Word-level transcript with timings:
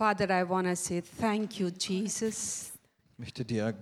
Father, 0.00 0.32
I 0.32 0.44
want 0.44 0.66
to 0.66 0.74
say 0.74 1.02
thank 1.02 1.60
you, 1.60 1.68
Jesus, 1.68 2.72
Ich 3.12 3.18
möchte 3.18 3.44
dir, 3.44 3.74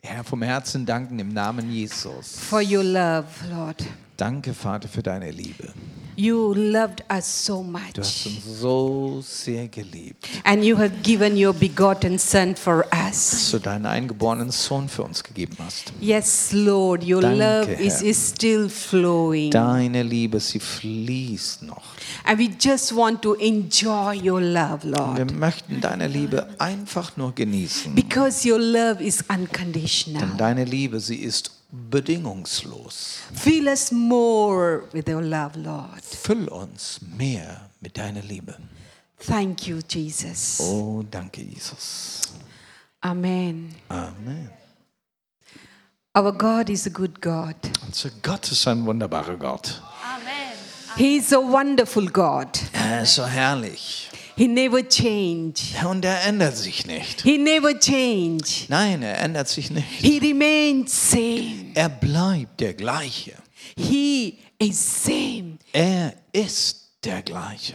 Herr, 0.00 0.22
vom 0.22 0.40
Herzen 0.42 0.86
danken 0.86 1.18
im 1.18 1.30
Namen 1.30 1.68
Jesus. 1.72 2.38
for 2.38 2.60
your 2.60 2.84
love, 2.84 3.26
Lord. 3.50 3.84
Danke, 4.16 4.54
Vater, 4.54 4.86
für 4.86 5.02
deine 5.02 5.32
Liebe. 5.32 5.74
You 6.20 6.52
loved 6.52 7.04
us 7.08 7.44
so 7.46 7.62
Du 7.62 8.00
hast 8.00 8.26
much, 8.26 8.34
uns 8.34 8.60
so 8.60 9.22
sehr 9.24 9.68
geliebt, 9.68 10.26
and 10.42 10.64
you 10.64 10.76
have 10.76 10.90
given 11.04 11.36
your 11.36 11.52
begotten 11.52 12.18
Son 12.18 12.56
for 12.56 12.84
us. 12.92 13.30
dass 13.30 13.50
du 13.52 13.58
deinen 13.60 13.86
eingeborenen 13.86 14.50
Sohn 14.50 14.88
für 14.88 15.04
uns 15.04 15.22
gegeben 15.22 15.56
hast. 15.60 15.92
Yes, 16.00 16.48
Lord, 16.50 17.04
your 17.08 17.20
Danke, 17.20 17.38
love 17.70 17.72
is, 17.74 18.02
is 18.02 18.30
still 18.30 18.68
flowing. 18.68 19.52
Deine 19.52 20.02
Liebe, 20.02 20.40
sie 20.40 20.58
fließt 20.58 21.62
noch. 21.62 21.84
And 22.24 22.40
we 22.40 22.48
just 22.60 22.96
want 22.96 23.22
to 23.22 23.34
enjoy 23.34 24.16
your 24.20 24.40
love, 24.40 24.82
Wir 24.82 24.90
Lord, 24.90 25.34
möchten 25.38 25.80
deine 25.80 26.08
Liebe 26.08 26.48
einfach 26.58 27.16
nur 27.16 27.32
genießen. 27.32 27.94
because 27.94 28.44
your 28.50 28.58
love 28.58 29.00
is 29.00 29.18
Denn 29.18 29.42
unconditional. 29.42 30.28
deine 30.36 30.64
Liebe, 30.64 30.98
sie 30.98 31.14
ist 31.16 31.52
bedingungslos. 31.70 33.22
Fill 33.34 33.68
us 33.68 33.92
more 33.92 34.84
with 34.92 35.08
your 35.08 35.22
love, 35.22 35.56
Lord. 35.56 36.02
Füll 36.02 36.48
uns 36.48 37.00
mehr 37.16 37.70
mit 37.80 37.96
deiner 37.96 38.22
Liebe. 38.22 38.56
Thank 39.20 39.66
you, 39.66 39.80
Jesus. 39.88 40.60
Oh, 40.60 41.02
danke, 41.10 41.42
Jesus. 41.42 42.22
Amen. 43.02 43.74
Amen. 43.88 44.50
Our 46.14 46.32
God 46.32 46.70
is 46.70 46.86
a 46.86 46.90
good 46.90 47.20
God. 47.20 47.56
Unser 47.86 48.10
Gott 48.22 48.50
ist 48.50 48.66
ein 48.66 48.84
wunderbarer 48.84 49.36
Gott. 49.36 49.80
He 50.96 51.16
is 51.16 51.32
a 51.32 51.38
wonderful 51.38 52.06
God. 52.08 52.48
Er 52.72 53.02
ist 53.02 53.14
so 53.14 53.24
herrlich. 53.24 54.10
He 54.38 54.46
never 54.46 54.88
change. 54.88 55.74
Und 55.84 56.04
er 56.04 56.24
ändert 56.24 56.56
sich 56.56 56.86
nicht. 56.86 57.22
He 57.22 57.38
never 57.38 57.76
change. 57.76 58.66
Nein, 58.68 59.02
er 59.02 59.18
ändert 59.18 59.48
sich 59.48 59.68
nicht. 59.72 59.88
He 59.88 60.18
remains 60.18 61.10
same. 61.10 61.72
Er 61.74 61.88
bleibt 61.88 62.60
der 62.60 62.74
gleiche. 62.74 63.32
He 63.76 64.38
is 64.60 65.04
same. 65.04 65.58
Er 65.72 66.14
ist 66.32 66.92
der 67.02 67.22
gleiche. 67.22 67.74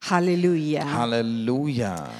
Hallelujah. 0.00 0.84
Halleluja. 0.92 2.10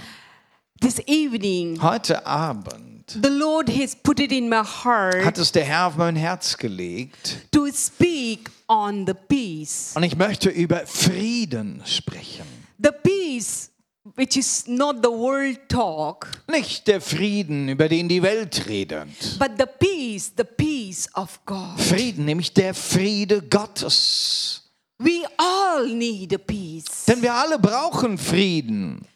This 0.80 1.00
evening, 1.08 1.82
Heute 1.82 2.24
Abend 2.24 3.18
the 3.20 3.28
Lord 3.28 3.68
has 3.68 3.96
put 3.96 4.20
it 4.20 4.30
in 4.30 4.48
my 4.48 4.62
heart 4.62 5.24
hat 5.24 5.36
es 5.36 5.50
der 5.50 5.64
Herr 5.64 5.88
auf 5.88 5.96
mein 5.96 6.14
Herz 6.14 6.56
gelegt. 6.56 7.38
to 7.50 7.66
speak 7.72 8.50
on 8.68 9.04
the 9.04 9.14
peace. 9.14 9.94
Und 9.96 10.04
ich 10.04 10.16
möchte 10.16 10.48
über 10.48 10.86
Frieden 10.86 11.82
sprechen. 11.84 12.44
The 12.78 12.90
peace 13.02 13.69
which 14.16 14.36
is 14.36 14.66
not 14.66 14.96
the 15.02 15.08
world 15.10 15.58
talk, 15.68 16.28
Nicht 16.48 16.86
der 16.86 17.00
Frieden, 17.00 17.68
über 17.68 17.88
den 17.88 18.08
die 18.08 18.22
Welt 18.22 18.66
redet. 18.68 19.08
but 19.38 19.52
the 19.58 19.66
peace, 19.66 20.32
the 20.36 20.44
peace 20.44 21.08
of 21.14 21.38
God. 21.46 21.78
Frieden, 21.80 22.24
nämlich 22.24 22.52
der 22.52 22.74
Friede 22.74 23.40
Gottes. 23.42 24.62
We 24.98 25.22
all 25.38 25.86
need 25.88 26.34
a 26.34 26.38
peace. 26.38 27.06
Denn 27.06 27.22
wir 27.22 27.32
alle 27.32 27.58
brauchen 27.58 28.18
Frieden. 28.18 29.06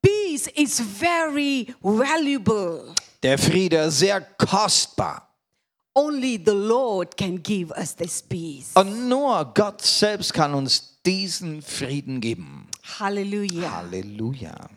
Peace 0.00 0.46
is 0.54 0.80
very 0.80 1.74
valuable. 1.82 2.94
Der 3.22 3.36
Friede 3.36 3.78
ist 3.78 3.98
sehr 3.98 4.20
kostbar. 4.20 5.24
Only 5.94 6.40
the 6.42 6.52
Lord 6.52 7.16
can 7.16 7.42
give 7.42 7.72
us 7.76 7.94
this 7.96 8.22
peace. 8.22 8.70
Und 8.74 9.08
nur 9.08 9.52
Gott 9.54 9.82
selbst 9.82 10.32
kann 10.32 10.54
uns 10.54 11.00
diesen 11.04 11.60
Frieden 11.60 12.20
geben. 12.20 12.67
Hallelujah. 12.98 13.70
Halleluja. 13.70 14.68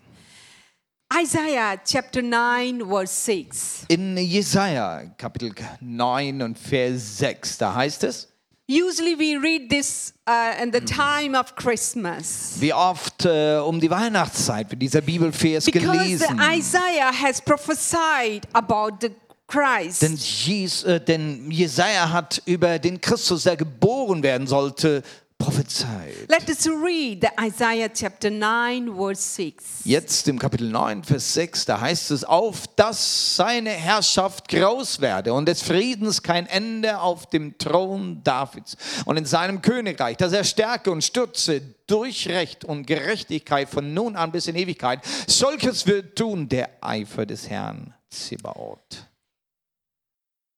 Isaiah 1.14 1.78
chapter 1.84 2.22
9, 2.22 2.88
verse 2.88 3.14
6. 3.26 3.86
In 3.90 4.18
Jesaja 4.18 5.04
Kapitel 5.18 5.52
9 5.82 6.42
und 6.42 6.58
Vers 6.58 7.18
6, 7.18 7.58
da 7.58 7.76
heißt 7.76 8.04
es, 8.04 8.28
Usually 8.70 9.16
we 9.20 9.36
read 9.38 9.70
this 9.70 10.14
uh, 10.30 10.54
in 10.64 10.72
the 10.72 10.80
time 10.80 11.38
of 11.38 11.56
Christmas. 11.58 12.56
wie 12.60 12.72
oft 12.74 13.26
äh, 13.26 13.58
um 13.58 13.82
die 13.82 13.90
Weihnachtszeit 13.90 14.72
wird 14.72 14.82
dieser 14.82 15.02
Bibelvers 15.02 15.66
Because 15.66 15.86
gelesen. 15.86 16.40
Isaiah 16.40 17.12
has 17.12 17.42
prophesied 17.42 18.48
about 18.54 18.96
the 19.02 19.10
Christ. 19.52 20.02
Denn, 20.02 20.16
Jes, 20.16 20.84
äh, 20.84 21.02
denn 21.02 21.52
Jesaja 21.52 22.10
hat 22.10 22.42
über 22.46 22.80
den 22.80 23.02
Christus, 23.02 23.44
der 23.44 23.58
geboren 23.58 24.24
werden 24.24 24.48
sollte, 24.48 25.04
prophezeit. 25.42 26.30
Let 26.30 26.48
us 26.50 26.68
read 26.68 27.22
the 27.22 27.30
Isaiah 27.40 27.90
chapter 27.90 28.30
9, 28.30 28.96
verse 28.96 29.22
6. 29.22 29.64
Jetzt 29.84 30.28
im 30.28 30.38
Kapitel 30.38 30.70
9, 30.70 31.04
Vers 31.04 31.34
6, 31.34 31.66
da 31.66 31.82
heißt 31.82 32.12
es, 32.12 32.24
auf 32.24 32.68
dass 32.76 33.36
seine 33.36 33.72
Herrschaft 33.72 34.48
groß 34.48 35.02
werde 35.02 35.34
und 35.34 35.48
des 35.48 35.64
Friedens 35.64 36.22
kein 36.22 36.46
Ende 36.46 37.00
auf 37.00 37.26
dem 37.28 37.58
Thron 37.58 38.22
Davids 38.24 38.78
und 39.06 39.18
in 39.18 39.26
seinem 39.26 39.62
Königreich, 39.62 40.18
dass 40.18 40.34
er 40.34 40.44
stärke 40.44 40.92
und 40.92 41.04
stürze 41.04 41.62
durch 41.88 42.28
Recht 42.30 42.64
und 42.64 42.86
Gerechtigkeit 42.86 43.70
von 43.70 43.94
nun 43.94 44.16
an 44.16 44.32
bis 44.32 44.48
in 44.48 44.56
Ewigkeit. 44.56 45.00
Solches 45.28 45.88
wird 45.88 46.16
tun 46.16 46.48
der 46.48 46.70
Eifer 46.82 47.26
des 47.26 47.50
Herrn 47.50 47.94
Zebaoth. 48.10 49.11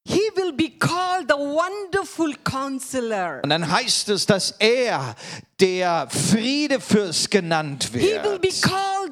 He 0.06 0.20
will 0.36 0.52
be 0.52 0.70
called 0.78 1.30
the 1.30 1.36
wonderful 1.36 2.34
counselor. 2.44 3.40
Und 3.44 3.50
dann 3.50 3.72
heißt 3.72 4.10
es, 4.10 4.26
dass 4.26 4.52
er 4.60 5.16
der 5.60 6.08
Friedefürst 6.10 7.32
genannt 7.32 7.90
He 7.94 8.02
will 8.02 8.38
be 8.40 8.50
wird. 8.50 8.62
called 8.62 9.03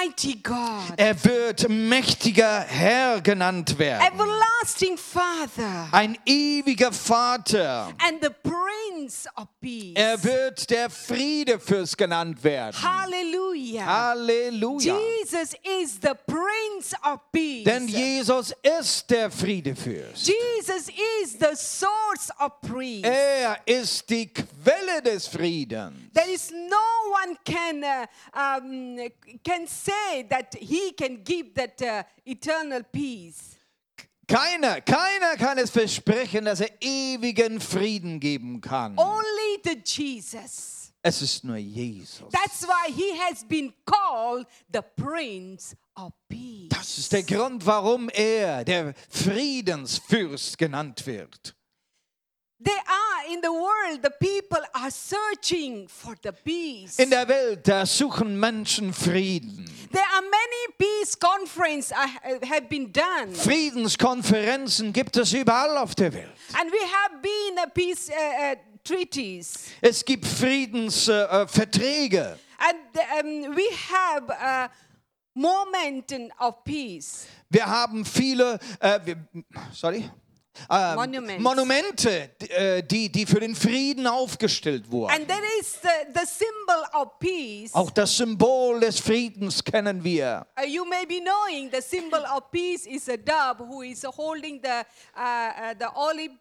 mighty 0.00 0.36
God. 0.42 0.94
Er 0.96 1.24
wird 1.24 1.68
mächtiger 1.68 2.60
Herr 2.60 3.20
genannt 3.20 3.78
werden. 3.78 4.06
Everlasting 4.06 4.96
Father. 4.96 5.88
Ein 5.92 6.18
ewiger 6.24 6.92
Vater. 6.92 7.92
And 8.06 8.22
the 8.22 8.30
Prince 8.30 9.28
of 9.36 9.48
Peace. 9.60 9.92
Er 9.94 10.22
wird 10.22 10.70
der 10.70 10.90
Friedefürst 10.90 11.96
genannt 11.96 12.42
werden. 12.42 12.76
Hallelujah. 12.82 13.84
Halleluja. 13.84 14.96
Jesus 14.96 15.54
is 15.82 15.98
the 16.00 16.14
Prince 16.26 16.94
of 17.02 17.20
Peace. 17.32 17.64
Denn 17.64 17.88
Jesus 17.88 18.54
ist 18.62 19.10
der 19.10 19.30
Friedefürst. 19.30 20.26
Jesus 20.26 20.88
is 21.22 21.32
the 21.38 21.54
source 21.54 22.30
of 22.38 22.52
peace. 22.62 23.02
Er 23.02 23.58
ist 23.66 24.08
die 24.08 24.32
Quelle 24.32 25.02
des 25.02 25.26
Friedens. 25.26 25.94
There 26.14 26.30
is 26.30 26.50
no 26.50 26.76
one 27.24 27.36
can 27.44 27.84
uh, 27.84 28.06
um, 28.34 28.98
can 29.44 29.66
say 29.66 29.89
that 30.28 30.54
he 30.54 30.92
can 30.92 31.22
give 31.24 31.54
that 31.54 31.80
uh, 31.82 32.02
eternal 32.24 32.82
peace. 32.82 33.56
Keiner, 34.26 34.80
keiner 34.80 35.36
kann 35.36 35.58
es 35.58 35.70
versprechen, 35.70 36.44
dass 36.44 36.60
er 36.60 36.70
ewigen 36.80 37.60
Frieden 37.60 38.20
geben 38.20 38.60
kann. 38.60 38.96
Only 38.96 39.60
the 39.64 39.82
Jesus. 39.84 40.92
Es 41.02 41.22
ist 41.22 41.44
nur 41.44 41.56
Jesus. 41.56 42.30
That's 42.30 42.62
why 42.62 42.92
he 42.92 43.18
has 43.18 43.42
been 43.42 43.72
called 43.84 44.46
the 44.72 44.82
Prince 44.96 45.74
of 45.96 46.12
Peace. 46.28 46.68
Das 46.68 46.98
ist 46.98 47.12
der 47.12 47.22
Grund, 47.22 47.64
warum 47.64 48.08
er 48.10 48.64
der 48.64 48.94
Friedensfürst 49.08 50.58
genannt 50.58 51.04
wird. 51.06 51.56
They 52.62 52.72
are 52.72 53.32
in 53.32 53.40
the 53.40 53.52
world, 53.52 54.02
the 54.02 54.10
people 54.10 54.60
are 54.74 54.90
searching 54.90 55.88
for 55.88 56.14
the 56.20 56.32
peace. 56.32 56.98
In 56.98 57.08
der 57.08 57.26
Welt, 57.26 57.66
da 57.66 57.86
suchen 57.86 58.38
Menschen 58.38 58.92
Frieden. 58.92 59.64
There 59.90 60.04
are 60.04 60.20
many 60.20 60.74
peace 60.76 61.18
conferences 61.18 61.92
uh, 61.92 62.46
have 62.46 62.68
been 62.68 62.92
done. 62.92 63.34
Friedenskonferenzen 63.34 64.92
gibt 64.92 65.16
es 65.16 65.32
überall 65.32 65.78
auf 65.78 65.94
der 65.94 66.12
Welt. 66.12 66.30
And 66.52 66.70
we 66.70 66.80
have 66.84 67.22
been 67.22 67.58
a 67.64 67.66
peace 67.66 68.10
uh, 68.10 68.52
uh, 68.52 68.56
treaties. 68.84 69.70
Es 69.80 70.04
gibt 70.04 70.26
Friedensverträge. 70.26 71.30
Äh, 71.30 71.48
Verträge. 71.48 72.38
And 72.58 73.46
um, 73.48 73.56
we 73.56 73.70
have 73.90 74.30
a 74.30 74.70
moment 75.34 76.12
of 76.38 76.62
peace. 76.62 77.26
Wir 77.48 77.66
haben 77.66 78.04
viele, 78.04 78.58
äh, 78.80 79.00
sorry, 79.72 80.10
äh, 80.68 80.94
Monuments. 80.94 81.42
Monumente, 81.42 82.30
die, 82.90 83.10
die 83.10 83.26
für 83.26 83.40
den 83.40 83.54
Frieden 83.54 84.06
aufgestellt 84.06 84.90
wurden. 84.90 85.12
And 85.12 85.28
there 85.28 85.42
is 85.60 85.78
the, 85.82 86.12
the 86.12 86.26
symbol 86.26 86.84
of 86.92 87.18
peace. 87.18 87.74
Auch 87.74 87.90
das 87.90 88.16
Symbol 88.16 88.80
des 88.80 89.00
Friedens 89.00 89.62
kennen 89.62 90.02
wir. 90.02 90.46
Uh, 90.58 90.66
you 90.66 90.84
may 90.84 91.06
be 91.06 91.20
knowing 91.20 91.70
the 91.70 91.80
symbol 91.80 92.20
of 92.36 92.50
peace 92.50 92.86
is 92.86 93.08
a 93.08 93.16
dove 93.16 93.58
who 93.58 93.82
is 93.82 94.04
holding 94.04 94.60
the, 94.62 94.84
uh, 95.16 95.20
uh, 95.20 95.74
the 95.78 95.88
olive. 95.94 96.32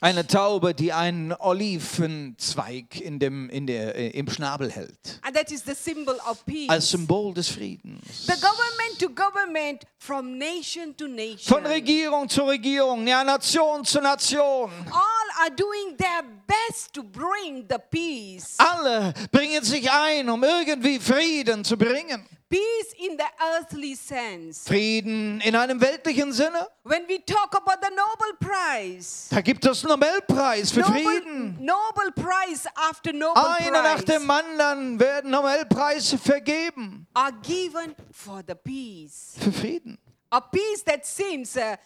Eine 0.00 0.26
Taube, 0.26 0.74
die 0.74 0.92
einen 0.92 1.32
Olivenzweig 1.32 3.00
in 3.00 3.18
dem, 3.18 3.48
in 3.50 3.66
der, 3.66 3.94
äh, 3.94 4.08
im 4.10 4.30
Schnabel 4.30 4.70
hält. 4.70 5.20
And 5.22 5.36
that 5.36 5.50
is 5.50 5.62
the 5.64 5.74
symbol 5.74 6.16
of 6.28 6.44
peace. 6.46 6.68
Als 6.68 6.90
Symbol 6.90 7.34
des 7.34 7.48
Friedens. 7.48 8.26
the 8.26 8.34
government 8.34 8.98
to 8.98 9.08
government, 9.08 9.84
from 9.98 10.38
nation 10.38 10.96
to 10.96 11.06
nation. 11.06 11.38
Von 11.54 11.66
Regierung 11.66 12.28
zu 12.28 12.42
Regierung, 12.42 13.06
ja, 13.06 13.22
Nation 13.24 13.84
zu 13.84 14.00
Nation. 14.00 14.70
All 14.90 15.44
are 15.44 15.50
doing 15.50 15.96
their 15.96 16.22
best 16.46 16.92
to 16.92 17.02
bring 17.02 17.66
the 17.68 17.78
peace. 17.90 18.56
Alle 18.58 19.12
bringen 19.30 19.62
sich 19.62 19.90
ein, 19.90 20.28
um 20.28 20.42
irgendwie 20.42 20.98
Frieden 20.98 21.64
zu 21.64 21.76
bringen. 21.76 22.26
Peace 22.50 22.92
in 22.98 23.16
the 23.16 23.24
earthly 23.56 23.94
sense. 23.94 24.66
Frieden 24.68 25.40
in 25.40 25.54
einem 25.54 25.80
weltlichen 25.80 26.32
Sinne. 26.32 26.66
When 26.82 27.06
we 27.08 27.18
talk 27.24 27.54
about 27.54 27.80
the 27.80 27.90
Nobel 27.94 28.36
Prize, 28.40 29.28
Da 29.30 29.40
gibt 29.40 29.64
es 29.64 29.84
Nobelpreis 29.84 30.72
für 30.72 30.80
Nobel, 30.80 31.02
Frieden. 31.02 31.58
Nobel 31.64 32.12
Prize 32.12 32.68
after 32.74 33.12
Nobel 33.12 33.42
Einer 33.42 33.82
nach 33.82 34.02
dem 34.02 34.28
anderen 34.28 34.98
werden 34.98 35.30
Nobelpreise 35.30 36.18
vergeben 36.18 37.06
are 37.14 37.32
given 37.42 37.94
for 38.12 38.42
the 38.46 38.54
peace. 38.54 39.36
für 39.40 39.52
Frieden. 39.52 39.96
A 40.30 40.40
peace 40.40 40.82
that 40.84 41.06
seems 41.06 41.56
uh, 41.56 41.76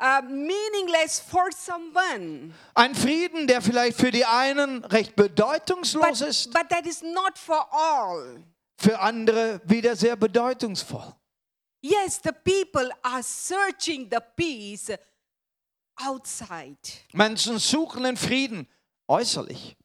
uh, 0.00 0.22
meaningless 0.22 1.18
for 1.20 1.50
someone, 1.52 2.52
Ein 2.74 2.94
Frieden, 2.94 3.46
der 3.48 3.60
vielleicht 3.60 3.98
für 3.98 4.10
die 4.12 4.24
einen 4.24 4.84
recht 4.84 5.16
bedeutungslos 5.16 6.20
but, 6.20 6.28
ist, 6.28 6.52
but 6.52 6.68
that 6.68 6.86
is 6.86 7.02
not 7.02 7.36
for 7.36 7.66
all. 7.72 8.42
Für 8.76 8.98
andere 9.00 9.60
wieder 9.64 9.96
sehr 9.96 10.16
bedeutungsvoll. 10.16 11.14
Yes, 11.82 12.20
the 12.22 12.32
people 12.32 12.90
are 13.02 13.22
searching 13.22 14.08
the 14.10 14.18
peace 14.36 14.90
outside. 15.96 16.76
Menschen 17.12 17.58
suchen 17.58 18.04
den 18.04 18.16
Frieden 18.16 18.66
äußerlich. 19.08 19.76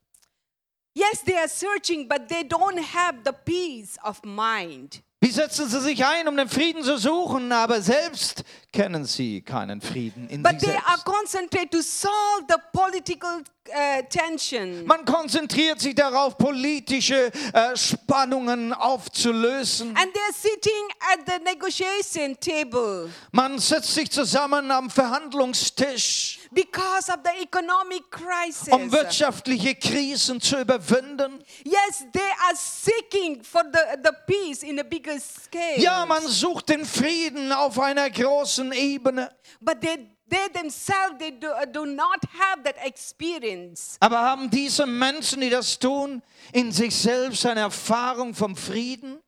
Yes, 0.93 1.23
they 1.23 1.37
are 1.37 1.47
searching, 1.47 2.07
but 2.07 2.27
they 2.27 2.43
don't 2.43 2.81
have 2.93 3.19
the 3.23 3.31
peace 3.31 3.97
of 4.03 4.21
mind. 4.23 5.01
Wie 5.21 5.31
setzen 5.31 5.69
sie 5.69 5.79
sich 5.79 6.03
ein, 6.03 6.27
um 6.27 6.35
den 6.35 6.49
Frieden 6.49 6.83
zu 6.83 6.97
suchen, 6.97 7.51
aber 7.51 7.81
selbst 7.81 8.43
kennen 8.71 9.05
sie 9.05 9.41
keinen 9.41 9.81
Frieden 9.81 10.29
in 10.29 10.41
But 10.43 10.59
sich 10.59 10.69
they 10.69 10.77
are 10.77 10.97
selbst. 10.97 11.05
concentrated 11.05 11.71
to 11.71 11.81
solve 11.81 12.45
the 12.47 12.55
political 12.71 13.41
uh, 13.69 14.01
tension. 14.09 14.85
Man 14.85 15.03
konzentriert 15.05 15.79
sich 15.81 15.93
darauf, 15.95 16.37
politische 16.37 17.31
äh, 17.53 17.75
Spannungen 17.75 18.73
aufzulösen. 18.73 19.89
And 19.97 20.07
they're 20.13 20.33
sitting 20.33 20.87
at 21.13 21.19
the 21.25 21.43
negotiation 21.43 22.37
table 22.39 23.09
Man 23.31 23.59
setzt 23.59 23.93
sich 23.93 24.09
zusammen 24.09 24.71
am 24.71 24.89
Verhandlungstisch, 24.89 26.39
because 26.51 27.09
of 27.09 27.19
the 27.23 27.41
economic 27.43 28.09
crisis. 28.09 28.69
um 28.71 28.91
wirtschaftliche 28.91 29.75
Krisen 29.75 30.39
zu 30.41 30.59
überwinden. 30.59 31.43
Yes, 31.63 32.05
they 32.13 32.21
are 32.21 32.55
seeking 32.55 33.43
for 33.43 33.63
the, 33.71 34.01
the 34.03 34.11
peace 34.27 34.63
in 34.63 34.79
a 34.79 34.83
bigger 34.83 35.19
scale. 35.19 35.77
Ja, 35.79 36.05
man 36.05 36.25
sucht 36.25 36.69
den 36.69 36.85
Frieden 36.85 37.51
auf 37.51 37.79
einer 37.79 38.09
großen 38.09 38.60
Ebene. 38.69 39.29
But 39.59 39.81
they, 39.81 39.97
they 40.27 40.47
themselves, 40.53 41.15
they 41.17 41.31
do, 41.31 41.51
do 41.71 41.85
not 41.85 42.19
have 42.33 42.63
that 42.63 42.75
experience. 42.85 43.97
Aber 43.99 44.19
haben 44.21 44.49
diese 44.49 44.85
Menschen, 44.85 45.41
die 45.41 45.49
das 45.49 45.79
tun, 45.79 46.21
in 46.53 46.71
sich 46.71 46.95
selbst 46.95 47.45
eine 47.45 47.61
Erfahrung 47.61 48.33
vom 48.33 48.55
Frieden? 48.55 49.19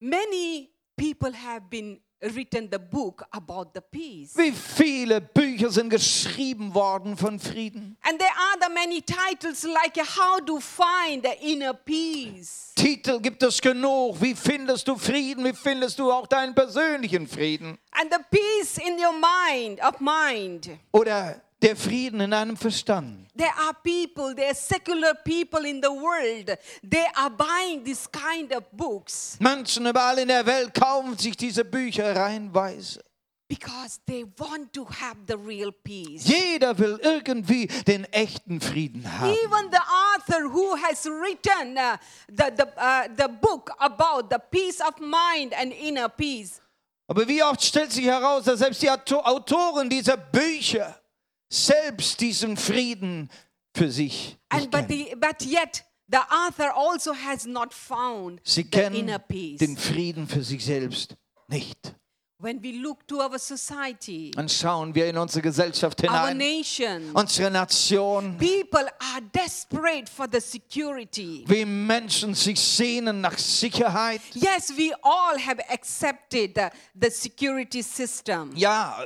Many 0.00 0.70
people 0.96 1.32
have 1.32 1.68
been 1.68 2.00
written 2.20 2.68
the 2.70 2.78
book 2.78 3.24
about 3.32 3.72
the 3.74 3.80
peace. 3.80 4.36
Wie 4.36 4.52
viele 4.52 5.20
Bücher 5.20 5.70
sind 5.70 5.90
geschrieben 5.90 6.74
worden 6.74 7.16
von 7.16 7.38
Frieden? 7.38 7.96
And 8.02 8.18
there 8.18 8.30
are 8.30 8.58
the 8.60 8.72
many 8.72 9.00
titles 9.00 9.64
like 9.64 9.96
How 9.96 10.40
to 10.44 10.60
Find 10.60 11.24
the 11.24 11.52
Inner 11.52 11.74
Peace. 11.74 12.72
Titel 12.74 13.20
gibt 13.20 13.42
es 13.42 13.60
genug. 13.60 14.20
Wie 14.20 14.34
findest 14.34 14.88
du 14.88 14.96
Frieden? 14.96 15.44
Wie 15.44 15.52
findest 15.52 15.98
du 15.98 16.10
auch 16.10 16.26
deinen 16.26 16.54
persönlichen 16.54 17.26
Frieden? 17.26 17.78
And 17.92 18.12
the 18.12 18.20
peace 18.30 18.78
in 18.78 18.98
your 18.98 19.12
mind, 19.12 19.80
of 19.82 20.00
mind. 20.00 20.70
Oder 20.92 21.40
der 21.62 21.76
Frieden 21.76 22.20
in 22.20 22.30
deinem 22.30 22.56
Verstand? 22.56 23.26
There 23.36 23.52
are 23.56 23.74
people, 23.82 24.34
there 24.34 24.48
are 24.48 24.54
secular 24.54 25.14
people 25.24 25.64
in 25.68 25.80
the 25.82 25.88
world. 25.90 26.56
They 26.88 27.06
are 27.16 27.30
buying 27.30 27.84
this 27.84 28.08
kind 28.10 28.52
of 28.52 28.64
books 28.72 29.36
Menschen 29.40 29.86
überall 29.86 30.18
in 30.18 30.28
der 30.28 30.44
Welt 30.46 30.74
kaufen 30.74 31.16
sich 31.18 31.36
diese 31.36 31.64
Bücher 31.64 32.14
reihenweise. 32.16 33.02
because 33.50 33.98
they 34.06 34.26
want 34.36 34.70
to 34.74 34.84
have 34.84 35.16
the 35.26 35.34
real 35.38 35.72
peace. 35.72 36.26
Jeder 36.28 36.76
will 36.78 36.98
irgendwie 37.02 37.66
den 37.86 38.04
echten 38.12 38.60
Frieden 38.60 39.02
haben. 39.10 39.32
Even 39.32 39.70
the 39.70 39.80
author 39.80 40.42
who 40.52 40.76
has 40.76 41.06
written 41.06 41.78
uh, 41.78 41.96
the, 42.28 42.52
the, 42.54 42.66
uh, 42.76 43.08
the 43.16 43.26
book 43.40 43.70
about 43.78 44.28
the 44.28 44.38
peace 44.50 44.80
of 44.82 45.00
mind 45.00 45.54
and 45.54 45.72
inner 45.72 46.10
peace, 46.10 46.60
Aber 47.06 47.26
wie 47.26 47.42
oft 47.42 47.62
stellt 47.64 47.90
sich 47.90 48.04
heraus, 48.04 48.44
dass 48.44 48.58
selbst 48.58 48.82
die 48.82 48.90
Auto- 48.90 49.20
Autoren 49.24 49.88
dieser 49.88 50.18
Bücher 50.18 50.94
selbst 51.50 52.20
diesen 52.20 52.56
Frieden 52.56 53.28
für 53.74 53.90
sich 53.90 54.36
and 54.50 54.70
but, 54.70 54.88
kennen. 54.88 55.06
the, 55.10 55.14
but 55.16 55.42
yet 55.42 55.84
the 56.10 56.18
author 56.30 56.70
also 56.74 57.12
has 57.14 57.46
not 57.46 57.72
found 57.72 58.40
Sie 58.44 58.62
the 58.62 58.70
kennen 58.70 58.94
inner 58.96 59.18
peace. 59.18 59.58
den 59.58 59.76
Frieden 59.76 60.26
für 60.26 60.42
sich 60.42 60.64
selbst 60.64 61.16
nicht. 61.48 61.94
When 62.40 62.62
we 62.62 62.70
look 62.80 63.04
to 63.08 63.16
our 63.20 63.36
society, 63.36 64.30
Dann 64.30 64.48
schauen 64.48 64.94
wir 64.94 65.08
in 65.08 65.18
unsere 65.18 65.42
Gesellschaft 65.42 66.04
our 66.04 66.28
hinein, 66.28 66.36
nation, 66.36 67.10
unsere 67.12 67.50
Nation, 67.50 68.36
people 68.38 68.86
are 69.00 69.20
desperate 69.34 70.08
for 70.08 70.28
the 70.30 70.38
security. 70.40 71.44
wie 71.48 71.64
Menschen 71.64 72.34
sich 72.34 72.60
sehnen 72.60 73.20
nach 73.22 73.36
Sicherheit. 73.36 74.20
Yes, 74.34 74.70
we 74.76 74.92
all 75.02 75.36
have 75.36 75.58
accepted 75.68 76.54
the, 76.54 76.68
the 76.94 77.10
security 77.10 77.82
system. 77.82 78.52
Ja, 78.54 79.04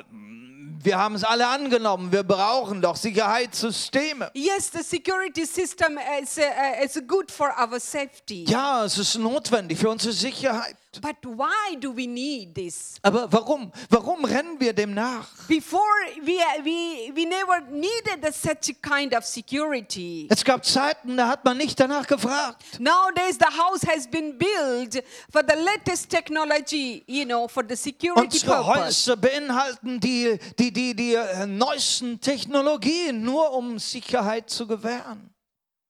wir 0.84 0.98
haben 0.98 1.14
es 1.14 1.24
alle 1.24 1.46
angenommen, 1.46 2.10
wir 2.10 2.24
brauchen 2.24 2.82
doch 2.82 2.96
Sicherheitssysteme. 2.96 4.30
Yes, 4.34 4.70
the 4.72 4.82
security 4.82 5.46
system 5.46 5.98
is, 6.20 6.38
uh, 6.38 6.84
is 6.84 7.00
good 7.06 7.30
for 7.30 7.52
our 7.56 7.78
safety. 7.78 8.44
Ja, 8.48 8.84
es 8.84 8.98
ist 8.98 9.16
notwendig 9.16 9.78
für 9.78 9.90
unsere 9.90 10.12
Sicherheit. 10.12 10.76
But 11.00 11.16
why 11.24 11.74
do 11.80 11.90
we 11.90 12.06
need 12.06 12.54
this? 12.54 12.96
Aber 13.02 13.32
warum? 13.32 13.72
Warum 13.88 14.26
rennen 14.26 14.60
wir 14.60 14.74
dem 14.74 14.92
nach? 14.92 15.26
Before, 15.48 15.80
we, 16.20 16.36
we, 16.62 17.12
we 17.14 17.24
never 17.24 17.62
needed 17.70 18.22
such 18.34 18.68
a 18.68 18.74
kind 18.74 19.14
of 19.14 19.24
security. 19.24 20.28
Es 20.30 20.44
gab 20.44 20.66
Zeiten, 20.66 21.16
da 21.16 21.28
hat 21.28 21.44
man 21.46 21.56
nicht 21.56 21.80
danach 21.80 22.06
gefragt. 22.06 22.78
Nowadays, 22.78 23.38
the 23.38 23.46
house 23.46 23.82
has 23.86 24.06
been 24.06 24.36
built 24.36 25.02
for 25.30 25.42
the 25.42 25.56
latest 25.56 26.10
technology, 26.10 27.02
you 27.06 27.24
know, 27.24 27.48
for 27.48 27.64
the 27.66 27.74
security 27.74 28.24
Unsere 28.24 28.62
purpose. 28.62 28.80
Häuser 28.84 29.16
beinhalten 29.16 29.98
die, 29.98 30.38
die, 30.58 30.70
die, 30.70 30.94
die 30.94 31.14
äh, 31.14 31.46
neuesten 31.46 32.20
Technologien, 32.20 33.22
nur 33.22 33.52
um 33.52 33.78
Sicherheit 33.78 34.50
zu 34.50 34.66
gewähren. 34.66 35.30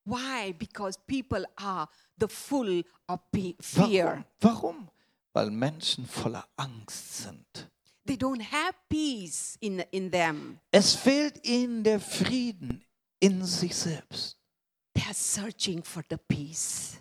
Why? 0.04 0.52
Because 0.52 0.98
people 1.06 1.44
are 1.56 1.88
the 2.18 2.28
full 2.28 2.84
of 3.08 3.20
fear. 3.60 4.24
Warum? 4.40 4.52
Warum? 4.62 4.88
Weil 5.32 5.50
Menschen 5.50 6.06
voller 6.06 6.46
Angst 6.56 7.22
sind. 7.22 7.68
They 8.06 8.16
don't 8.16 8.42
have 8.42 8.74
peace 8.88 9.56
in, 9.60 9.80
in 9.90 10.10
them. 10.10 10.58
Es 10.70 10.94
fehlt 10.94 11.44
ihnen 11.46 11.84
der 11.84 12.00
Frieden 12.00 12.84
in 13.20 13.44
sich 13.44 13.74
selbst. 13.74 14.36
They 14.94 15.04
are 15.04 15.14
searching 15.14 15.82
for 15.82 16.02
the 16.10 16.16
peace. 16.16 16.98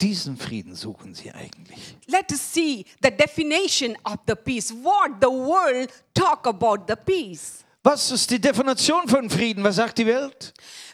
Diesen 0.00 0.36
Frieden 0.36 0.74
suchen 0.74 1.14
sie 1.14 1.32
eigentlich. 1.32 1.96
Let 2.06 2.30
us 2.30 2.40
see 2.40 2.84
the 3.02 3.10
definition 3.10 3.96
of 4.04 4.18
the 4.26 4.34
peace. 4.34 4.70
What 4.70 5.20
the 5.20 5.28
world 5.28 5.90
talk 6.12 6.46
about 6.46 6.84
the 6.86 6.96
peace. 6.96 7.64
Was 7.82 8.10
ist 8.10 8.30
die 8.30 8.40
Definition 8.40 9.08
von 9.08 9.30
Frieden? 9.30 9.62
Was 9.64 9.76
sagt 9.76 9.98
die 9.98 10.06
Welt? 10.06 10.52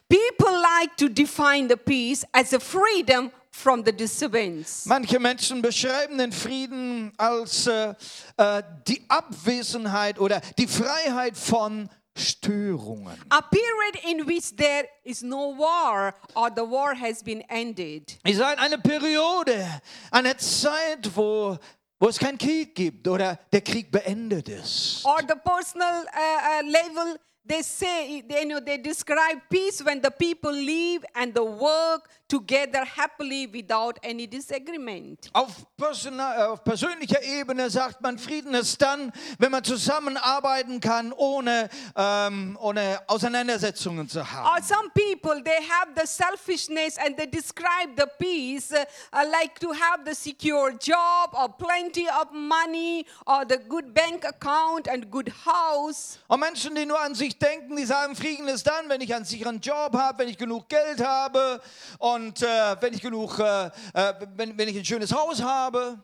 People 0.09 0.53
like 0.61 0.97
to 0.97 1.09
define 1.09 1.69
the 1.69 1.77
peace 1.77 2.25
as 2.33 2.53
a 2.53 2.61
freedom 2.61 3.31
from 3.61 3.85
the 3.85 3.93
disturbance. 3.93 4.89
Manche 4.89 5.19
Menschen 5.21 5.63
beschreiben 5.63 6.19
den 6.19 6.33
Frieden 6.33 7.13
als 7.17 7.67
äh, 7.67 7.95
äh, 8.37 8.63
die 8.89 9.05
Abwesenheit 9.09 10.19
oder 10.19 10.41
die 10.59 10.67
Freiheit 10.67 11.37
von 11.37 11.89
Störungen. 12.17 13.17
A 13.31 13.41
period 13.41 14.05
in 14.05 14.27
which 14.27 14.55
there 14.57 14.89
is 15.05 15.23
no 15.23 15.57
war 15.57 16.15
or 16.35 16.51
the 16.55 16.63
war 16.63 16.95
has 16.95 17.23
been 17.23 17.43
ended. 17.49 18.19
Ihr 18.25 18.37
seid 18.37 18.59
eine 18.59 18.79
Periode, 18.79 19.65
eine 20.11 20.37
Zeit, 20.37 21.11
wo, 21.15 21.57
wo 21.99 22.09
es 22.09 22.19
keinen 22.19 22.39
Krieg 22.39 22.75
gibt 22.75 23.07
oder 23.07 23.39
der 23.53 23.61
Krieg 23.61 23.91
beendet 23.91 24.49
ist. 24.49 25.05
Or 25.05 25.21
the 25.21 25.37
personal 25.45 26.05
uh, 26.05 26.61
uh, 26.61 26.67
level, 26.67 27.17
they 27.47 27.63
say, 27.63 28.23
they, 28.29 28.43
you 28.43 28.49
know, 28.49 28.61
they 28.61 28.79
describe 28.79 29.41
peace 29.49 29.85
when 29.85 30.01
the 30.03 30.11
people 30.11 30.53
live 30.53 31.05
and 31.15 31.35
the 31.35 31.45
work 31.45 32.09
together 32.31 32.85
happily 32.85 33.47
without 33.53 33.95
any 34.05 34.27
disagreement. 34.27 35.31
Auf, 35.33 35.67
äh, 35.79 36.43
auf 36.45 36.63
persönlicher 36.63 37.23
Ebene 37.23 37.71
sagt 37.71 38.01
man, 38.03 38.19
Frieden 38.19 38.55
ist 38.55 38.81
dann, 38.83 39.13
wenn 39.39 39.51
man 39.51 39.65
zusammenarbeiten 39.65 40.81
kann, 40.81 41.13
ohne, 41.13 41.69
ähm, 41.97 42.59
ohne 42.61 43.01
Auseinandersetzungen 43.07 44.09
zu 44.09 44.21
Or 44.21 44.31
haben. 44.31 44.63
some 44.63 44.91
people, 44.95 45.43
they 45.43 45.63
have 45.69 45.89
the 45.97 46.07
selfishness 46.07 46.99
and 46.99 47.17
they 47.17 47.27
describe 47.27 47.95
the 47.97 48.07
peace 48.19 48.73
uh, 48.73 48.85
like 49.31 49.59
to 49.59 49.73
have 49.73 50.05
the 50.05 50.15
secure 50.15 50.73
job 50.73 51.33
or 51.33 51.49
plenty 51.49 52.07
of 52.09 52.33
money 52.33 53.07
or 53.27 53.45
the 53.49 53.59
good 53.69 53.95
bank 53.95 54.25
account 54.27 54.89
and 54.89 55.11
good 55.11 55.33
house. 55.47 56.19
Und 56.29 56.41
Menschen, 56.41 56.75
die 56.75 56.85
nur 56.85 57.01
an 57.01 57.15
sich 57.15 57.31
sich 57.31 57.39
denken, 57.39 57.77
die 57.77 57.85
sagen, 57.85 58.17
Frieden 58.17 58.49
ist 58.49 58.67
dann, 58.67 58.89
wenn 58.89 59.01
ich 59.01 59.15
einen 59.15 59.25
sicheren 59.25 59.61
Job 59.61 59.95
habe, 59.95 60.19
wenn 60.19 60.29
ich 60.29 60.37
genug 60.37 60.69
Geld 60.69 61.01
habe 61.05 61.61
und 61.99 62.20
äh, 62.29 62.77
wenn 62.81 62.95
ich 62.95 63.03
genug, 63.03 63.39
äh, 63.39 63.67
äh, 63.95 64.15
wenn, 64.37 64.57
wenn 64.57 64.69
ich 64.69 64.77
ein 64.77 64.85
schönes 64.85 65.13
Haus 65.13 65.43
habe. 65.43 65.99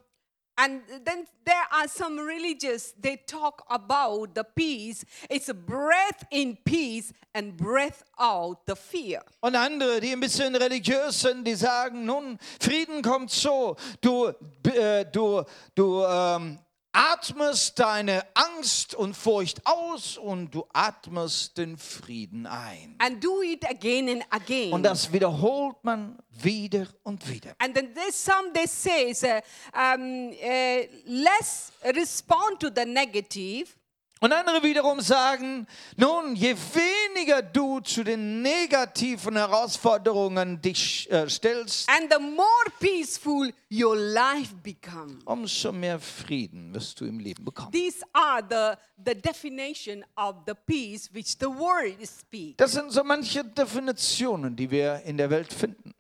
And 0.58 0.80
then 1.04 1.26
there 1.44 1.66
are 1.70 1.86
some 1.86 2.18
religious, 2.18 2.94
they 2.98 3.18
talk 3.26 3.62
about 3.68 4.34
the 4.34 4.42
peace. 4.42 5.04
It's 5.28 5.50
a 5.50 5.54
breath 5.54 6.24
in 6.30 6.56
peace 6.64 7.12
and 7.34 7.54
breath 7.58 8.02
out 8.18 8.66
the 8.66 8.74
fear. 8.74 9.22
Und 9.40 9.54
andere, 9.54 10.00
die 10.00 10.12
ein 10.12 10.20
bisschen 10.20 10.56
religiös 10.56 11.20
sind, 11.20 11.44
die 11.44 11.54
sagen, 11.54 12.06
nun, 12.06 12.38
Frieden 12.58 13.02
kommt 13.02 13.30
so, 13.30 13.76
du, 14.00 14.32
äh, 14.64 15.04
du, 15.04 15.44
du 15.74 16.02
ähm, 16.04 16.58
atmest 16.96 17.78
deine 17.78 18.24
Angst 18.34 18.94
und 18.94 19.14
Furcht 19.14 19.60
aus 19.66 20.16
und 20.16 20.54
du 20.54 20.66
atmest 20.72 21.58
den 21.58 21.76
Frieden 21.76 22.46
ein. 22.46 22.94
And 22.98 23.22
do 23.22 23.42
it 23.42 23.68
again 23.68 24.08
and 24.08 24.24
again. 24.30 24.72
Und 24.72 24.82
das 24.82 25.12
wiederholt 25.12 25.76
man 25.82 26.18
wieder 26.30 26.86
und 27.02 27.28
wieder. 27.28 27.54
and 27.58 27.74
then 27.74 27.92
there's 27.94 28.16
some 28.16 28.50
they 28.54 28.66
say 28.66 29.10
is, 29.10 29.22
uh, 29.22 29.40
um, 29.74 30.30
uh, 30.30 30.86
let's 31.04 31.72
respond 31.84 32.60
to 32.60 32.70
the 32.74 32.86
negative 32.86 33.76
Und 34.18 34.32
andere 34.32 34.62
wiederum 34.62 35.00
sagen, 35.02 35.66
nun, 35.96 36.34
je 36.36 36.56
weniger 36.56 37.42
du 37.42 37.80
zu 37.80 38.02
den 38.02 38.40
negativen 38.40 39.36
Herausforderungen 39.36 40.60
dich 40.62 41.10
äh, 41.10 41.28
stellst, 41.28 41.86
and 41.90 42.10
the 42.10 42.18
more 42.18 42.46
peaceful 42.80 43.52
your 43.70 43.94
life 43.94 44.54
become. 44.62 45.18
umso 45.26 45.70
mehr 45.70 46.00
Frieden 46.00 46.72
wirst 46.72 46.98
du 46.98 47.04
im 47.04 47.18
Leben 47.18 47.44
bekommen. 47.44 47.70
These 47.72 48.02
are 48.14 48.42
the, 48.48 48.78
the 49.04 49.14
definition 49.20 50.02
of 50.16 50.36
the 50.46 50.54
peace 50.54 51.10
which 51.12 51.36
the 51.38 51.46
word 51.46 51.96
speaks. 52.06 52.56
Das 52.56 52.72
sind 52.72 52.90
so 52.92 53.04
manche 53.04 53.44
Definitionen, 53.44 54.56
die 54.56 54.70
wir 54.70 55.02
in 55.04 55.18
der 55.18 55.28
Welt 55.28 55.52
finden. 55.52 55.92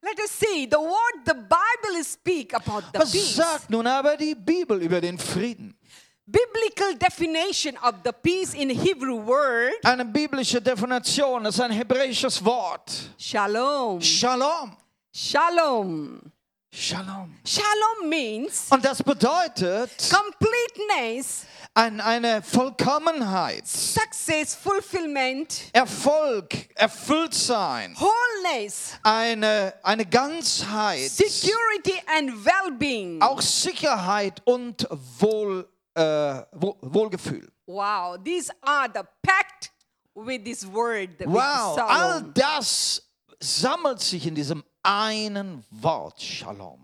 Let 0.00 0.18
us 0.18 0.38
see 0.38 0.68
the 0.70 0.76
word 0.78 1.24
the 1.26 1.32
Bible 1.34 2.04
speak 2.04 2.54
about 2.54 2.82
the 2.92 2.98
Was 3.00 3.10
peace. 3.12 3.36
sagt 3.36 3.70
nun 3.70 3.86
aber 3.86 4.16
die 4.16 4.34
Bibel 4.34 4.80
über 4.82 5.00
den 5.00 5.18
Frieden? 5.18 5.76
Biblical 6.26 6.94
definition 6.94 7.76
of 7.82 7.96
the 8.02 8.10
peace 8.12 8.54
in 8.54 8.70
Hebrew 8.70 9.18
word 9.26 9.74
Eine 9.84 10.06
biblische 10.06 10.60
Definition 10.60 11.44
ist 11.44 11.60
ein 11.60 11.70
hebräisches 11.70 12.42
Wort. 12.42 12.90
shalom. 13.18 14.00
Shalom. 14.00 14.74
Shalom. 15.12 16.32
Shalom. 16.72 17.36
Shalom 17.44 18.08
means 18.08 18.66
Und 18.70 18.84
das 18.84 19.02
bedeutet 19.02 19.90
completeness, 20.10 21.44
ein, 21.74 22.00
eine 22.00 22.42
Vollkommenheit, 22.42 23.66
success, 23.68 24.54
fulfillment, 24.56 25.64
Erfolg, 25.72 26.54
Erfülltsein, 26.74 27.94
wholeness, 27.96 28.94
eine, 29.04 29.74
eine 29.82 30.06
Ganzheit, 30.06 31.10
security 31.10 32.00
and 32.18 32.44
well-being. 32.44 33.20
auch 33.22 33.40
Sicherheit 33.42 34.40
und 34.44 34.88
Wohl, 35.20 35.68
äh, 35.94 36.42
Wohl, 36.52 36.76
Wohlgefühl. 36.80 37.50
Wow, 37.66 38.18
these 38.22 38.50
are 38.62 38.88
the 38.92 39.02
pact 39.22 39.70
with 40.14 40.44
this 40.44 40.66
word. 40.66 41.10
Wow, 41.26 41.78
all 41.78 42.22
das 42.34 43.02
sammelt 43.40 44.00
sich 44.00 44.26
in 44.26 44.34
diesem 44.34 44.62
einen 44.82 45.64
Wort 45.70 46.20
Shalom. 46.20 46.80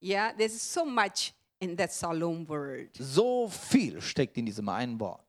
Yeah, 0.00 0.32
there's 0.36 0.60
so 0.60 0.84
much 0.84 1.32
in 1.60 1.76
that 1.76 1.92
Shalom 1.92 2.48
word. 2.48 2.90
So 2.98 3.48
viel 3.48 4.00
steckt 4.00 4.36
in 4.36 4.46
diesem 4.46 4.68
einen 4.68 4.98
Wort. 4.98 5.20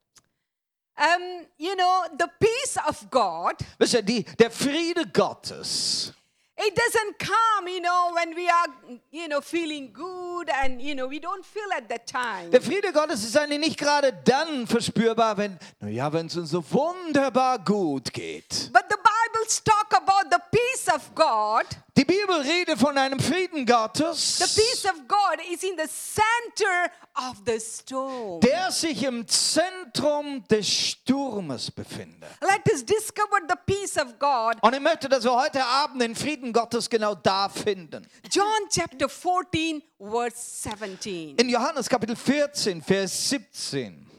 Um, 0.96 1.48
you 1.58 1.76
know, 1.76 2.06
the 2.18 2.28
peace 2.40 2.78
of 2.88 3.10
God, 3.10 3.56
Wisst 3.80 3.96
ihr, 3.96 4.04
die, 4.04 4.24
der 4.38 4.52
Friede 4.52 5.08
Gottes, 5.12 6.14
it 6.56 6.76
doesn't 6.76 7.18
come, 7.20 7.68
you 7.68 7.82
know, 7.82 8.12
when 8.14 8.36
we 8.36 8.48
are, 8.48 9.00
you 9.12 9.28
know, 9.28 9.42
feeling 9.42 9.92
good 9.92 10.50
and, 10.50 10.82
you 10.82 10.94
know, 10.94 11.08
we 11.08 11.20
don't 11.20 11.44
feel 11.46 11.72
at 11.76 11.90
that 11.90 12.06
time. 12.06 12.52
der 12.52 12.62
Friede 12.62 12.92
Gottes 12.94 13.24
ist 13.24 13.36
eigentlich 13.36 13.60
nicht 13.60 13.78
gerade 13.80 14.14
dann 14.24 14.68
verspürbar, 14.68 15.38
wenn, 15.38 15.58
naja, 15.80 16.12
wenn 16.14 16.28
es 16.28 16.38
uns 16.38 16.52
so 16.52 16.64
wunderbar 16.72 17.60
gut 17.60 18.14
geht. 18.14 18.70
But 18.72 18.84
the 18.90 18.98
Bibles 18.98 19.64
talk 19.64 19.94
about 19.96 20.30
the 20.30 20.40
peace 20.52 20.88
of 20.94 21.14
God. 21.16 21.66
Die 21.96 22.06
Bibel 22.06 22.36
redet 22.42 22.80
von 22.80 22.98
einem 22.98 23.20
Frieden 23.20 23.68
Gottes, 23.68 24.40
The 24.40 24.46
peace 24.62 24.86
of 24.86 25.08
God 25.08 25.38
is 25.52 25.62
in 25.62 25.78
the 25.78 25.88
center 25.88 26.92
of 27.16 27.38
the 27.46 27.60
storm. 27.60 28.40
der 28.42 28.72
sich 28.72 29.04
im 29.04 29.28
Zentrum 29.28 30.44
des 30.48 30.68
Sturmes 30.68 31.70
befindet. 31.70 32.30
Let 32.42 32.68
us 32.74 32.84
discover 32.84 33.38
the 33.48 33.56
peace 33.68 33.96
of 33.98 34.18
God. 34.18 34.56
Und 34.62 34.74
ich 34.74 34.80
möchte, 34.82 35.08
dass 35.08 35.24
wir 35.24 35.34
heute 35.34 35.64
Abend 35.64 36.02
den 36.02 36.16
Frieden 36.16 36.52
Gottes 36.52 36.90
genau 36.90 37.14
da 37.14 37.48
finden. 37.48 38.08
John 38.32 38.46
chapter 38.72 39.08
14, 39.08 39.84
verse 40.00 40.70
17. 40.72 41.36
In 41.38 41.48
Johannes 41.50 41.88
Kapitel 41.88 42.16
14, 42.16 42.82
Vers 42.82 43.30
17. 43.30 44.10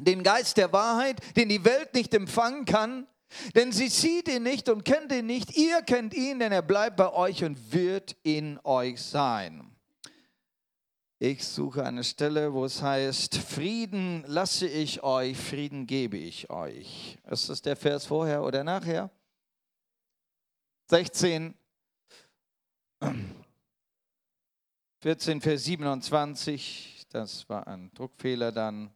Den 0.00 0.24
Geist 0.24 0.56
der 0.56 0.72
Wahrheit, 0.72 1.20
den 1.36 1.48
die 1.48 1.64
Welt 1.64 1.94
nicht 1.94 2.12
empfangen 2.12 2.64
kann, 2.64 3.06
denn 3.54 3.72
sie 3.72 3.88
sieht 3.88 4.28
ihn 4.28 4.42
nicht 4.42 4.68
und 4.68 4.84
kennt 4.84 5.12
ihn 5.12 5.26
nicht. 5.26 5.56
Ihr 5.56 5.82
kennt 5.82 6.14
ihn, 6.14 6.38
denn 6.38 6.52
er 6.52 6.62
bleibt 6.62 6.96
bei 6.96 7.12
euch 7.12 7.44
und 7.44 7.72
wird 7.72 8.16
in 8.22 8.58
euch 8.64 9.00
sein. 9.00 9.70
Ich 11.18 11.46
suche 11.46 11.84
eine 11.84 12.02
Stelle, 12.02 12.52
wo 12.54 12.64
es 12.64 12.80
heißt, 12.80 13.36
Frieden 13.36 14.24
lasse 14.26 14.66
ich 14.66 15.02
euch, 15.02 15.36
Frieden 15.36 15.86
gebe 15.86 16.16
ich 16.16 16.48
euch. 16.48 17.18
Ist 17.30 17.50
das 17.50 17.60
der 17.60 17.76
Vers 17.76 18.06
vorher 18.06 18.42
oder 18.42 18.64
nachher? 18.64 19.10
16, 20.88 21.54
14, 25.02 25.40
Vers 25.40 25.64
27, 25.64 27.06
das 27.10 27.48
war 27.48 27.66
ein 27.66 27.90
Druckfehler 27.94 28.50
dann. 28.50 28.90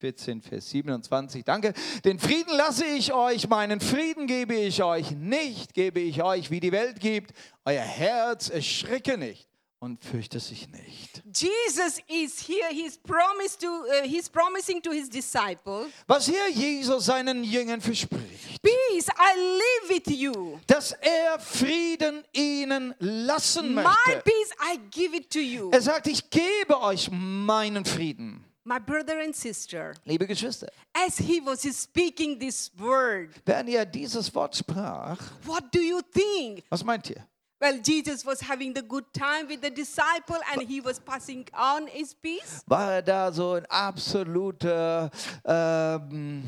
14, 0.00 0.42
Vers 0.42 0.70
27, 0.70 1.44
danke. 1.44 1.72
Den 2.04 2.18
Frieden 2.18 2.56
lasse 2.56 2.84
ich 2.84 3.12
euch, 3.12 3.48
meinen 3.48 3.80
Frieden 3.80 4.26
gebe 4.26 4.54
ich 4.54 4.82
euch, 4.82 5.10
nicht 5.10 5.74
gebe 5.74 5.98
ich 6.00 6.22
euch, 6.22 6.50
wie 6.50 6.60
die 6.60 6.70
Welt 6.72 7.00
gibt. 7.00 7.32
Euer 7.64 7.82
Herz 7.82 8.48
erschrecke 8.48 9.18
nicht 9.18 9.48
und 9.80 10.04
fürchte 10.04 10.38
sich 10.40 10.68
nicht. 10.68 11.22
Jesus 11.34 11.98
is 12.08 12.46
here. 12.48 12.68
He's 12.70 12.96
promised 12.98 13.60
to. 13.60 13.66
Uh, 13.66 14.04
he's 14.04 14.28
promising 14.28 14.80
to 14.82 14.90
his 14.92 15.08
disciples, 15.08 15.88
Was 16.06 16.26
hier 16.26 16.48
Jesus 16.50 17.04
seinen 17.06 17.42
Jüngern 17.44 17.80
verspricht, 17.80 18.62
"Peace, 18.62 19.08
I 19.08 19.36
live 19.36 19.88
with 20.06 20.16
you. 20.16 20.58
dass 20.66 20.92
er 20.92 21.38
Frieden 21.40 22.22
ihnen 22.32 22.94
lassen 23.00 23.74
My 23.74 23.82
möchte. 23.82 24.22
peace, 24.24 24.50
I 24.74 24.78
give 24.90 25.16
it 25.16 25.30
to 25.30 25.38
you." 25.40 25.70
Er 25.72 25.80
sagt, 25.82 26.06
ich 26.08 26.28
gebe 26.30 26.80
euch 26.80 27.08
meinen 27.12 27.84
Frieden. 27.84 28.44
My 28.68 28.78
brother 28.78 29.18
and 29.20 29.34
sister, 29.34 29.94
Liebe 30.04 30.26
Geschwister, 30.26 30.68
as 30.94 31.16
he 31.16 31.40
was 31.40 31.62
speaking 31.74 32.38
this 32.38 32.70
word, 32.78 33.30
während 33.46 33.70
er 33.70 33.86
dieses 33.86 34.34
Wort 34.34 34.54
sprach, 34.54 35.18
what 35.46 35.72
do 35.72 35.80
you 35.80 36.02
think? 36.12 36.64
was 36.68 36.84
meint 36.84 37.08
ihr? 37.08 37.26
Well, 37.58 37.80
Jesus 37.80 38.26
was 38.26 38.42
having 38.42 38.74
the 38.74 38.82
good 38.82 39.06
time 39.14 39.48
with 39.48 39.62
the 39.62 39.70
disciple, 39.70 40.36
and 40.52 40.60
he 40.68 40.82
was 40.82 41.00
passing 41.00 41.46
on 41.54 41.86
his 41.86 42.14
peace. 42.14 42.62
War 42.66 42.92
er 42.92 43.02
da 43.02 43.32
so 43.32 43.54
ein 43.54 43.64
absoluter, 43.70 45.10
ähm, 45.46 46.44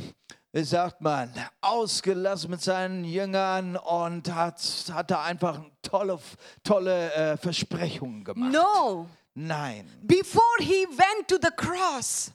wie 0.52 0.62
sagt 0.62 1.00
man, 1.00 1.30
ausgelassen 1.62 2.50
mit 2.50 2.60
seinen 2.60 3.02
Jüngern 3.04 3.76
und 3.76 4.30
hat, 4.32 4.60
hat 4.92 5.10
da 5.10 5.22
einfach 5.22 5.62
tolle, 5.80 6.18
tolle 6.62 7.14
äh, 7.14 7.36
Versprechungen 7.38 8.24
gemacht? 8.24 8.52
No. 8.52 9.06
Nein, 9.34 9.86
Before 10.06 10.42
he 10.60 10.86
went 10.86 11.28
to 11.28 11.38
the 11.40 11.50
cross, 11.56 12.32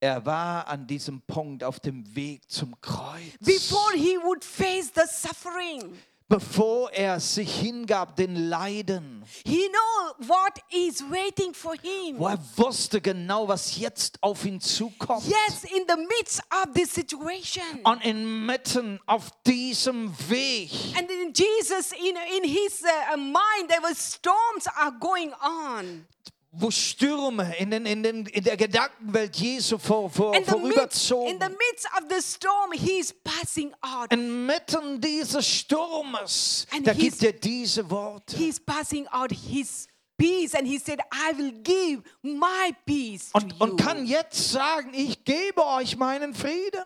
er 0.00 0.24
war 0.26 0.66
an 0.68 0.86
diesem 0.86 1.20
Punkt 1.22 1.62
auf 1.64 1.80
dem 1.80 2.04
Weg 2.14 2.42
zum 2.50 2.74
Kreuz. 2.80 3.32
before 3.44 3.94
he 3.94 4.18
would 4.18 4.44
face 4.44 4.90
the 4.94 5.06
suffering, 5.06 5.96
Bevor 6.28 6.90
er 6.90 7.20
sich 7.20 7.60
hingab 7.60 8.16
den 8.16 8.34
Leiden, 8.48 9.24
he 9.44 9.68
know 9.68 10.26
what 10.28 10.54
is 10.72 11.00
waiting 11.08 11.54
for 11.54 11.74
him. 11.74 12.18
wo 12.18 12.26
er 12.26 12.38
wusste 12.56 13.00
genau, 13.00 13.46
was 13.46 13.78
jetzt 13.78 14.20
auf 14.22 14.44
ihn 14.44 14.60
zukommt. 14.60 15.24
Yes, 15.24 15.62
in 15.62 15.84
the 15.86 15.96
midst 15.96 16.40
of 16.50 16.74
this 16.74 16.92
situation. 16.92 17.80
Und 17.84 18.04
inmitten 18.04 18.98
auf 19.06 19.30
diesem 19.46 20.12
Weg 20.28 20.72
And 20.98 21.08
in 21.08 21.32
Jesus, 21.32 21.92
in, 21.92 22.16
in 22.36 22.50
his 22.50 22.82
uh, 22.82 23.16
mind, 23.16 23.68
there 23.68 23.82
were 23.82 23.94
storms 23.94 24.66
are 24.76 24.92
going 24.98 25.32
on. 25.34 26.06
Wo 26.58 26.70
Stürme 26.70 27.54
in, 27.58 27.70
den, 27.70 27.86
in, 27.86 28.02
den, 28.02 28.26
in 28.26 28.44
der 28.44 28.56
Gedankenwelt 28.56 29.36
Jesu 29.36 29.78
vor, 29.78 30.08
vor, 30.10 30.34
In 30.34 30.44
the, 30.44 30.52
midst, 30.52 30.64
in 30.64 30.72
vorüberzogen. 30.72 31.38
the 31.40 31.48
midst 31.48 31.86
of 31.96 32.04
the 32.10 32.20
storm, 32.22 32.72
he's 32.72 33.12
passing 33.24 33.72
out. 33.82 34.12
Inmitten 34.12 35.00
dieses 35.00 35.46
Sturmes, 35.46 36.66
And 36.72 36.86
da 36.86 36.92
gibt 36.92 37.22
er 37.22 37.32
diese 37.32 37.88
Worte. 37.90 38.36
He's 38.36 38.58
passing 38.58 39.06
out 39.08 39.30
his 39.30 39.86
peace 40.18 40.54
and 40.54 40.66
he 40.66 40.78
said, 40.78 41.00
I 41.12 41.36
will 41.36 41.52
give 41.62 42.02
my 42.22 42.74
peace 42.86 43.30
to 43.32 43.38
Und, 43.38 43.60
und 43.60 43.70
you. 43.80 43.86
kann 43.86 44.06
jetzt 44.06 44.50
sagen, 44.50 44.92
ich 44.94 45.24
gebe 45.24 45.64
euch 45.64 45.96
meinen 45.96 46.32
Frieden. 46.34 46.82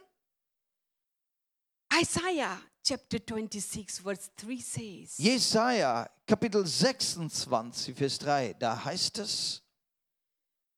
Isaiah 2.00 2.58
chapter 2.82 3.18
26 3.18 3.98
verse 3.98 4.30
3 4.36 4.60
says, 4.60 5.16
Jesaja, 5.18 6.08
Kapitel 6.26 6.64
26, 6.64 7.94
Vers 7.96 8.18
3, 8.18 8.54
da 8.58 8.84
heißt 8.84 9.18
es, 9.18 9.62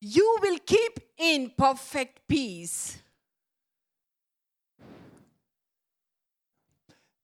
You 0.01 0.25
will 0.43 0.59
keep 0.59 1.01
in 1.17 1.51
perfect 1.57 2.27
peace. 2.27 2.99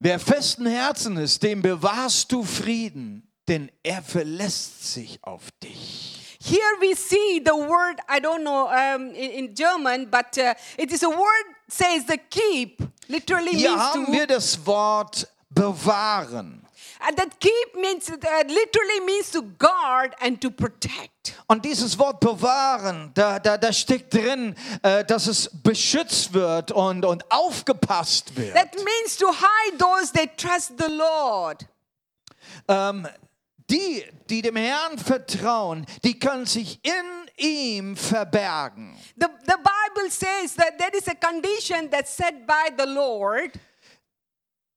wer 0.01 0.19
festen 0.21 0.67
Herzen 0.67 1.17
ist, 1.17 1.43
dem 1.43 1.63
bewahrst 1.63 2.31
du 2.33 2.45
Frieden, 2.45 3.29
denn 3.49 3.71
er 3.83 4.03
verlässt 4.03 4.93
sich 4.93 5.19
auf 5.23 5.51
dich. 5.63 6.37
Here 6.41 6.77
we 6.81 6.95
see 6.95 7.43
the 7.45 7.51
word, 7.53 7.99
I 8.09 8.21
don't 8.21 8.43
know 8.43 8.69
um, 8.69 9.09
in, 9.13 9.49
in 9.49 9.55
German, 9.55 10.09
but 10.09 10.39
uh, 10.39 10.55
it 10.79 10.93
is 10.93 11.03
a 11.03 11.09
word 11.11 11.47
says 11.69 12.07
the 12.07 12.17
keep, 12.17 12.81
literally 13.09 13.57
Hier 13.57 13.71
means 13.71 13.83
haben 13.83 14.07
to, 14.07 14.13
wir 14.13 14.27
das 14.27 14.67
Wort 14.67 15.27
bewahren. 15.51 16.63
and 17.01 17.17
that 17.17 17.39
keep 17.39 17.75
means, 17.77 18.11
uh, 18.11 18.17
literally 18.47 19.01
means 19.05 19.31
to 19.31 19.43
guard 19.59 20.15
and 20.21 20.41
to 20.41 20.51
protect. 20.51 21.35
Und 21.47 21.65
dieses 21.65 21.99
Wort 21.99 22.21
bewahren, 22.21 23.11
da, 23.15 23.39
da, 23.39 23.57
da 23.57 23.73
steckt 23.73 24.15
drin, 24.15 24.55
äh, 24.83 25.05
dass 25.05 25.27
es 25.27 25.51
beschützt 25.63 26.33
wird 26.35 26.73
und, 26.73 27.05
und 27.05 27.31
aufgepasst 27.31 28.37
wird. 28.37 28.55
That 28.55 28.75
means 28.75 29.17
to 29.17 29.29
hide 29.31 29.79
those 29.79 30.13
that 30.13 30.37
trust 30.37 30.73
the 30.79 30.93
Lord. 30.93 31.67
Ähm, 32.67 33.07
die, 33.71 34.05
die 34.29 34.43
dem 34.43 34.57
Herrn 34.57 34.99
vertrauen, 34.99 35.87
die 36.05 36.19
können 36.19 36.47
sich 36.47 36.81
in 36.85 37.29
ihm 37.37 37.97
verbergen. 37.97 38.97
The, 39.17 39.27
the 39.47 39.57
Bible 39.57 40.11
says 40.11 40.55
that 40.57 40.79
there 40.79 40.97
is 40.97 41.07
a 41.09 41.15
condition 41.15 41.91
that's 41.91 42.17
set 42.17 42.47
by 42.47 42.71
the 42.77 42.87
Lord 42.87 43.53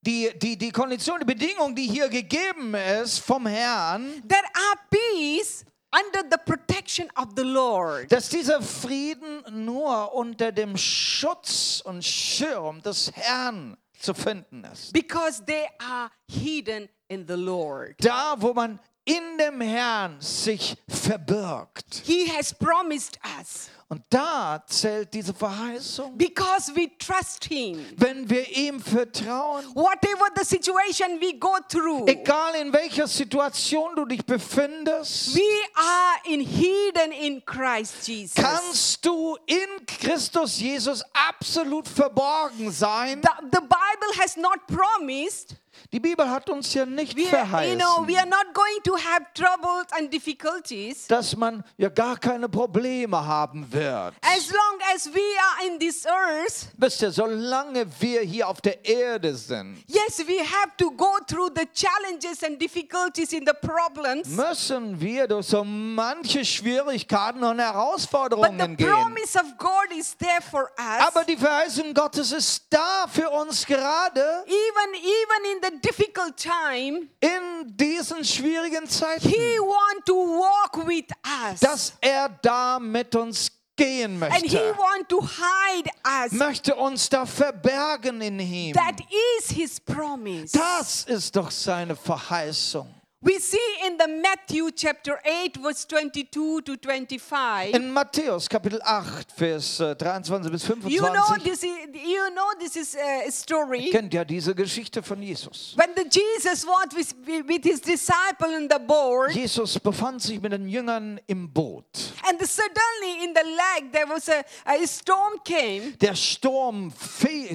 Die, 0.04 0.32
die, 0.36 0.58
die 0.58 0.72
Kondition, 0.72 1.20
die 1.20 1.26
Bedingung, 1.26 1.76
die 1.76 1.88
hier 1.88 2.10
gegeben 2.10 2.74
ist 2.74 3.20
vom 3.20 3.46
Herrn, 3.46 4.24
There 4.28 4.42
are 4.42 4.80
peace 4.90 5.64
under 5.94 6.24
the 6.28 6.38
protection 6.44 7.08
of 7.16 7.28
the 7.36 7.44
Lord. 7.44 8.12
dass 8.12 8.28
dieser 8.30 8.64
Frieden 8.64 9.44
nur 9.64 10.12
unter 10.16 10.52
dem 10.52 10.76
Schutz 10.76 11.84
und 11.86 12.04
Schirm 12.04 12.82
des 12.82 13.12
Herrn 13.14 13.78
zu 14.00 14.16
finden 14.16 14.64
ist. 14.64 14.92
Because 14.92 15.44
they 15.46 15.68
are 15.78 16.10
hidden 16.28 16.90
in 17.12 17.26
the 17.28 17.36
Lord. 17.36 17.96
Da, 18.00 18.36
wo 18.40 18.54
man 18.54 18.80
in 19.04 19.38
dem 19.38 19.60
Herrn 19.62 20.16
sich 20.22 20.78
verbirgt. 20.88 22.04
He 22.06 22.28
has 22.28 22.54
promised 22.54 23.20
us 23.40 23.70
Und 23.90 24.02
da 24.10 24.64
zählt 24.68 25.14
diese 25.14 25.34
Verheißung. 25.34 26.18
because 26.18 26.72
we 26.74 26.88
trust 26.98 27.44
Him. 27.44 27.84
Wenn 27.98 28.30
wir 28.30 28.48
ihm 28.56 28.80
vertrauen, 28.80 29.66
Whatever 29.76 30.28
the 30.36 30.46
situation 30.46 31.20
we 31.20 31.34
go 31.38 31.58
through, 31.68 32.08
egal 32.08 32.56
in 32.56 32.72
welcher 32.72 33.08
Situation 33.08 33.94
du 33.96 34.06
dich 34.06 34.24
befindest, 34.26 35.36
we 35.36 35.42
are 35.76 36.34
in 36.34 36.40
hidden 36.40 37.12
in 37.12 37.44
Christ 37.46 38.08
Jesus. 38.08 38.36
kannst 38.36 39.04
du 39.06 39.36
in 39.48 39.86
Christus 39.86 40.60
Jesus 40.60 41.04
absolut 41.14 41.88
verborgen 41.88 42.72
sein. 42.72 43.22
The, 43.22 43.46
the 43.52 43.62
Bible 43.62 44.22
has 44.22 44.38
not 44.38 44.60
promised. 44.68 45.56
Die 45.94 46.00
Bibel 46.00 46.30
hat 46.30 46.50
uns 46.50 46.74
ja 46.74 46.86
nicht 46.86 47.18
We 47.18 47.24
are, 47.38 47.66
you 47.68 47.76
know, 47.76 48.08
we 48.08 48.14
verheißen, 48.14 48.18
are 48.18 48.26
not 48.30 48.54
going 48.54 48.82
to 48.86 48.96
have 48.96 49.26
troubles 49.34 49.88
and 49.92 50.10
difficulties 50.12 51.06
dass 51.08 51.36
man 51.36 51.66
ja 51.78 51.90
gar 51.90 52.18
keine 52.18 52.48
Probleme 52.48 53.18
haben 53.26 53.70
wird. 53.74 54.14
as 54.22 54.50
long 54.52 54.80
as 54.96 55.08
we 55.14 55.20
are 55.20 55.68
in 55.68 55.78
this 55.80 56.06
earth. 56.06 56.68
Wisst 56.78 57.02
ihr, 57.02 57.12
solange 57.12 57.86
wir 58.00 58.22
hier 58.22 58.48
auf 58.48 58.62
der 58.62 58.86
Erde 58.86 59.36
sind, 59.36 59.84
Yes, 59.88 60.20
we 60.26 60.40
have 60.40 60.72
to 60.78 60.92
go 60.92 61.18
through 61.28 61.50
the 61.56 61.68
challenges 61.74 62.42
and 62.42 62.58
difficulties 62.62 63.34
in 63.34 63.46
the 63.46 63.54
problems. 63.54 64.30
müssen 64.30 64.98
wir 65.00 65.28
durch 65.28 65.48
so 65.48 65.66
manche 65.66 66.46
Schwierigkeiten 66.46 67.44
und 67.44 67.58
But 67.58 67.58
the 67.58 67.64
Herausforderungen 67.64 68.78
gehen. 68.78 68.88
promise 68.90 69.38
of 69.38 69.58
God 69.58 69.92
is 69.98 70.16
there 70.18 70.42
for 70.50 70.70
us. 70.80 71.06
Aber 71.08 71.26
die 71.26 71.36
Verheißung 71.36 71.94
Gottes 71.94 72.32
ist 72.32 72.64
da 72.70 73.08
für 73.12 73.30
uns 73.30 73.66
gerade 73.66 74.22
even 74.48 74.94
even 74.96 75.52
in 75.52 75.60
the 75.64 75.81
difficult 75.82 76.38
time, 76.38 77.08
in 77.20 77.76
diesen 77.76 78.24
schwierigen 78.24 78.88
Zeiten, 78.88 79.28
He 79.30 79.60
want 79.60 80.06
to 80.06 80.14
walk 80.14 80.88
with 80.88 81.06
us, 81.26 81.60
dass 81.60 81.94
er 82.02 82.30
da 82.42 82.80
mit 82.80 83.16
uns 83.16 83.52
gehen 83.76 84.22
and 84.24 84.34
He 84.36 84.56
möchte. 84.56 84.78
want 84.78 85.10
to 85.10 85.22
hide 85.22 85.90
us. 86.06 86.32
Möchte 86.34 86.76
uns 86.76 87.10
da 87.10 87.26
verbergen 87.26 88.22
in 88.22 88.40
ihm. 88.40 88.74
That 88.74 89.02
is 89.40 89.50
His 89.50 89.80
promise. 89.80 90.58
Das 90.58 91.04
ist 91.06 91.36
doch 91.36 91.50
seine 91.52 91.96
Verheißung. 91.96 92.88
We 93.24 93.38
see 93.38 93.60
in 93.86 93.98
the 94.00 94.08
Matthew 94.08 94.72
chapter 94.72 95.20
8 95.24 95.58
verse 95.58 95.86
22 95.86 96.62
to 96.62 96.76
25. 96.76 97.76
In 97.76 97.94
Matthäus 97.94 98.50
Kapitel 98.50 98.82
8, 98.84 99.32
Vers 99.38 99.80
äh, 99.80 99.96
23 99.96 100.52
bis 100.52 100.68
You 100.92 101.02
know 101.04 101.22
25 101.28 101.44
this 101.44 101.62
is 101.62 101.70
you 102.04 102.32
know 102.34 102.52
this 102.60 102.76
is 102.76 102.96
a 102.96 103.30
story. 103.30 103.92
kennt 103.92 104.12
ja 104.16 104.26
diese 104.26 104.56
Geschichte 104.56 105.04
von 105.04 105.22
Jesus. 105.22 105.76
When 105.78 105.90
the 105.96 106.06
Jesus 106.10 106.66
was 106.66 106.96
with, 106.96 107.14
with 107.48 107.64
his 107.64 107.80
disciple 107.80 108.58
in 108.58 108.68
the 108.68 108.80
boat, 108.80 109.30
Jesus 109.36 109.78
befand 109.80 110.20
sich 110.24 110.42
mit 110.42 110.52
den 110.52 110.68
Jüngern 110.68 111.20
im 111.28 111.48
Boot. 111.54 111.86
and 112.28 112.42
suddenly 112.42 113.24
in 113.24 113.36
the 113.36 113.44
lake 113.46 113.92
there 113.92 114.08
was 114.10 114.30
a, 114.30 114.44
a 114.66 114.88
storm 114.88 115.34
came 115.46 115.92
Der 116.02 116.16
Sturm, 116.16 116.92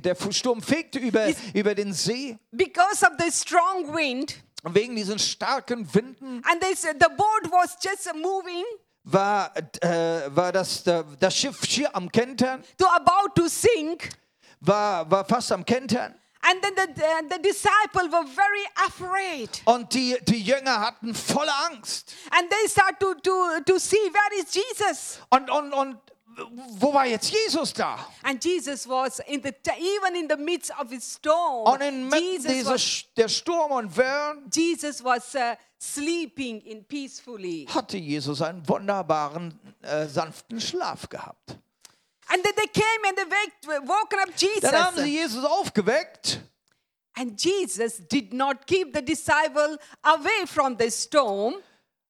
der 0.04 0.14
Sturm 0.30 0.62
fegte 0.62 1.00
über, 1.00 1.26
über 1.54 1.74
den 1.74 1.92
See. 1.92 2.38
because 2.52 3.02
of 3.04 3.14
the 3.18 3.32
strong 3.32 3.92
wind, 3.92 4.36
wegen 4.74 4.96
diesen 4.96 5.18
starken 5.18 5.92
Winden 5.94 6.42
and 6.44 6.60
this, 6.60 6.82
the 6.82 7.08
boat 7.16 7.50
was 7.50 7.76
just 7.82 8.12
moving 8.14 8.64
war, 9.04 9.52
äh, 9.80 10.34
war 10.34 10.52
das, 10.52 10.86
äh, 10.86 11.04
das 11.20 11.36
Schiff 11.36 11.64
schier 11.64 11.94
am 11.94 12.10
Kentern, 12.10 12.62
to 12.76 12.86
about 12.86 13.34
to 13.34 13.48
sink. 13.48 14.10
war, 14.60 15.10
war 15.10 15.24
fast 15.24 15.52
am 15.52 15.64
Kentern. 15.64 16.14
And 16.42 16.62
then 16.62 16.74
the, 16.76 16.86
the, 16.94 17.36
the 17.36 17.42
disciple 17.42 18.08
were 18.08 18.24
very 18.24 18.64
afraid. 18.86 19.62
Und 19.64 19.92
die, 19.92 20.16
die 20.28 20.42
Jünger 20.42 20.80
hatten 20.80 21.14
volle 21.14 21.52
Angst. 21.66 22.14
And 22.30 22.48
they 22.48 22.68
start 22.68 23.00
to, 23.00 23.14
to, 23.14 23.60
to 23.64 23.78
see 23.78 23.96
where 23.96 24.40
is 24.40 24.54
Jesus. 24.54 25.18
Und, 25.30 25.50
und, 25.50 25.72
und 25.72 25.98
wo 26.78 26.92
war 26.92 27.06
jetzt 27.06 27.30
Jesus 27.30 27.72
da? 27.72 27.98
And 28.22 28.42
Jesus 28.42 28.88
was 28.88 29.20
in 29.20 29.42
the 29.42 29.54
even 29.78 30.14
in 30.16 30.28
the 30.28 30.36
midst 30.36 30.70
of 30.78 30.90
his 30.90 31.04
storm. 31.04 31.72
Und 31.72 31.80
inmitten 31.80 32.42
Jesus 32.42 32.66
was, 32.66 32.80
Sch- 32.82 33.06
der 33.16 33.28
Sturm 33.28 33.72
und 33.72 33.96
Wellen 33.96 34.50
Jesus 34.52 35.02
was 35.02 35.34
uh, 35.34 35.54
sleeping 35.78 36.60
in 36.60 36.84
peacefully. 36.84 37.66
hatte 37.72 37.96
Jesus 37.96 38.42
einen 38.42 38.66
wunderbaren, 38.68 39.58
äh, 39.82 40.06
sanften 40.06 40.60
Schlaf 40.60 41.08
gehabt. 41.08 41.58
And 42.28 42.42
then 42.42 42.52
they 42.56 42.66
came 42.66 43.08
and 43.08 43.16
they 43.16 43.24
waked, 43.24 43.88
woken 43.88 44.18
up 44.20 44.30
Dann 44.62 44.74
haben 44.74 44.96
sie 44.96 45.04
Jesus. 45.04 45.34
Jesus 45.34 45.44
aufgeweckt 45.44 46.40
And 47.18 47.42
Jesus 47.42 47.98
did 48.08 48.34
not 48.34 48.66
keep 48.66 48.92
the 48.92 49.00
disciple 49.00 49.78
away 50.04 50.46
from 50.46 50.76
the 50.78 50.90
storm. 50.90 51.54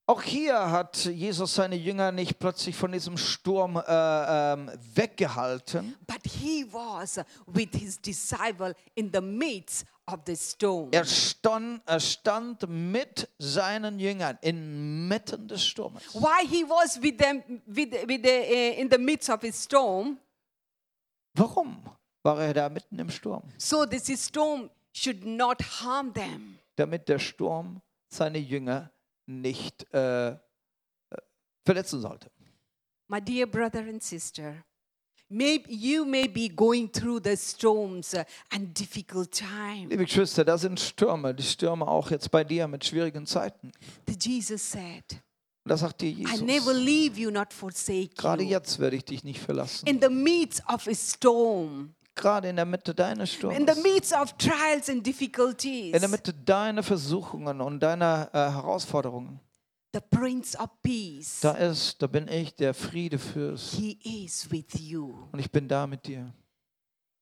Auch 0.08 0.22
hier 0.22 0.70
hat 0.70 1.04
Jesus 1.04 1.56
seine 1.56 1.74
Jünger 1.74 2.12
nicht 2.12 2.38
plötzlich 2.38 2.76
von 2.76 2.92
diesem 2.92 3.18
Sturm 3.18 3.76
äh, 3.76 3.82
ähm, 3.88 4.70
weggehalten. 4.94 5.96
But 6.06 6.20
he 6.24 6.64
was 6.70 7.20
with 7.46 7.70
his 7.72 8.00
disciple 8.00 8.76
in 8.94 9.10
the 9.12 9.20
midst 9.20 9.84
of 10.06 10.20
the 10.24 10.36
storm. 10.36 10.90
Er 10.92 11.04
stand, 11.04 11.82
er 11.86 11.98
stand 11.98 12.68
mit 12.68 13.28
seinen 13.38 13.98
Jüngern 13.98 14.38
inmitten 14.42 15.48
des 15.48 15.64
Sturmes. 15.64 16.14
Why 16.14 16.46
he 16.46 16.62
was 16.62 17.02
with 17.02 17.18
them 17.18 17.42
with, 17.66 17.92
with 18.06 18.22
the, 18.22 18.76
uh, 18.76 18.80
in 18.80 18.88
the 18.88 18.98
midst 18.98 19.28
of 19.28 19.42
his 19.42 19.60
storm? 19.60 20.18
Warum 21.34 21.82
war 22.22 22.40
er 22.40 22.54
da 22.54 22.68
mitten 22.68 22.96
im 23.00 23.10
Sturm? 23.10 23.42
So 23.58 23.84
this 23.84 24.06
storm 24.24 24.70
should 24.92 25.24
not 25.26 25.60
harm 25.82 26.12
them. 26.14 26.60
Damit 26.76 27.08
der 27.08 27.18
Sturm 27.18 27.82
seine 28.08 28.38
Jünger 28.38 28.92
nicht 29.26 29.86
äh, 29.92 30.30
äh, 30.30 30.36
verletzen 31.64 32.00
sollte. 32.00 32.30
My 33.08 33.20
dear 33.20 33.46
brother 33.46 33.80
and 33.80 34.02
sister, 34.02 34.64
maybe 35.28 35.70
you 35.72 36.04
may 36.04 36.26
be 36.28 36.48
going 36.48 36.90
through 36.90 37.20
the 37.22 37.36
storms 37.36 38.14
uh, 38.14 38.24
and 38.50 38.78
difficult 38.78 39.30
time. 39.32 39.88
Liebe 39.88 40.04
Geschwister, 40.04 40.44
da 40.44 40.56
sind 40.58 40.80
Stürme, 40.80 41.34
die 41.34 41.42
Stürme 41.42 41.86
auch 41.86 42.10
jetzt 42.10 42.30
bei 42.30 42.44
dir 42.44 42.66
mit 42.68 42.84
schwierigen 42.84 43.26
Zeiten. 43.26 43.72
The 44.08 44.16
Jesus 44.18 44.70
said, 44.70 45.04
da 45.64 45.76
sagt 45.76 46.00
dir 46.00 46.10
I 46.10 46.22
never 46.42 46.72
Jesus, 46.72 46.76
leave 46.76 47.20
you, 47.20 47.30
not 47.30 47.52
forsake 47.52 48.14
gerade 48.16 48.44
you. 48.44 48.50
jetzt 48.50 48.78
werde 48.78 48.96
ich 48.96 49.04
dich 49.04 49.24
nicht 49.24 49.40
verlassen. 49.40 49.86
In 49.88 50.00
the 50.00 50.08
midst 50.08 50.62
of 50.68 50.86
a 50.86 50.94
storm, 50.94 51.95
Gerade 52.16 52.48
in 52.48 52.56
der 52.56 52.64
Mitte 52.64 52.94
deines 52.94 53.32
Sturms. 53.32 53.56
in 53.58 53.66
the 53.68 53.80
midst 53.82 54.12
of 54.12 54.32
trials 54.38 54.88
and 54.88 55.06
difficulties, 55.06 55.94
In 55.94 56.00
der 56.00 56.08
Mitte 56.08 56.32
deiner 56.34 56.82
Versuchungen 56.82 57.60
und 57.60 57.78
deiner 57.80 58.28
äh, 58.32 58.38
Herausforderungen. 58.50 59.38
the 59.94 60.00
Prince 60.10 60.58
of 60.58 60.68
Peace. 60.82 61.40
Da 61.40 61.52
ist, 61.52 62.02
da 62.02 62.06
bin 62.06 62.26
ich, 62.28 62.54
der 62.54 62.74
Friedefürst. 62.74 63.74
He 63.74 63.98
is 64.24 64.50
with 64.50 64.66
you. 64.78 65.14
Und 65.32 65.38
ich 65.38 65.50
bin 65.50 65.68
da 65.68 65.86
mit 65.86 66.06
dir. 66.06 66.32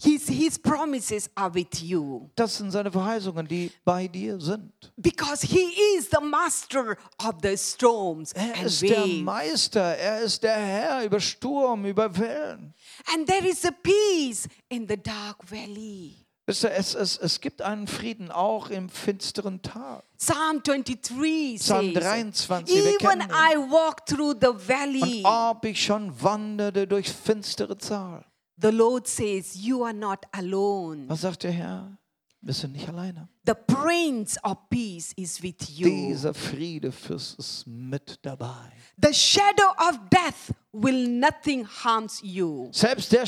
His, 0.02 0.26
his 0.28 0.58
promises 0.58 1.30
are 1.36 1.54
with 1.54 1.80
you 1.80 2.28
Das 2.34 2.56
sind 2.56 2.72
seine 2.72 2.90
Verheißungen, 2.90 3.46
die 3.46 3.70
bei 3.84 4.08
dir 4.08 4.40
sind. 4.40 4.72
because 4.96 5.46
He 5.46 5.72
is 5.96 6.08
the 6.10 6.20
master 6.20 6.96
of 7.24 7.34
the 7.42 7.56
storms 7.56 8.32
Er 8.32 8.54
and 8.56 8.66
ist 8.66 8.82
der 8.82 9.02
waves. 9.02 9.22
Meister, 9.22 9.80
er 9.96 10.20
ist 10.22 10.42
der 10.42 10.56
Herr 10.56 11.04
über 11.04 11.20
Sturm, 11.20 11.84
über 11.86 12.16
Wellen. 12.18 12.74
And 13.14 13.26
there 13.28 13.46
is 13.48 13.64
a 13.64 13.70
peace 13.70 14.48
in 14.68 14.86
the 14.88 14.96
dark 14.96 15.38
valley. 15.48 16.16
Wisst 16.46 16.64
ihr, 16.64 16.72
es, 16.72 16.94
es, 16.94 17.16
es 17.16 17.40
gibt 17.40 17.62
einen 17.62 17.86
Frieden 17.86 18.30
auch 18.30 18.68
im 18.68 18.90
finsteren 18.90 19.62
Tal. 19.62 20.02
Psalm 20.18 20.62
23 20.62 21.58
Psalm 21.58 21.94
says, 21.94 22.02
23, 22.02 22.74
wir 22.76 22.84
Even 22.84 22.98
kennen 22.98 23.22
ihn. 23.22 23.30
I 23.30 23.56
walk 23.70 24.04
through 24.04 24.34
the 24.40 24.48
valley, 24.68 25.22
Und 25.24 25.26
ob 25.26 25.64
ich 25.64 25.82
schon 25.82 26.20
wanderte 26.22 26.86
durch 26.86 27.10
finstere 27.10 27.78
Tal. 27.78 28.26
The 28.60 28.70
Lord 28.70 29.06
says, 29.06 29.56
You 29.56 29.84
are 29.84 29.92
not 29.92 30.24
alone. 30.32 31.08
Was 31.08 31.22
sagt 31.22 31.42
der 31.44 31.52
Herr? 31.52 31.98
Wir 32.40 32.52
sind 32.52 32.72
nicht 32.72 32.88
alleine. 32.88 33.28
The 33.46 33.54
Prince 33.54 34.38
of 34.42 34.58
Peace 34.68 35.12
is 35.16 35.42
with 35.42 35.56
you. 35.70 35.88
Dieser 35.88 36.34
Friedefürst 36.34 37.38
ist 37.38 37.66
mit 37.66 38.18
dabei. 38.22 38.70
The 39.00 39.14
shadow 39.14 39.70
of 39.78 39.98
death 40.10 40.54
will 40.74 41.08
nothing 41.08 41.66
harms 41.66 42.20
you. 42.22 42.68
Selbst 42.72 43.12
der 43.12 43.26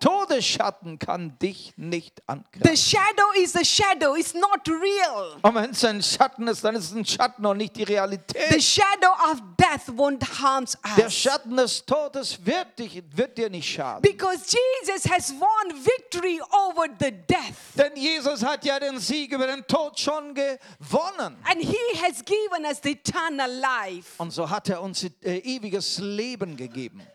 Todesschatten 0.00 0.98
kann 0.98 1.38
dich 1.38 1.72
nicht 1.76 2.16
The 2.18 2.22
angreifen. 2.26 2.76
shadow 2.76 3.32
is 3.42 3.56
a 3.56 3.64
shadow, 3.64 4.14
it's 4.14 4.34
not 4.34 4.60
real. 4.68 5.36
Und 5.42 5.54
wenn 5.54 5.70
es 5.70 5.84
ein 5.84 6.02
Schatten 6.02 6.46
ist, 6.48 6.62
dann 6.64 6.74
ist 6.76 6.84
es 6.86 6.92
ein 6.92 7.04
Schatten 7.04 7.44
und 7.46 7.56
nicht 7.56 7.76
die 7.76 7.84
The 7.84 7.92
Realität. 7.94 8.62
shadow 8.62 9.12
of 9.32 9.40
death 9.58 9.88
won't 9.96 10.22
harm 10.40 10.66
Der 10.96 11.06
us. 11.06 11.14
Schatten 11.14 11.56
des 11.56 11.84
Todes 11.84 12.44
wird, 12.44 12.78
dich, 12.78 13.02
wird 13.14 13.38
dir 13.38 13.48
nicht 13.50 13.68
schaden. 13.72 14.02
Because 14.02 14.44
Jesus 14.46 15.10
has 15.10 15.32
won 15.32 15.72
victory 15.84 16.40
over 16.52 16.86
the 17.00 17.10
death. 17.10 17.56
Denn 17.76 17.96
Jesus 17.96 18.42
hat 18.44 18.64
ja 18.64 18.78
den 18.78 18.98
Sieg 18.98 19.32
über 19.32 19.46
den 19.46 19.66
Tod 19.66 19.98
schon 19.98 20.34
gewonnen. 20.34 21.36
And 21.44 21.60
he 21.60 21.76
has 22.02 22.24
given 22.24 22.64
us 22.64 22.80
the 22.82 22.92
eternal 22.92 23.50
life. 23.50 24.10
Und 24.18 24.32
so 24.32 24.48
hat 24.48 24.68
er 24.68 24.82
uns 24.82 25.04
äh, 25.04 25.38
ewiges 25.38 25.98
Leben 25.98 26.56
gegeben. 26.56 26.65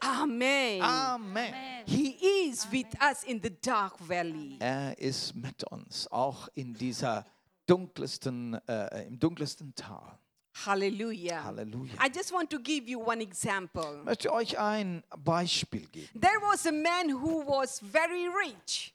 Amen. 0.01 0.81
Amen. 0.81 1.53
He 1.85 2.49
is 2.49 2.67
with 2.71 2.87
us 3.01 3.23
in 3.23 3.41
the 3.41 3.49
dark 3.49 3.97
valley. 3.99 4.57
Er 4.59 4.97
ist 4.97 5.35
mit 5.35 5.63
uns, 5.65 6.07
auch 6.11 6.47
in 6.55 6.73
dieser 6.73 7.25
dunklesten, 7.67 8.55
äh, 8.67 9.07
im 9.07 9.19
dunklesten 9.19 9.73
Tal. 9.75 10.17
Hallelujah. 10.65 11.43
Halleluja. 11.45 11.93
I 11.95 12.09
just 12.13 12.31
want 12.33 12.49
to 12.49 12.59
give 12.59 12.89
you 12.89 12.99
one 12.99 13.21
example. 13.21 13.99
Ich 13.99 14.05
möchte 14.05 14.33
euch 14.33 14.59
ein 14.59 15.03
Beispiel 15.17 15.87
geben. 15.87 16.19
There 16.19 16.41
was 16.41 16.65
a 16.65 16.71
man 16.71 17.09
who 17.09 17.45
was 17.47 17.79
very 17.79 18.27
rich. 18.27 18.93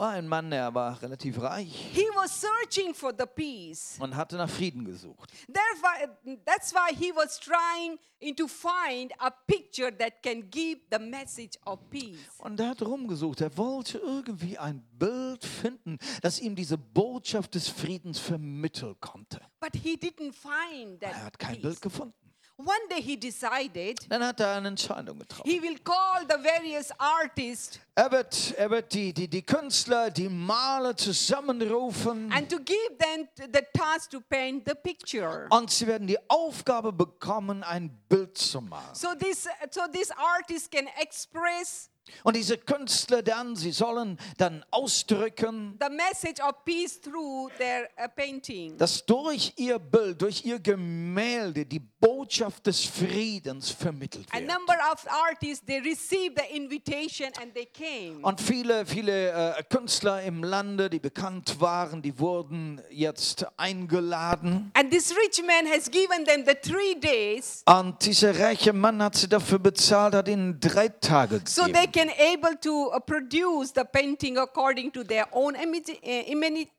Ein 0.00 0.26
Mann, 0.28 0.50
der 0.50 0.72
war 0.74 1.00
relativ 1.02 1.40
reich 1.42 1.90
He 1.92 2.04
was 2.14 2.40
searching 2.40 2.94
for 2.94 3.12
the 3.16 3.26
peace. 3.26 3.96
und 4.00 4.16
hatte 4.16 4.36
nach 4.36 4.48
Frieden 4.48 4.84
gesucht. 4.84 5.30
Therefore, 5.46 6.16
that's 6.46 6.72
why 6.72 6.94
he 6.94 7.12
was 7.14 7.38
trying 7.38 7.98
to 8.36 8.46
find 8.48 9.12
a 9.18 9.30
picture 9.30 9.94
that 9.98 10.22
can 10.22 10.48
give 10.50 10.80
the 10.90 10.98
message 10.98 11.58
of 11.66 11.78
peace. 11.90 12.18
Und 12.38 12.58
er 12.60 12.70
hat 12.70 12.82
rumgesucht. 12.82 13.40
Er 13.42 13.54
wollte 13.58 13.98
irgendwie 13.98 14.56
ein 14.56 14.82
Bild 14.98 15.44
finden, 15.44 15.98
das 16.22 16.40
ihm 16.40 16.54
diese 16.56 16.78
Botschaft 16.78 17.54
des 17.54 17.68
Friedens 17.68 18.18
vermitteln 18.18 18.96
konnte. 19.00 19.40
But 19.60 19.74
he 19.76 19.96
didn't 19.96 20.32
find 20.32 21.02
Er 21.02 21.10
that 21.10 21.24
hat 21.24 21.38
kein 21.38 21.52
peace. 21.56 21.62
Bild 21.62 21.82
gefunden. 21.82 22.14
One 22.60 22.88
day 22.90 23.00
he 23.02 23.16
decided 23.18 23.98
Dann 24.10 24.24
hat 24.24 24.40
er 24.40 24.56
eine 24.56 24.68
Entscheidung 24.68 25.18
getroffen. 25.18 25.50
he 25.50 25.60
will 25.60 25.78
call 25.78 26.20
the 26.28 26.36
various 26.42 26.90
artists 26.98 27.80
Er 27.94 28.10
wird, 28.12 28.54
er 28.56 28.70
wird 28.70 28.92
die, 28.94 29.12
die, 29.12 29.28
die 29.28 29.42
Künstler, 29.42 30.10
die 30.10 30.28
Maler 30.28 30.96
zusammenrufen 30.96 32.32
and 32.32 32.48
to 32.50 32.58
give 32.58 32.96
them 32.98 33.28
the 33.52 33.60
task 33.74 34.10
to 34.10 34.20
paint 34.20 34.66
the 34.66 34.74
picture. 34.74 35.46
und 35.50 35.70
sie 35.70 35.86
werden 35.86 36.06
die 36.06 36.18
Aufgabe 36.28 36.92
bekommen, 36.92 37.62
ein 37.62 37.90
Bild 38.08 38.38
zu 38.38 38.60
malen. 38.60 38.94
So 38.94 39.08
this, 39.18 39.46
so 39.70 39.82
this 39.92 40.10
artist 40.12 40.70
can 40.70 40.86
express 41.00 41.90
Und 42.24 42.34
diese 42.34 42.56
Künstler 42.58 43.22
dann, 43.22 43.54
sie 43.54 43.70
sollen 43.72 44.18
dann 44.38 44.64
ausdrücken, 44.70 45.78
the 45.80 45.94
message 45.94 46.40
of 46.42 46.64
peace 46.64 47.00
through 47.00 47.50
their 47.58 47.88
uh, 48.02 48.08
painting. 48.16 48.76
dass 48.78 49.04
durch 49.04 49.52
ihr 49.56 49.78
Bild, 49.78 50.20
durch 50.22 50.44
ihr 50.44 50.58
Gemälde 50.58 51.66
die 51.66 51.80
Botschaft 52.00 52.66
des 52.66 52.84
Friedens 52.86 53.70
vermittelt 53.70 54.26
A 54.32 54.38
wird. 54.38 54.48
number 54.48 54.74
of 54.90 55.04
artists 55.28 55.64
they 55.66 55.80
received 55.80 56.38
the 56.38 56.56
invitation 56.56 57.28
and 57.42 57.52
they 57.54 57.66
came. 57.66 58.20
Und 58.22 58.40
viele, 58.40 58.86
viele 58.86 59.30
äh, 59.58 59.62
Künstler 59.68 60.22
im 60.22 60.42
Lande, 60.42 60.88
die 60.88 60.98
bekannt 60.98 61.60
waren, 61.60 62.00
die 62.00 62.18
wurden 62.18 62.80
jetzt 62.90 63.46
eingeladen. 63.58 64.70
And 64.74 64.90
this 64.90 65.14
rich 65.14 65.42
man 65.46 65.66
has 65.70 65.90
given 65.90 66.24
them 66.24 66.44
the 66.46 66.54
three 66.54 66.94
days 66.98 67.62
Und 67.66 68.04
dieser 68.06 68.38
reiche 68.38 68.72
Mann 68.72 69.02
hat 69.02 69.16
sie 69.16 69.28
dafür 69.28 69.58
bezahlt, 69.58 70.14
hat 70.14 70.28
ihnen 70.28 70.58
drei 70.58 70.88
Tage 70.88 71.40
so 71.44 71.64
they 71.64 71.86
gegeben. 71.86 71.92
can 71.92 72.34
able 72.34 72.58
to 72.60 72.90
uh, 72.94 73.00
produce 73.00 73.72
the 73.74 73.84
painting 73.84 74.38
according 74.38 74.90
to 74.92 75.04
their 75.04 75.26
own 75.32 75.54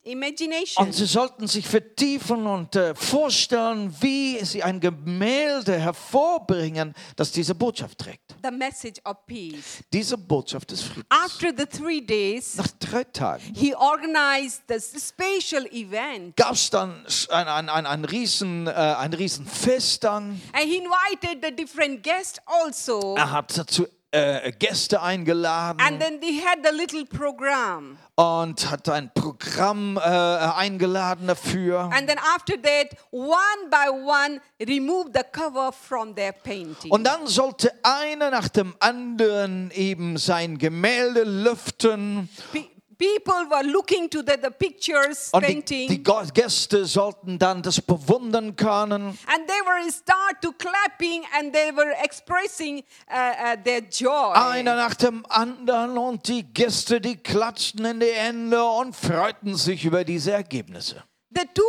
imagination. 0.04 0.86
Und 0.88 0.94
sie 0.94 1.06
sollten 1.06 1.48
sich 1.48 1.68
vertiefen 1.68 2.48
und 2.48 2.76
äh, 2.76 2.96
vorstellen, 2.96 3.94
wie 4.00 4.44
sie 4.44 4.64
ein 4.64 4.80
Gemälde 4.80 5.11
hervorbringen, 5.20 6.94
das 7.16 7.32
diese 7.32 7.56
Botschaft 7.56 7.98
trägt. 7.98 8.36
The 8.44 8.52
message 8.52 9.00
of 9.06 9.18
peace. 9.26 9.84
Diese 9.92 10.18
Botschaft 10.18 10.72
des 10.72 10.82
Friedens. 10.84 11.06
After 11.10 11.50
the 11.56 11.66
three 11.66 12.02
days, 12.02 12.56
Nach 12.56 12.68
drei 12.80 13.04
Tagen 13.04 13.44
he 13.56 13.76
organized 13.76 14.62
this 14.68 14.92
special 15.10 15.66
event 15.72 16.36
gab 16.36 16.54
es 16.54 16.70
dann 16.70 17.06
ein, 17.30 17.48
ein, 17.48 17.70
ein, 17.70 17.86
ein, 17.86 18.06
riesen, 18.06 18.68
äh, 18.68 18.72
ein 18.72 19.14
riesen 19.14 19.46
Fest 19.46 20.04
dann. 20.04 20.42
and 20.54 20.64
he 20.64 20.78
invited 20.78 21.44
the 21.44 21.56
different 21.56 22.04
guests 22.04 22.40
also. 22.46 23.16
Er 23.16 23.32
hat 23.32 23.58
dazu 23.58 23.88
äh, 24.12 24.52
Gäste 24.52 25.02
eingeladen 25.02 25.80
And 25.82 26.00
then 26.02 26.20
they 26.20 26.42
had 26.42 26.60
the 26.64 26.76
little 26.76 27.06
program. 27.06 27.98
und 28.16 28.70
hat 28.70 28.90
ein 28.90 29.10
Programm 29.14 29.98
äh, 29.98 30.02
eingeladen 30.02 31.28
dafür. 31.28 31.90
And 31.94 32.08
then 32.08 32.18
after 32.36 32.56
that, 32.62 32.90
one 33.12 33.70
by 33.70 33.90
one, 33.90 34.42
remove 34.68 35.12
the 35.14 35.24
cover 35.32 35.72
from 35.72 36.14
their 36.16 36.34
painting. 36.34 36.92
Und 36.92 37.06
dann 37.06 37.26
sollte 37.28 37.72
einer 37.84 38.30
nach 38.32 38.50
dem 38.50 38.76
anderen 38.80 39.72
eben 39.72 40.18
sein 40.18 40.58
Gemälde 40.58 41.24
lüften. 41.24 42.30
Pe- 42.52 42.66
People 43.02 43.48
were 43.50 43.64
looking 43.64 44.08
to 44.12 44.20
the, 44.20 44.36
the 44.42 44.52
pictures, 44.52 45.30
Und 45.34 45.42
die, 45.44 45.54
painting, 45.54 45.88
die 45.90 46.04
Go- 46.04 46.22
Gäste 46.34 46.86
sollten 46.86 47.40
dann 47.40 47.64
das 47.64 47.82
bewundern 47.82 48.56
können. 48.56 49.18
and 49.28 49.48
they 49.48 49.60
were 49.66 49.92
start 49.92 50.40
to 50.42 50.52
clapping 50.52 51.24
and 51.38 51.52
they 51.52 51.72
were 51.76 51.92
expressing 52.04 52.84
uh, 53.10 53.14
uh, 53.14 53.56
their 53.64 53.82
joy. 53.82 54.34
Einer 54.36 54.76
nach 54.76 54.94
dem 54.94 55.26
anderen 55.30 55.98
und 55.98 56.28
die 56.28 56.44
Gäste, 56.44 57.02
die 57.02 57.18
klatschten 57.18 57.86
in 57.86 58.00
die 58.00 58.06
Hände 58.14 58.64
und 58.64 58.96
freuten 58.96 59.56
sich 59.56 59.84
über 59.84 60.04
diese 60.04 60.34
Ergebnisse. 60.34 61.04
The 61.34 61.48
two 61.56 61.64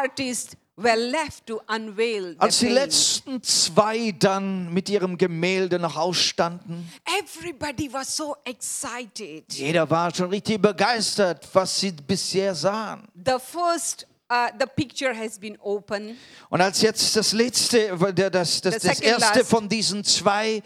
artists 0.00 0.56
were 0.78 0.96
left 0.96 1.46
to 1.46 1.60
unveil 1.66 2.32
the 2.32 2.38
Als 2.38 2.58
die 2.60 2.68
letzten 2.68 3.42
zwei 3.42 4.14
dann 4.18 4.72
mit 4.72 4.88
ihrem 4.88 5.18
Gemälde 5.18 5.78
nach 5.78 5.96
ausstanden, 5.96 6.88
Everybody 7.04 7.92
was 7.92 8.16
so 8.16 8.36
excited. 8.44 9.52
jeder 9.52 9.88
war 9.90 10.14
schon 10.14 10.30
richtig 10.30 10.62
begeistert, 10.62 11.46
was 11.52 11.80
sie 11.80 11.92
bisher 11.92 12.54
sahen. 12.54 13.08
The 13.14 13.36
first, 13.38 14.06
uh, 14.30 14.48
the 14.58 14.66
picture 14.66 15.14
has 15.14 15.38
been 15.38 15.58
opened. 15.60 16.16
Und 16.48 16.60
als 16.60 16.80
jetzt 16.80 17.16
das 17.16 17.32
letzte, 17.32 17.96
das, 18.30 18.60
das, 18.60 18.78
das 18.78 19.00
erste 19.00 19.40
last. 19.40 19.50
von 19.50 19.68
diesen 19.68 20.04
zwei 20.04 20.62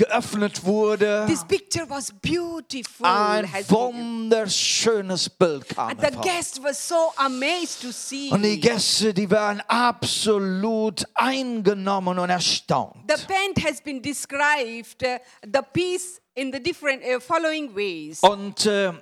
geöffnet 0.00 0.64
wurde, 0.64 1.26
This 1.28 1.44
picture 1.44 1.88
was 1.88 2.10
beautiful. 2.10 3.06
ein 3.06 3.44
wunderschönes 3.68 5.28
Bild 5.28 5.68
kam 5.68 5.90
And 5.90 6.00
the 6.00 6.06
hervor. 6.06 6.22
guests 6.22 6.62
were 6.62 6.72
so 6.72 7.12
amazed 7.16 7.82
to 7.82 7.92
see. 7.92 8.30
Und 8.30 8.42
die 8.42 8.58
Gäste, 8.58 9.12
die 9.12 9.30
waren 9.30 9.60
absolut 9.68 11.04
eingenommen 11.14 12.18
und 12.18 12.30
erstaunt. 12.30 12.96
The 13.08 13.22
paint 13.26 13.62
has 13.64 13.80
been 13.82 14.00
described, 14.00 15.02
uh, 15.02 15.18
the 15.44 15.60
piece 15.72 16.20
in 16.34 16.50
the 16.52 16.62
different 16.62 17.02
uh, 17.04 17.20
following 17.20 17.74
ways. 17.74 18.20
Und 18.22 18.64
äh, 18.64 18.92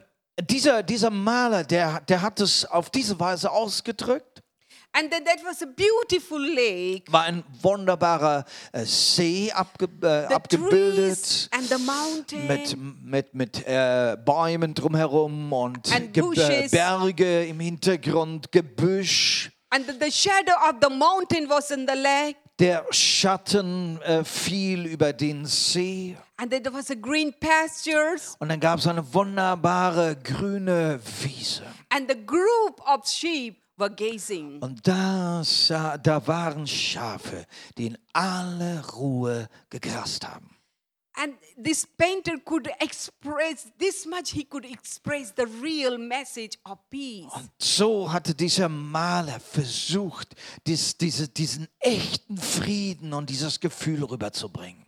dieser, 0.40 0.82
dieser 0.82 1.10
Maler, 1.10 1.62
der, 1.64 2.00
der 2.00 2.22
hat 2.22 2.40
es 2.40 2.64
auf 2.64 2.90
diese 2.90 3.18
Weise 3.20 3.50
ausgedrückt. 3.50 4.42
And 4.92 5.10
then 5.12 5.24
that 5.24 5.44
was 5.44 5.62
a 5.62 5.66
beautiful 5.66 6.40
lake. 6.40 7.04
War 7.12 7.24
ein 7.24 7.44
wunderbarer 7.62 8.44
äh, 8.72 8.84
See 8.84 9.52
abge, 9.52 9.88
äh, 10.02 10.32
abgebildet. 10.32 11.48
and 11.52 11.68
the 11.68 11.78
mountain. 11.78 12.46
Mit, 12.48 12.76
mit, 13.02 13.34
mit 13.34 13.66
äh, 13.66 14.16
Bäumen 14.24 14.74
drumherum 14.74 15.52
und 15.52 15.84
Ge 16.12 16.24
äh. 16.36 16.68
Berge 16.68 17.46
im 17.46 17.60
Hintergrund, 17.60 18.50
Gebüsch. 18.50 19.50
And 19.70 19.86
the, 19.86 19.92
the 20.00 20.10
shadow 20.10 20.54
of 20.68 20.76
the 20.80 20.88
mountain 20.88 21.48
was 21.48 21.70
in 21.70 21.86
the 21.86 21.94
lake. 21.94 22.36
Der 22.58 22.84
Schatten 22.90 24.00
äh, 24.02 24.24
fiel 24.24 24.86
über 24.86 25.12
den 25.12 25.44
See. 25.46 26.16
And 26.38 26.50
there 26.50 26.72
was 26.72 26.90
a 26.90 26.94
green 26.94 27.32
pastures. 27.38 28.36
Und 28.40 28.48
dann 28.48 28.58
gab 28.58 28.78
es 28.80 28.86
eine 28.86 29.14
wunderbare 29.14 30.16
grüne 30.16 30.98
Wiese. 31.22 31.62
And 31.90 32.10
the 32.10 32.16
group 32.16 32.80
of 32.86 33.06
sheep. 33.06 33.58
Und 33.78 34.86
da, 34.86 35.42
sah, 35.44 35.98
da 35.98 36.26
waren 36.26 36.66
Schafe, 36.66 37.46
die 37.76 37.86
in 37.86 37.98
aller 38.12 38.84
Ruhe 38.90 39.48
gegrast 39.70 40.26
haben. 40.26 40.58
And 41.14 41.34
this 41.56 41.84
painter 41.84 42.38
could 42.44 42.68
express 42.78 43.66
this 43.78 44.06
much, 44.06 44.30
he 44.30 44.44
could 44.44 44.64
express 44.64 45.32
the 45.36 45.46
real 45.60 45.98
message 45.98 46.56
of 46.64 46.78
peace. 46.90 47.26
Und 47.32 47.50
so 47.58 48.12
hatte 48.12 48.36
dieser 48.36 48.68
Maler 48.68 49.40
versucht, 49.40 50.36
dies, 50.64 50.96
diese, 50.96 51.28
diesen 51.28 51.66
echten 51.80 52.36
Frieden 52.36 53.12
und 53.12 53.30
dieses 53.30 53.58
Gefühl 53.58 54.04
rüberzubringen. 54.04 54.86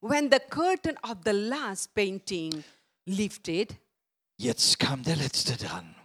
When 0.00 0.30
the 0.30 0.38
curtain 0.48 0.96
of 1.02 1.18
the 1.26 1.32
last 1.32 1.94
painting 1.94 2.64
lifted, 3.04 3.76
Jetzt 4.38 4.78
kam 4.78 5.02
der 5.02 5.16
letzte 5.16 5.56
dran. 5.56 5.95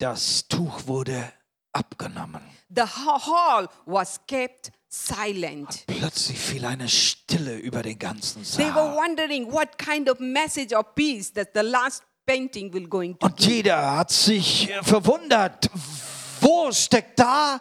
Das 0.00 0.48
Tuch 0.48 0.86
wurde 0.86 1.32
abgenommen. 1.72 2.40
the 2.74 2.82
ha- 2.82 3.20
hall 3.26 3.68
was 3.86 4.18
kept 4.26 4.72
silent. 4.88 5.84
Plötzlich 5.86 6.38
fiel 6.38 6.64
eine 6.64 6.88
Stille 6.88 7.56
über 7.58 7.82
den 7.82 7.98
ganzen 7.98 8.42
They 8.42 8.66
were 8.74 8.74
Saal. 8.74 8.96
wondering 8.96 9.52
what 9.52 9.78
kind 9.78 10.08
of 10.10 10.18
message 10.18 10.72
of 10.74 10.94
peace 10.94 11.32
that 11.34 11.50
the 11.54 11.60
last 11.62 12.02
painting 12.26 12.72
will 12.72 12.88
going 12.88 13.16
to 13.18 13.26
Und 13.26 13.40
jeder 13.40 13.96
hat 13.98 14.10
sich 14.10 14.70
äh, 14.70 14.82
verwundert, 14.82 15.70
wo 16.40 16.72
steckt 16.72 17.18
da 17.18 17.60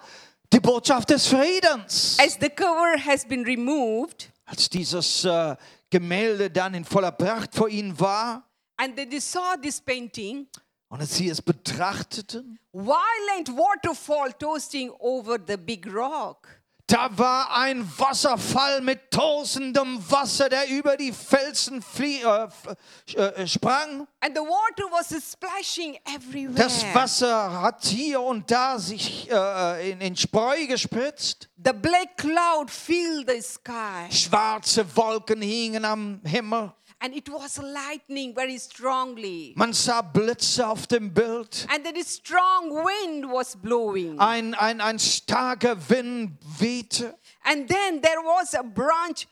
die 0.52 0.60
Botschaft 0.60 1.10
des 1.12 1.28
Friedens? 1.28 2.18
As 2.20 2.38
the 2.40 2.50
cover 2.50 2.98
has 3.06 3.26
been 3.26 3.44
removed 3.44 4.32
Als 4.46 4.70
dieses 4.70 5.24
äh, 5.26 5.56
Gemälde 5.92 6.50
dann 6.50 6.74
in 6.74 6.86
voller 6.86 7.12
Pracht 7.12 7.54
vor 7.54 7.68
ihnen 7.70 8.00
war 8.00 8.44
and 8.78 8.96
they 8.96 9.20
saw 9.20 9.56
this 9.62 9.82
painting, 9.82 10.48
und 10.90 11.02
als 11.02 11.16
sie 11.16 11.30
es 11.30 11.42
betrachteten, 11.42 12.60
violent 12.74 13.50
waterfall 13.56 14.34
toasting 14.34 14.92
over 15.00 15.38
the 15.48 15.58
big 15.58 15.86
rock. 15.94 16.48
da 16.88 17.08
war 17.16 17.56
ein 17.56 17.86
Wasserfall 18.00 18.82
mit 18.82 19.12
tosendem 19.12 20.00
Wasser, 20.10 20.50
der 20.50 20.68
über 20.70 20.98
die 20.98 21.12
Felsen 21.12 21.84
flie 21.84 22.24
äh, 22.24 22.46
f- 22.46 22.76
äh, 23.16 23.46
sprang. 23.46 24.08
And 24.22 24.36
the 24.36 24.42
water 24.42 24.86
was 24.92 25.10
splashing 25.10 26.00
everywhere. 26.16 26.56
Das 26.56 26.84
Wasser 26.96 27.62
hat 27.62 27.86
hier 27.86 28.20
und 28.22 28.50
da 28.50 28.80
sich 28.80 29.30
äh, 29.32 29.92
in, 29.92 30.02
in 30.02 30.16
Spreu 30.18 30.66
gespritzt. 30.66 31.48
The 31.64 31.74
black 31.74 32.18
cloud 32.18 32.72
filled 32.72 33.30
the 33.30 33.40
sky. 33.40 34.10
Schwarze 34.12 34.84
Wolken 34.96 35.44
hingen 35.44 35.86
am 35.86 36.20
Himmel. 36.26 36.74
And 37.02 37.16
it 37.16 37.30
was 37.30 37.58
lightning 37.60 38.36
very 38.36 38.58
strongly. 38.58 39.54
Man 39.56 39.74
sah 39.74 40.02
Blitze 40.02 40.68
auf 40.68 40.86
dem 40.86 41.14
Bild. 41.14 41.66
And 41.74 41.86
there 41.86 41.98
is 41.98 42.08
strong 42.16 42.72
wind 42.72 43.26
was 43.32 43.56
blowing. 43.56 44.20
Ein, 44.20 44.54
ein, 44.56 44.82
ein 44.82 45.00
starker 45.00 45.78
Wind 45.90 46.38
wehte. 46.60 47.16
And 47.44 47.70
then 47.70 48.02
there 48.02 48.20
was 48.22 48.54
a 48.54 48.64
branch 48.64 49.28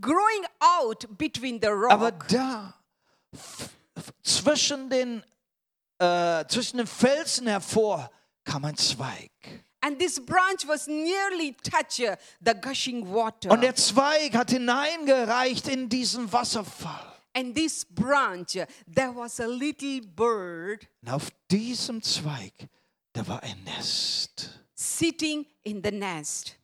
growing 0.00 0.46
out 0.60 1.04
between 1.18 1.60
the 1.60 1.68
Aber 1.90 2.06
rock. 2.10 2.26
da, 2.28 2.74
f- 3.34 3.68
f- 3.98 4.12
zwischen 4.22 4.88
den, 4.88 5.22
äh, 5.98 6.46
zwischen 6.48 6.78
den 6.78 6.86
Felsen 6.86 7.46
hervor, 7.48 8.10
kam 8.44 8.64
ein 8.64 8.76
Zweig. 8.78 9.30
And 9.82 9.98
this 9.98 10.18
branch 10.18 10.66
was 10.66 10.86
nearly 10.86 11.54
touch 11.62 11.96
the 12.40 12.54
gushing 12.62 13.06
water. 13.12 13.50
Und 13.50 13.60
der 13.62 13.74
Zweig 13.74 14.34
hat 14.34 14.50
hineingereicht 14.52 15.68
in 15.68 15.90
diesen 15.90 16.32
Wasserfall. 16.32 17.08
And 17.34 17.54
this 17.54 17.84
branch, 17.84 18.56
there 18.92 19.14
was 19.14 19.38
a 19.40 19.46
little 19.46 20.00
bird 20.00 20.88
Und 21.02 21.10
auf 21.10 21.28
diesem 21.50 22.02
Zweig, 22.02 22.52
da 23.12 23.26
war 23.28 23.42
ein 23.42 23.62
Nest. 23.64 24.50
sitting 24.74 25.46
in 25.62 25.82
the 25.84 25.90
nest, 25.92 26.56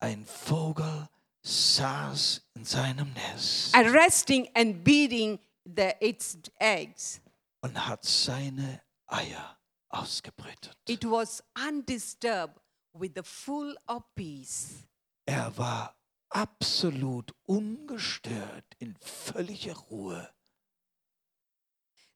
Ein 0.00 0.24
Vogel 0.26 1.08
saß 1.42 2.42
in 2.54 2.64
seinem 2.64 3.12
Nest 3.12 3.74
and 3.74 3.88
resting 3.94 4.48
and 4.54 4.82
beating 4.82 5.38
the, 5.64 5.92
its 6.00 6.36
eggs. 6.58 7.20
und 7.62 7.76
hat 7.86 8.04
seine 8.04 8.80
Eier 9.06 9.56
ausgebrütet. 9.90 10.76
It 10.88 11.04
was 11.04 11.42
undisturbed 11.68 12.58
with 12.92 13.12
the 13.14 13.22
full 13.22 13.76
of 13.86 14.02
peace. 14.16 14.86
Er 15.26 15.52
war 15.56 15.94
absolut 16.34 17.34
ungestört, 17.46 18.64
in 18.78 18.96
völliger 19.00 19.74
Ruhe. 19.90 20.28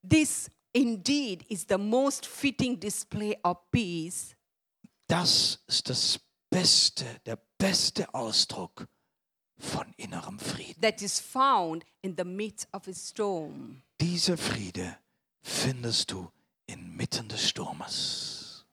This 0.08 0.50
indeed 0.72 1.44
is 1.48 1.66
the 1.68 1.78
most 1.78 2.26
fitting 2.26 2.78
display 2.78 3.36
of 3.42 3.58
peace 3.70 4.34
Das 5.08 5.62
ist 5.68 5.88
das 5.88 6.18
Beste, 6.50 7.04
der 7.26 7.38
beste 7.58 8.12
Ausdruck 8.14 8.88
von 9.58 9.92
innerem 9.96 10.38
Frieden. 10.38 10.80
that 10.80 11.00
is 11.02 11.18
found 11.20 11.84
in 12.02 12.14
the 12.16 12.24
midst 12.24 12.68
of 12.72 12.86
a 12.88 12.92
storm. 12.92 13.82
Dieser 14.00 14.36
Friede 14.36 14.98
findest 15.42 16.10
du 16.10 16.30
inmitten 16.66 17.28
des 17.28 17.48
Sturmes. 17.48 18.64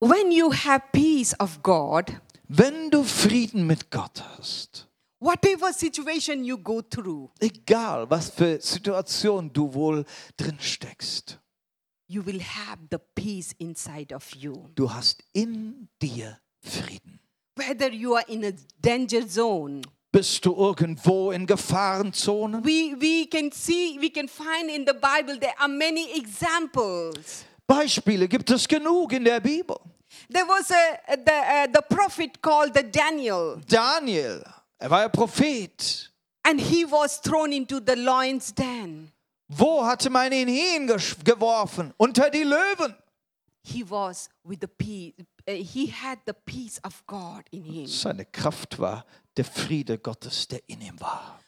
When 0.00 0.30
you 0.30 0.52
have 0.52 0.82
peace 0.92 1.34
of 1.40 1.62
God, 1.62 2.20
Wenn 2.48 2.90
du 2.90 3.04
Frieden 3.04 3.66
mit 3.66 3.90
Gott 3.90 4.22
hast, 4.38 4.88
whatever 5.20 5.70
situation 5.72 6.44
you 6.44 6.56
go 6.56 6.80
through, 6.80 7.28
egal 7.40 8.08
was 8.10 8.30
für 8.30 8.58
Situation 8.60 9.52
du 9.52 9.72
wohl 9.74 10.04
drin 10.36 10.56
steckst, 10.58 11.38
you 12.06 12.24
will 12.24 12.40
have 12.40 12.78
the 12.90 12.98
peace 13.14 13.52
inside 13.58 14.14
of 14.14 14.24
you. 14.34 14.68
du 14.74 14.90
hast 14.90 15.22
in 15.34 15.88
dir 16.00 16.38
Frieden. 16.62 17.20
Whether 17.56 17.92
you 17.92 18.14
are 18.14 18.24
in 18.28 18.44
a 18.44 18.52
danger 18.80 19.28
zone, 19.28 19.82
Bist 20.10 20.42
du 20.46 20.54
irgendwo 20.56 21.30
in 21.32 21.44
Gefahrenzonen? 21.46 22.64
we, 22.64 22.96
we 22.98 23.26
can 23.28 23.52
see, 23.52 23.98
we 24.00 24.08
can 24.08 24.26
find 24.26 24.70
in 24.74 24.86
the 24.86 24.94
Bible 24.94 25.38
there 25.38 25.52
are 25.58 25.68
many 25.68 26.06
examples. 26.16 27.44
Beispiele 27.66 28.26
gibt 28.26 28.50
es 28.50 28.66
genug 28.66 29.12
in 29.12 29.24
der 29.24 29.40
Bibel. 29.40 29.76
There 30.30 30.46
was 30.46 30.70
a, 30.70 31.16
the, 31.16 31.32
uh, 31.32 31.66
the 31.72 31.82
prophet 31.82 32.40
called 32.40 32.74
the 32.74 32.82
Daniel, 32.82 33.60
Daniel, 33.68 34.42
er 34.80 34.90
war 34.90 35.00
ja 35.02 35.08
Prophet. 35.08 36.10
and 36.44 36.60
he 36.60 36.84
was 36.84 37.20
thrown 37.20 37.52
into 37.52 37.80
the 37.80 37.94
lion's 37.96 38.52
den. 38.54 39.12
Wo 39.48 39.84
hatte 39.84 40.10
man 40.10 40.32
ihn 40.32 40.48
hingeworfen? 40.48 41.92
Unter 41.96 42.30
die 42.30 42.44
Löwen. 42.44 42.94
He 43.62 43.82
was 43.82 44.28
with 44.44 44.60
the 44.60 44.68
peace. 44.68 45.14
uh, 45.48 45.52
he 45.52 45.86
had 45.86 46.18
the 46.26 46.34
peace 46.34 46.78
of 46.84 47.02
God 47.06 47.44
in 47.50 47.64
him. 47.64 47.86
Seine 47.86 48.24
Kraft 48.26 48.78
war 48.78 49.04
der 49.36 49.44
Friede 49.44 49.98
Gottes, 49.98 50.46
der 50.48 50.60
in 50.66 50.80
ihm 50.82 51.00
war. 51.00 51.40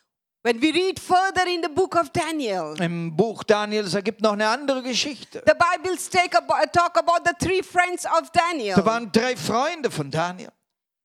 When 0.43 0.59
we 0.63 0.73
read 0.73 0.99
further 0.99 1.47
in 1.47 1.61
the 1.61 1.69
book 1.69 1.95
of 1.97 2.11
Daniel, 2.13 2.75
Im 2.81 3.15
Buch 3.15 3.45
Daniels 3.45 3.93
ergibt 3.93 4.23
noch 4.23 4.33
eine 4.33 4.49
andere 4.49 4.83
Geschichte. 4.83 5.43
the 5.45 5.53
Bibles 5.55 6.09
take 6.09 6.35
about, 6.35 6.73
talk 6.73 6.97
about 6.97 7.23
the 7.27 7.35
three 7.39 7.63
friends 7.63 8.07
of 8.07 8.31
Daniel. 8.33 8.75
Da 8.75 8.85
waren 8.87 9.13
drei 9.13 9.37
Freunde 9.37 9.91
von 9.91 10.11
Daniel, 10.11 10.51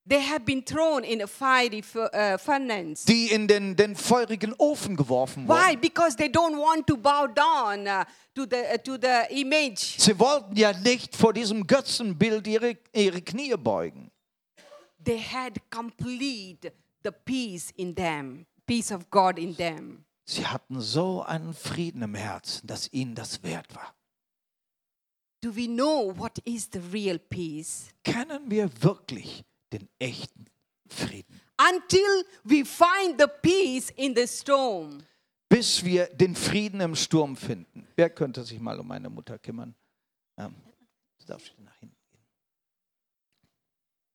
They 0.08 0.21
have 0.21 0.45
been 0.45 0.63
thrown 0.63 1.04
in 1.04 1.21
a 1.24 1.28
fiery 1.28 1.82
fu- 1.82 2.00
uh, 2.13 2.38
furnace. 2.38 3.04
die 3.06 3.28
in 3.32 3.48
den, 3.48 3.76
den 3.76 3.95
feurigen 3.98 4.54
Ofen 4.58 4.95
geworfen 4.95 5.48
Why? 5.50 5.71
wurden. 5.71 5.82
Because 5.82 6.15
they 6.15 6.28
don't 6.30 6.58
want 6.58 6.88
to 6.88 6.95
bow 6.95 7.28
down 7.28 7.88
uh, 7.88 8.06
to 8.36 8.45
the 8.45 8.74
uh, 8.74 8.78
to 8.78 8.98
the 8.98 9.26
image. 9.32 9.95
Sie 10.00 10.17
wollten 10.17 10.56
ja 10.56 10.71
nicht 10.71 11.13
vor 11.13 11.34
diesem 11.34 11.67
Götzenbild 11.67 12.48
ihre, 12.48 12.78
ihre 12.93 13.21
Knie 13.21 13.54
beugen. 13.58 14.12
They 15.04 15.19
had 15.19 15.60
complete 15.71 16.71
the 17.04 17.12
peace 17.12 17.71
in 17.76 17.93
them, 17.95 18.45
peace 18.65 18.91
of 18.91 19.10
God 19.10 19.39
in 19.39 19.56
them. 19.56 20.06
Sie 20.25 20.45
hatten 20.45 20.82
so 20.82 21.21
einen 21.21 21.54
Frieden 21.54 22.01
im 22.01 22.15
Herzen, 22.15 22.65
dass 22.65 22.91
ihnen 22.91 23.13
das 23.15 23.43
wert 23.43 23.73
war. 23.75 23.95
Do 25.41 25.56
we 25.56 25.67
know 25.67 26.12
what 26.17 26.39
is 26.39 26.67
the 26.73 26.80
real 26.91 27.19
peace? 27.19 27.89
Kennen 28.04 28.49
wir 28.49 28.69
wirklich 28.82 29.45
den 29.71 29.88
echten 29.99 30.47
Frieden? 30.88 31.39
Until 31.58 32.25
we 32.43 32.65
find 32.65 33.19
the 33.19 33.28
peace 33.41 33.91
in 33.95 34.15
the 34.15 34.25
storm. 34.28 35.04
Bis 35.47 35.86
wir 35.86 36.08
den 36.08 36.36
Frieden 36.36 36.82
im 36.82 36.95
Sturm 36.95 37.36
finden. 37.36 37.88
Wer 37.95 38.10
könnte 38.10 38.43
sich 38.43 38.60
mal 38.60 38.80
um 38.80 38.88
meine 38.88 39.10
Mutter 39.10 39.38
kümmern? 39.38 39.75
Ähm, 40.38 40.56
du 41.19 41.25
darfst 41.28 41.54
nach 41.60 41.75
hinten. 41.78 41.95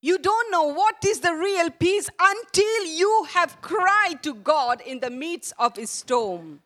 You 0.03 0.19
don't 0.19 0.51
know 0.51 0.73
what 0.75 1.05
is 1.05 1.21
the 1.21 1.35
real 1.35 1.71
peace 1.71 2.09
until 2.19 2.85
you 2.87 3.27
have 3.35 3.61
cried 3.61 4.23
to 4.23 4.35
God 4.35 4.81
in 4.81 5.01
the 5.01 5.11
midst 5.11 5.53
of 5.59 5.77
a 5.77 5.87
storm. 5.87 6.63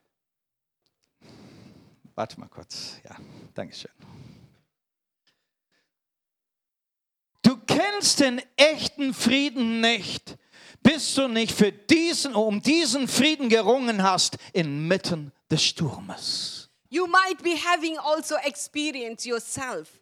Warte 2.15 2.39
mal 2.39 2.49
kurz. 2.49 3.01
Ja, 3.05 3.17
danke 3.55 3.75
schön. 3.75 3.91
Du 7.43 7.57
kennst 7.57 8.21
den 8.21 8.41
echten 8.57 9.13
Frieden 9.13 9.81
nicht, 9.81 10.37
bis 10.83 11.15
du 11.15 11.27
nicht 11.29 11.53
für 11.53 11.73
diesen, 11.73 12.35
um 12.35 12.63
diesen 12.63 13.09
Frieden 13.09 13.49
gerungen 13.49 14.03
hast 14.03 14.39
inmitten 14.53 15.33
des 15.51 15.63
Sturmes. 15.63 16.71
You 16.89 17.09
might 17.09 17.43
be 17.43 17.57
having 17.57 17.99
also 17.99 18.37
experience 18.45 19.27
yourself. 19.27 20.01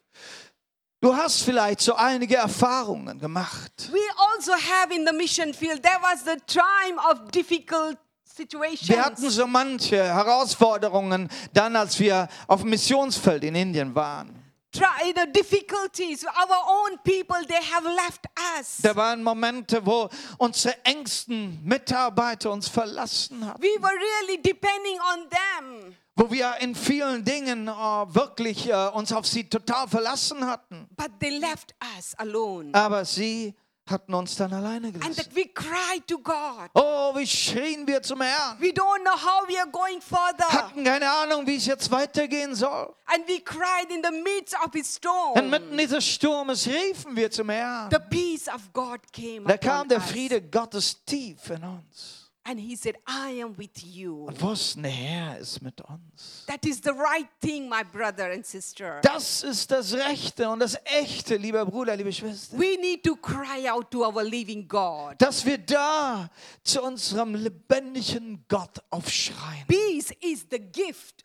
Du 1.03 1.13
hast 1.13 1.41
vielleicht 1.41 1.81
so 1.81 1.95
einige 1.95 2.37
Erfahrungen 2.37 3.19
gemacht. 3.19 3.89
We 3.91 3.99
also 4.31 4.53
have 4.53 4.95
in 4.95 5.05
the 5.05 5.11
mission 5.11 5.53
field, 5.53 5.83
there 5.83 5.99
was 6.01 6.23
the 6.23 6.37
time 6.47 6.97
of 6.97 7.29
difficult 7.29 7.97
situations. 8.23 8.87
Wir 8.87 9.03
hatten 9.03 9.29
so 9.29 9.45
manche 9.45 9.97
Herausforderungen 10.01 11.27
dann, 11.51 11.75
als 11.75 11.99
wir 11.99 12.29
auf 12.47 12.61
dem 12.61 12.69
Missionsfeld 12.69 13.43
in 13.43 13.53
Indien 13.53 13.93
waren. 13.93 14.33
Try 14.71 15.13
the 15.13 15.29
difficulties. 15.29 16.23
Our 16.23 16.63
own 16.67 16.97
people, 17.03 17.45
they 17.49 17.61
have 17.61 17.85
left 17.85 18.25
us. 18.57 18.77
Da 18.81 18.95
waren 18.95 19.21
Momente, 19.21 19.85
wo 19.85 20.07
unsere 20.37 20.85
engsten 20.85 21.59
Mitarbeiter 21.65 22.49
uns 22.49 22.69
verlassen 22.69 23.45
haben. 23.45 23.61
We 23.61 23.77
were 23.81 23.91
really 23.91 24.41
depending 24.41 24.97
on 25.13 25.29
them. 25.29 25.95
Wo 26.15 26.29
wir 26.29 26.55
in 26.59 26.75
vielen 26.75 27.23
Dingen 27.25 27.67
äh, 27.67 27.71
wirklich 27.71 28.69
äh, 28.69 28.87
uns 28.89 29.11
auf 29.11 29.25
sie 29.25 29.49
total 29.49 29.87
verlassen 29.87 30.45
hatten. 30.45 30.87
But 30.95 31.19
they 31.19 31.39
left 31.39 31.73
us 31.97 32.13
alone. 32.17 32.69
Aber 32.73 33.03
sie 33.03 33.55
hatten 33.89 34.13
uns 34.13 34.35
dann 34.35 34.53
alleine 34.53 34.87
And 34.87 34.93
gelassen. 35.01 35.15
that 35.15 35.35
we 35.35 35.45
cried 35.53 36.07
to 36.07 36.17
God. 36.19 36.69
Oh, 36.75 37.13
wie 37.15 37.25
schrien 37.27 37.85
wir 37.87 38.01
zum 38.03 38.21
Herrn. 38.21 38.57
We 38.59 38.67
don't 38.69 39.01
know 39.01 39.11
how 39.11 39.45
we 39.49 39.59
are 39.59 39.69
going 39.69 39.99
further. 40.01 40.47
Hatten 40.49 40.83
keine 40.85 41.09
Ahnung, 41.09 41.45
wie 41.47 41.55
es 41.55 41.65
jetzt 41.65 41.89
weitergehen 41.91 42.53
soll. 42.55 42.93
And 43.07 43.27
we 43.27 43.41
cried 43.41 43.89
in 43.89 44.01
the 44.03 44.11
midst 44.11 44.55
of 44.63 44.71
his 44.71 44.95
storm. 44.95 45.33
Und 45.33 45.49
mitten 45.49 45.75
dieses 45.77 46.05
Sturmes 46.07 46.67
riefen 46.67 47.15
wir 47.15 47.29
zum 47.31 47.49
Herrn. 47.49 47.89
The 47.91 47.97
peace 48.09 48.47
of 48.47 48.71
God 48.71 48.99
came 49.11 49.45
Da 49.47 49.57
kam 49.57 49.89
der 49.89 49.97
us. 49.97 50.11
Friede 50.11 50.41
Gottes 50.43 51.03
tief 51.05 51.49
in 51.49 51.63
uns. 51.63 52.22
And 52.45 52.59
he 52.59 52.75
said, 52.75 52.97
I 53.07 53.41
am 53.41 53.57
with 53.57 53.71
you. 53.81 54.25
Und 54.25 54.41
wussten, 54.41 54.83
der 54.83 54.91
Herr 54.91 55.37
ist 55.37 55.61
mit 55.61 55.79
uns. 55.79 56.43
That 56.45 56.65
is 56.65 56.81
the 56.83 56.91
right 56.91 57.29
thing, 57.39 57.69
my 57.69 57.83
brother 57.83 58.31
and 58.31 58.45
sister. 58.45 58.99
Das 59.01 59.43
ist 59.43 59.71
das 59.71 59.93
Rechte 59.93 60.49
und 60.49 60.59
das 60.59 60.77
Echte, 60.83 61.37
lieber 61.37 61.65
Bruder, 61.65 61.95
liebe 61.95 62.11
Schwester. 62.11 62.57
We 62.57 62.77
need 62.81 63.01
to 63.05 63.15
cry 63.15 63.69
out 63.69 63.89
to 63.91 64.05
our 64.05 64.23
living 64.23 64.67
God. 64.67 65.15
Dass 65.19 65.45
wir 65.45 65.57
da 65.57 66.29
zu 66.63 66.81
unserem 66.81 67.35
lebendigen 67.35 68.43
Gott 68.49 68.77
aufschreien. 68.89 69.65
Peace 69.67 70.11
is 70.19 70.45
the 70.51 70.59
gift. 70.59 71.22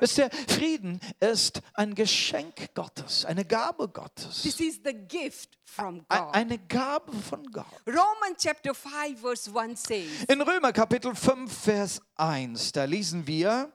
Wisst 0.00 0.18
ihr, 0.18 0.30
Frieden 0.48 1.00
ist 1.20 1.62
ein 1.74 1.94
Geschenk 1.94 2.74
Gottes, 2.74 3.24
eine 3.24 3.44
Gabe 3.44 3.88
Gottes. 3.88 4.42
This 4.42 4.58
is 4.58 4.80
the 4.84 4.92
gift 4.92 5.58
from 5.64 6.04
God. 6.08 6.34
Eine 6.34 6.58
Gabe 6.58 7.12
von 7.12 7.44
Gott. 7.52 7.66
Romans 7.86 8.42
chapter 8.42 8.74
5, 8.74 9.20
verse 9.20 9.50
1 9.54 9.82
says, 9.82 10.24
In 10.28 10.40
Römer 10.40 10.72
Kapitel 10.72 11.14
5, 11.14 11.52
Vers 11.52 12.02
1, 12.16 12.72
da 12.72 12.84
lesen 12.84 13.26
wir, 13.26 13.72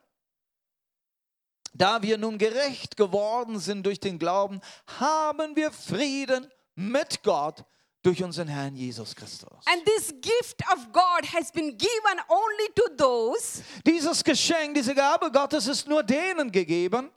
da 1.74 2.02
wir 2.02 2.18
nun 2.18 2.38
gerecht 2.38 2.98
geworden 2.98 3.60
sind 3.60 3.86
durch 3.86 4.00
den 4.00 4.20
Glauben, 4.20 4.60
haben 5.00 5.56
wir 5.56 5.72
Frieden 5.72 6.52
mit 6.76 7.24
Gott 7.24 7.64
durch 8.04 8.24
unseren 8.24 8.48
Herrn 8.48 8.76
Jesus 8.76 9.16
Christus. 9.16 9.50
And 9.66 9.84
this 9.86 10.14
gift 10.22 10.62
of 10.72 10.92
God 10.94 11.26
has 11.34 11.52
been 11.52 11.78
given 11.78 12.20
only 12.30 12.70
to 12.76 12.84
those, 12.96 13.62
Dieses 13.86 14.24
Geschenk, 14.24 14.76
diese 14.76 14.94
Gabe 14.96 15.32
Gottes 15.32 15.68
ist 15.68 15.88
nur 15.88 16.04
denen 16.04 16.52
gegeben, 16.52 17.10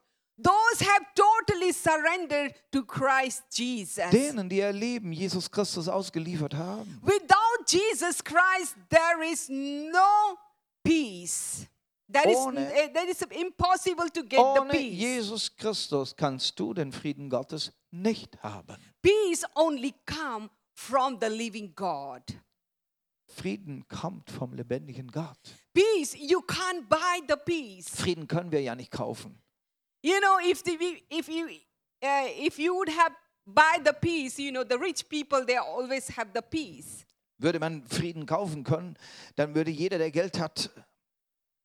those 0.43 0.81
have 0.85 1.05
totally 1.15 1.73
surrendered 1.73 2.55
to 2.73 2.83
Christ 2.85 3.43
Jesus. 3.53 4.11
denen, 4.11 4.49
die 4.49 4.57
ihr 4.59 4.73
Leben 4.73 5.13
Jesus 5.13 5.51
Christus 5.51 5.87
ausgeliefert 5.87 6.55
haben. 6.55 6.99
Without 7.03 7.67
Jesus 7.69 8.25
Christ, 8.25 8.75
there 8.89 9.23
is 9.31 9.49
no 9.49 10.37
peace. 10.83 11.67
That 12.13 12.27
is, 12.27 12.37
Ohne- 12.39 12.73
eh, 12.73 12.89
that 12.93 13.07
is 13.09 13.23
impossible 13.31 14.09
to 14.13 14.23
get 14.23 14.39
the 14.41 14.61
Ohne 14.61 14.71
peace. 14.73 14.99
Jesus 14.99 15.57
Christus 15.57 16.17
kannst 16.17 16.59
du 16.59 16.75
den 16.75 16.91
Frieden 16.91 17.29
Gottes 17.31 17.71
nicht 17.93 18.43
haben. 18.43 18.77
Peace 19.01 19.45
only 19.55 19.95
come 20.07 20.51
from 20.81 21.19
the 21.21 21.29
living 21.29 21.75
God. 21.75 22.23
Frieden 23.27 23.87
kommt 23.89 24.31
vom 24.31 24.55
lebendigen 24.55 25.11
Gott. 25.11 25.39
Peace, 25.73 26.17
you 26.17 26.41
can't 26.41 26.89
buy 26.89 27.21
the 27.29 27.37
peace. 27.37 27.89
Frieden 27.89 28.27
können 28.27 28.51
wir 28.51 28.61
ja 28.61 28.75
nicht 28.75 28.91
kaufen. 28.91 29.39
You 30.03 30.19
know, 30.21 30.39
if 30.43 30.63
the, 30.65 30.77
if 31.11 31.29
you 31.29 31.47
uh, 32.03 32.47
if 32.47 32.59
you 32.59 32.75
would 32.75 32.89
have 32.89 33.15
buy 33.47 33.79
the 33.85 33.93
peace, 33.93 34.39
you 34.39 34.51
know, 34.51 34.65
the 34.65 34.79
rich 34.79 35.09
people 35.09 35.45
they 35.45 35.59
always 35.59 36.09
have 36.17 36.31
the 36.35 36.43
peace. 36.43 37.05
Würde 37.39 37.61
man 37.61 37.87
Frieden 37.87 38.27
kaufen 38.27 38.65
können, 38.65 38.97
dann 39.37 39.55
würde 39.55 39.71
jeder, 39.71 39.99
der 39.99 40.11
Geld 40.11 40.39
hat, 40.39 40.71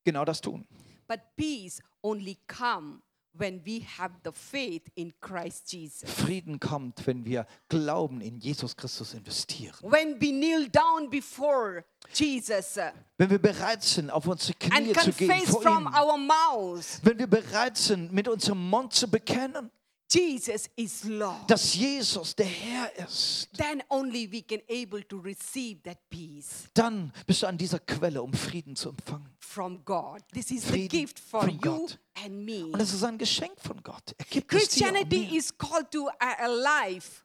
genau 0.04 0.24
das 0.24 0.40
tun. 0.40 0.66
But 1.08 1.20
peace 1.36 1.80
only 2.02 2.38
come 2.46 3.02
when 3.38 3.60
we 3.64 3.86
have 3.98 4.12
the 4.24 4.32
faith 4.32 4.90
in 4.94 5.12
Christ 5.20 5.72
Jesus. 5.72 6.10
Frieden 6.10 6.58
kommt, 6.58 7.06
wenn 7.06 7.24
wir 7.24 7.46
Glauben 7.68 8.20
in 8.20 8.38
Jesus 8.38 8.76
Christus 8.76 9.14
investieren. 9.14 9.74
When 9.82 10.20
we 10.20 10.30
kneel 10.30 10.68
down 10.68 11.10
before 11.10 11.84
Jesus 12.12 12.76
uh, 12.76 12.92
Wenn 13.18 13.30
wir 13.30 13.38
bereit 13.38 13.82
sind, 13.82 14.10
auf 14.10 14.26
unsere 14.26 14.54
Knie 14.54 14.92
zu 14.92 15.12
gehen 15.12 15.46
vor 15.46 15.62
from 15.62 15.86
ihm. 15.86 15.94
our 15.94 16.80
Wenn 17.02 17.18
wir 17.18 17.26
bereit 17.26 17.76
sind, 17.76 18.12
mit 18.12 18.28
unserem 18.28 18.68
Mund 18.68 18.92
zu 18.92 19.08
bekennen, 19.08 19.70
Jesus 20.10 20.68
is 20.76 21.02
Lord. 21.04 21.48
dass 21.50 21.74
Jesus 21.74 22.34
der 22.36 22.46
Herr 22.46 22.96
ist, 23.06 23.48
Then 23.56 23.82
only 23.88 24.30
we 24.30 24.40
can 24.42 24.60
able 24.70 25.02
to 25.08 25.18
receive 25.18 25.82
that 25.82 25.98
peace 26.10 26.68
dann 26.74 27.12
bist 27.26 27.42
du 27.42 27.46
an 27.48 27.58
dieser 27.58 27.80
Quelle, 27.80 28.22
um 28.22 28.32
Frieden 28.32 28.76
zu 28.76 28.90
empfangen. 28.90 29.28
from 29.40 29.84
God. 29.84 30.20
This 30.32 30.50
is 30.50 30.62
the 30.62 30.68
Frieden 30.68 30.88
gift 31.00 31.18
for 31.18 31.48
you 31.48 31.58
Gott. 31.58 31.98
and 32.24 32.44
me. 32.44 32.66
Und 32.66 32.80
es 32.80 32.92
ist 32.92 33.02
ein 33.02 33.18
Geschenk 33.18 33.60
von 33.60 33.82
Gott. 33.82 34.14
Er 34.18 34.24
gibt 34.26 34.52
es 34.54 34.68
dir 34.68 34.86
Christianity 34.86 35.36
is 35.36 35.56
called 35.56 35.90
to 35.90 36.08
a, 36.20 36.46
life, 36.46 37.24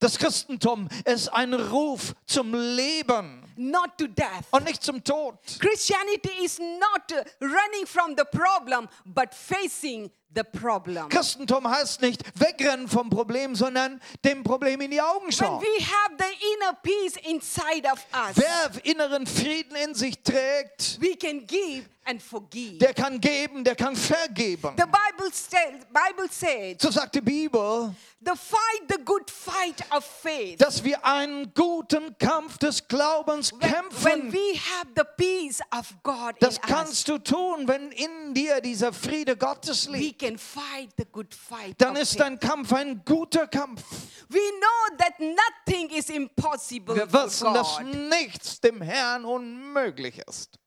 Das 0.00 0.16
Christentum 0.16 0.88
ist 1.04 1.26
ein 1.32 1.52
Ruf 1.54 2.14
zum 2.26 2.54
Leben 2.54 3.42
not 3.56 3.98
to 3.98 4.06
death. 4.06 4.44
und 4.52 4.62
nicht 4.64 4.80
zum 4.84 5.02
Tod. 5.02 5.36
Christianity 5.58 6.44
is 6.44 6.60
not 6.60 7.12
running 7.40 7.84
from 7.84 8.14
the 8.16 8.22
problem, 8.30 8.88
but 9.04 9.34
facing 9.34 10.08
the 10.34 10.42
problem. 10.44 11.08
Christentum 11.08 11.66
heißt 11.68 12.00
nicht 12.02 12.22
wegrennen 12.38 12.88
vom 12.88 13.10
Problem, 13.10 13.54
sondern 13.54 14.00
dem 14.24 14.42
Problem 14.44 14.80
in 14.80 14.90
die 14.90 15.00
Augen 15.00 15.26
When 15.26 15.32
schauen. 15.32 15.60
we 15.60 15.82
have 15.84 16.16
the 16.18 16.46
inner 16.54 16.74
peace 16.82 17.16
inside 17.24 17.86
of 17.90 17.98
us, 18.12 18.36
Wer 18.36 18.70
inneren 18.84 19.26
Frieden 19.26 19.74
in 19.76 19.94
sich 19.94 20.22
trägt, 20.22 20.98
we 21.00 21.16
can 21.16 21.46
give 21.46 21.84
and 22.04 22.22
forgive. 22.22 22.78
der 22.78 22.94
kann 22.94 23.20
geben, 23.20 23.64
der 23.64 23.74
kann 23.76 23.96
vergeben. 23.96 24.74
The 24.76 24.84
Bible, 24.84 25.30
says, 25.32 25.84
Bible 25.92 26.28
says, 26.30 26.76
So 26.80 26.90
sagt 26.90 27.14
die 27.16 27.20
Bibel, 27.20 27.94
the 28.20 28.32
fight, 28.34 28.88
the 28.88 29.02
good 29.04 29.30
fight 29.30 29.82
of 29.94 30.04
faith. 30.04 30.58
dass 30.58 30.82
wir 30.84 31.04
einen 31.04 31.52
guten 31.54 32.16
Kampf 32.18 32.58
des 32.58 32.86
Glaubens 32.88 33.52
When, 33.52 33.60
when 33.60 33.72
kämpfen. 33.72 34.32
we 34.32 34.54
have 34.58 34.88
the 34.96 35.04
peace 35.16 35.60
of 35.76 35.92
God 36.02 36.34
Das 36.40 36.56
in 36.56 36.62
us, 36.64 36.68
kannst 36.70 37.08
du 37.08 37.18
tun, 37.18 37.66
wenn 37.68 37.90
in 37.92 38.32
dir 38.34 38.60
dieser 38.62 38.92
Friede 38.92 39.36
Gottes 39.36 39.88
liegt. 39.88 40.17
Can 40.18 40.36
fight 40.36 40.90
the 40.96 41.04
good 41.10 41.32
fight. 41.32 41.74
Dann 41.78 41.96
ist 41.96 42.18
dein 42.18 42.38
Kampf 42.38 42.72
ein 42.72 43.02
guter 43.04 43.46
Kampf. 43.46 43.82
We 44.28 44.38
know 44.38 44.96
that 44.98 45.18
nothing 45.20 45.90
is 45.90 46.10
impossible 46.10 46.94
Wir 46.94 47.10
wissen, 47.12 47.52
dass 47.54 47.80
nichts 47.80 48.60
dem 48.60 48.82
Herrn 48.82 49.24
unmöglich 49.24 50.18
ist. 50.28 50.58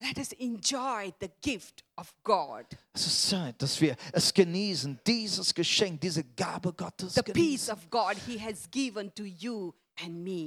Let 0.00 0.16
us 0.18 0.32
enjoy 0.38 1.12
the 1.20 1.28
gift 1.42 1.82
of 1.96 2.14
God. 2.22 2.64
Es 2.92 3.06
ist 3.06 3.30
Zeit, 3.30 3.60
dass 3.60 3.80
wir 3.80 3.96
es 4.12 4.32
genießen, 4.32 5.00
dieses 5.04 5.52
Geschenk, 5.52 6.00
diese 6.00 6.22
Gabe 6.22 6.72
Gottes 6.72 7.14
The 7.14 7.22
peace 7.22 7.34
genießen. 7.34 7.74
of 7.74 7.90
God 7.90 8.16
He 8.26 8.38
has 8.38 8.70
given 8.70 9.12
to 9.14 9.24
you. 9.24 9.72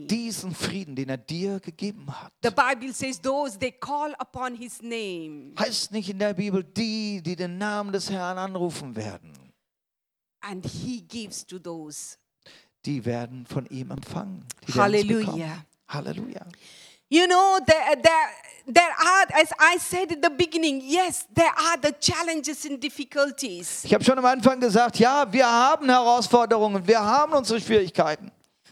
Diesen 0.07 0.55
Frieden, 0.55 0.95
den 0.95 1.09
er 1.09 1.17
dir 1.17 1.59
gegeben 1.59 2.07
hat. 2.09 2.31
The 2.43 2.51
Bible 2.51 2.93
says, 2.93 3.19
those 3.19 3.57
they 3.59 3.71
call 3.71 4.13
upon 4.19 4.55
His 4.55 4.81
name 4.81 5.53
Heißt 5.59 5.91
nicht 5.91 6.09
in 6.09 6.19
der 6.19 6.33
Bibel, 6.33 6.63
die, 6.63 7.21
die 7.21 7.35
den 7.35 7.57
Namen 7.57 7.91
des 7.91 8.09
Herrn 8.09 8.37
anrufen 8.37 8.95
werden, 8.95 9.33
and 10.41 10.65
He 10.65 11.01
gives 11.01 11.45
to 11.45 11.59
those. 11.59 12.17
die 12.85 13.03
werden 13.05 13.45
von 13.45 13.65
ihm 13.67 13.91
empfangen. 13.91 14.45
Hallelujah. 14.73 15.65
Halleluja. 15.87 16.45
You 17.09 17.25
know, 17.27 17.59
there, 17.67 18.01
there, 18.01 18.73
there 18.73 18.95
are, 18.97 19.41
as 19.41 19.51
I 19.59 19.77
said 19.77 20.13
at 20.13 20.21
the 20.21 20.29
beginning, 20.29 20.81
yes, 20.81 21.27
there 21.35 21.51
are 21.51 21.77
the 21.81 21.93
challenges 21.99 22.65
and 22.65 22.81
difficulties. 22.81 23.83
Ich 23.83 23.93
habe 23.93 24.01
schon 24.03 24.17
am 24.17 24.23
Anfang 24.25 24.61
gesagt, 24.61 24.97
ja, 24.97 25.31
wir 25.31 25.45
haben 25.45 25.89
Herausforderungen, 25.89 26.87
wir 26.87 27.01
haben 27.01 27.33
unsere 27.33 27.59
Schwierigkeiten. 27.59 28.31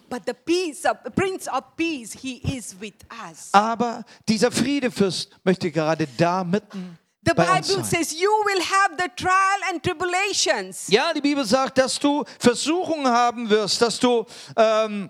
But 0.10 0.24
the 0.26 0.34
peace 0.34 0.86
of 0.86 0.98
Prince 1.16 1.48
of 1.48 1.64
Peace, 1.78 2.14
He 2.20 2.38
is 2.58 2.76
with 2.80 2.96
us. 3.30 3.50
Aber 3.52 4.04
dieser 4.28 4.52
Friedefürst 4.52 5.30
möchte 5.44 5.72
gerade 5.72 6.08
da 6.18 6.44
mitten 6.44 6.98
The 7.22 7.34
Bible 7.34 7.84
says 7.84 8.14
you 8.14 8.30
will 8.46 8.62
have 8.62 8.96
the 8.98 9.10
trial 9.16 9.62
and 9.70 9.84
tribulations. 9.84 10.88
Ja, 10.88 11.14
die 11.14 11.22
Bibel 11.22 11.44
sagt, 11.46 11.78
dass 11.78 12.00
du 12.00 12.24
Versuchungen 12.40 13.08
haben 13.08 13.50
wirst, 13.50 13.82
dass 13.82 14.00
du 14.00 14.26
ähm, 14.56 15.10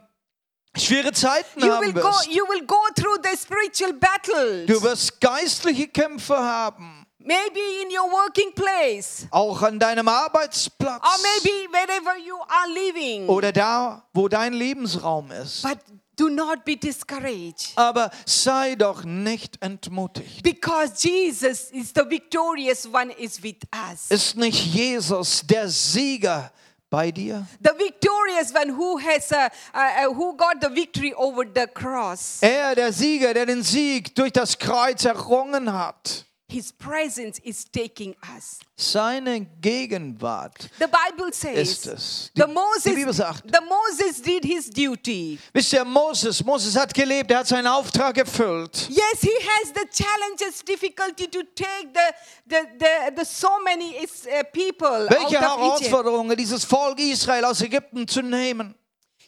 schwere 0.76 1.14
Zeiten 1.14 1.60
You 1.62 1.68
will 1.68 1.74
haben 1.74 1.94
go 1.94 2.02
wirst. 2.10 2.28
you 2.28 2.44
will 2.50 2.66
go 2.66 2.82
through 2.96 3.20
the 3.24 3.38
spiritual 3.38 3.94
battles. 3.94 4.66
Du 4.66 4.82
wirst 4.82 5.22
geistliche 5.22 5.88
Kämpfe 5.88 6.36
haben, 6.38 6.99
maybe 7.20 7.60
in 7.84 7.90
your 7.92 8.12
working 8.12 8.54
place 8.54 9.28
auch 9.32 9.62
an 9.64 9.80
deinem 9.80 10.08
Arbeitsplatz 10.08 11.02
or 11.04 11.20
maybe 11.22 11.72
wherever 11.72 12.18
you 12.18 12.38
are 12.48 12.68
living. 12.74 13.28
oder 13.28 13.52
da, 13.52 14.04
wo 14.14 14.28
dein 14.28 14.54
Lebensraum 14.54 15.32
ist. 15.32 15.64
But 15.64 15.80
do 16.20 16.30
not 16.30 16.66
be 16.66 16.76
discouraged. 16.76 17.72
Aber 17.76 18.12
sei 18.26 18.76
doch 18.76 19.04
nicht 19.04 19.62
entmutigt. 19.62 20.44
Because 20.44 20.94
Jesus 20.98 21.72
is 21.72 21.92
the 21.96 22.04
victorious 22.08 22.86
one 22.92 23.12
is 23.18 23.42
with 23.42 23.58
us. 23.74 24.10
Ist 24.10 24.36
nicht 24.36 24.74
Jesus 24.74 25.42
der 25.46 25.70
Sieger 25.70 26.52
bei 26.90 27.12
dir? 27.12 27.46
The 27.64 27.72
victorious 27.78 28.54
one 28.54 28.76
who 28.76 29.00
has 29.00 29.32
uh, 29.32 29.50
uh, 29.74 30.10
uh, 30.10 30.14
who 30.14 30.36
got 30.36 30.62
the 30.62 30.70
victory 30.70 31.14
over 31.16 31.44
the 31.46 31.68
cross. 31.68 32.40
Er, 32.42 32.76
der 32.76 32.92
Sieger, 32.92 33.34
der 33.34 33.46
den 33.46 33.64
Sieg 33.64 34.14
durch 34.16 34.34
das 34.34 34.58
Kreuz 34.58 35.06
errungen 35.06 35.72
hat. 35.72 36.26
His 36.52 36.72
presence 36.72 37.40
is 37.44 37.64
taking 37.72 38.16
us. 38.36 38.60
Seine 38.76 39.46
Gegenwart 39.62 40.70
The 40.80 40.88
Bible 40.88 41.32
says 41.32 41.70
ist 41.70 41.86
es. 41.88 42.32
Die, 42.36 42.42
the 42.42 42.48
die 42.48 42.54
Moses 42.54 42.96
Bibel 42.96 43.14
sagt, 43.14 43.44
the 43.44 43.62
Moses 43.62 44.20
did 44.20 44.44
his 44.44 44.68
duty. 44.68 45.38
wisst 45.54 45.74
ihr, 45.74 45.86
Moses, 45.86 46.44
Moses 46.44 46.76
hat 46.76 46.92
gelebt, 46.92 47.30
er 47.30 47.40
hat 47.40 47.48
seinen 47.48 47.68
Auftrag 47.68 48.18
erfüllt. 48.18 48.90
Yes, 48.90 49.22
he 49.22 49.30
has 49.30 49.72
the 49.76 49.86
challenges, 49.92 50.64
difficulty 50.66 51.28
to 51.28 51.44
take 51.54 51.94
the 51.94 52.14
the 52.48 52.68
the, 52.80 53.16
the 53.16 53.26
so 53.26 53.60
many 53.64 53.96
is, 54.04 54.26
uh, 54.26 54.44
people 54.52 55.08
Welche 55.08 55.38
out 55.38 55.60
of 55.60 55.76
Egypt. 55.76 55.92
Herausforderungen, 55.92 56.36
dieses 56.36 56.66
Volk 56.66 57.00
Israel 57.00 57.46
aus 57.46 57.62
Ägypten 57.62 58.08
zu 58.08 58.24
nehmen. 58.24 58.74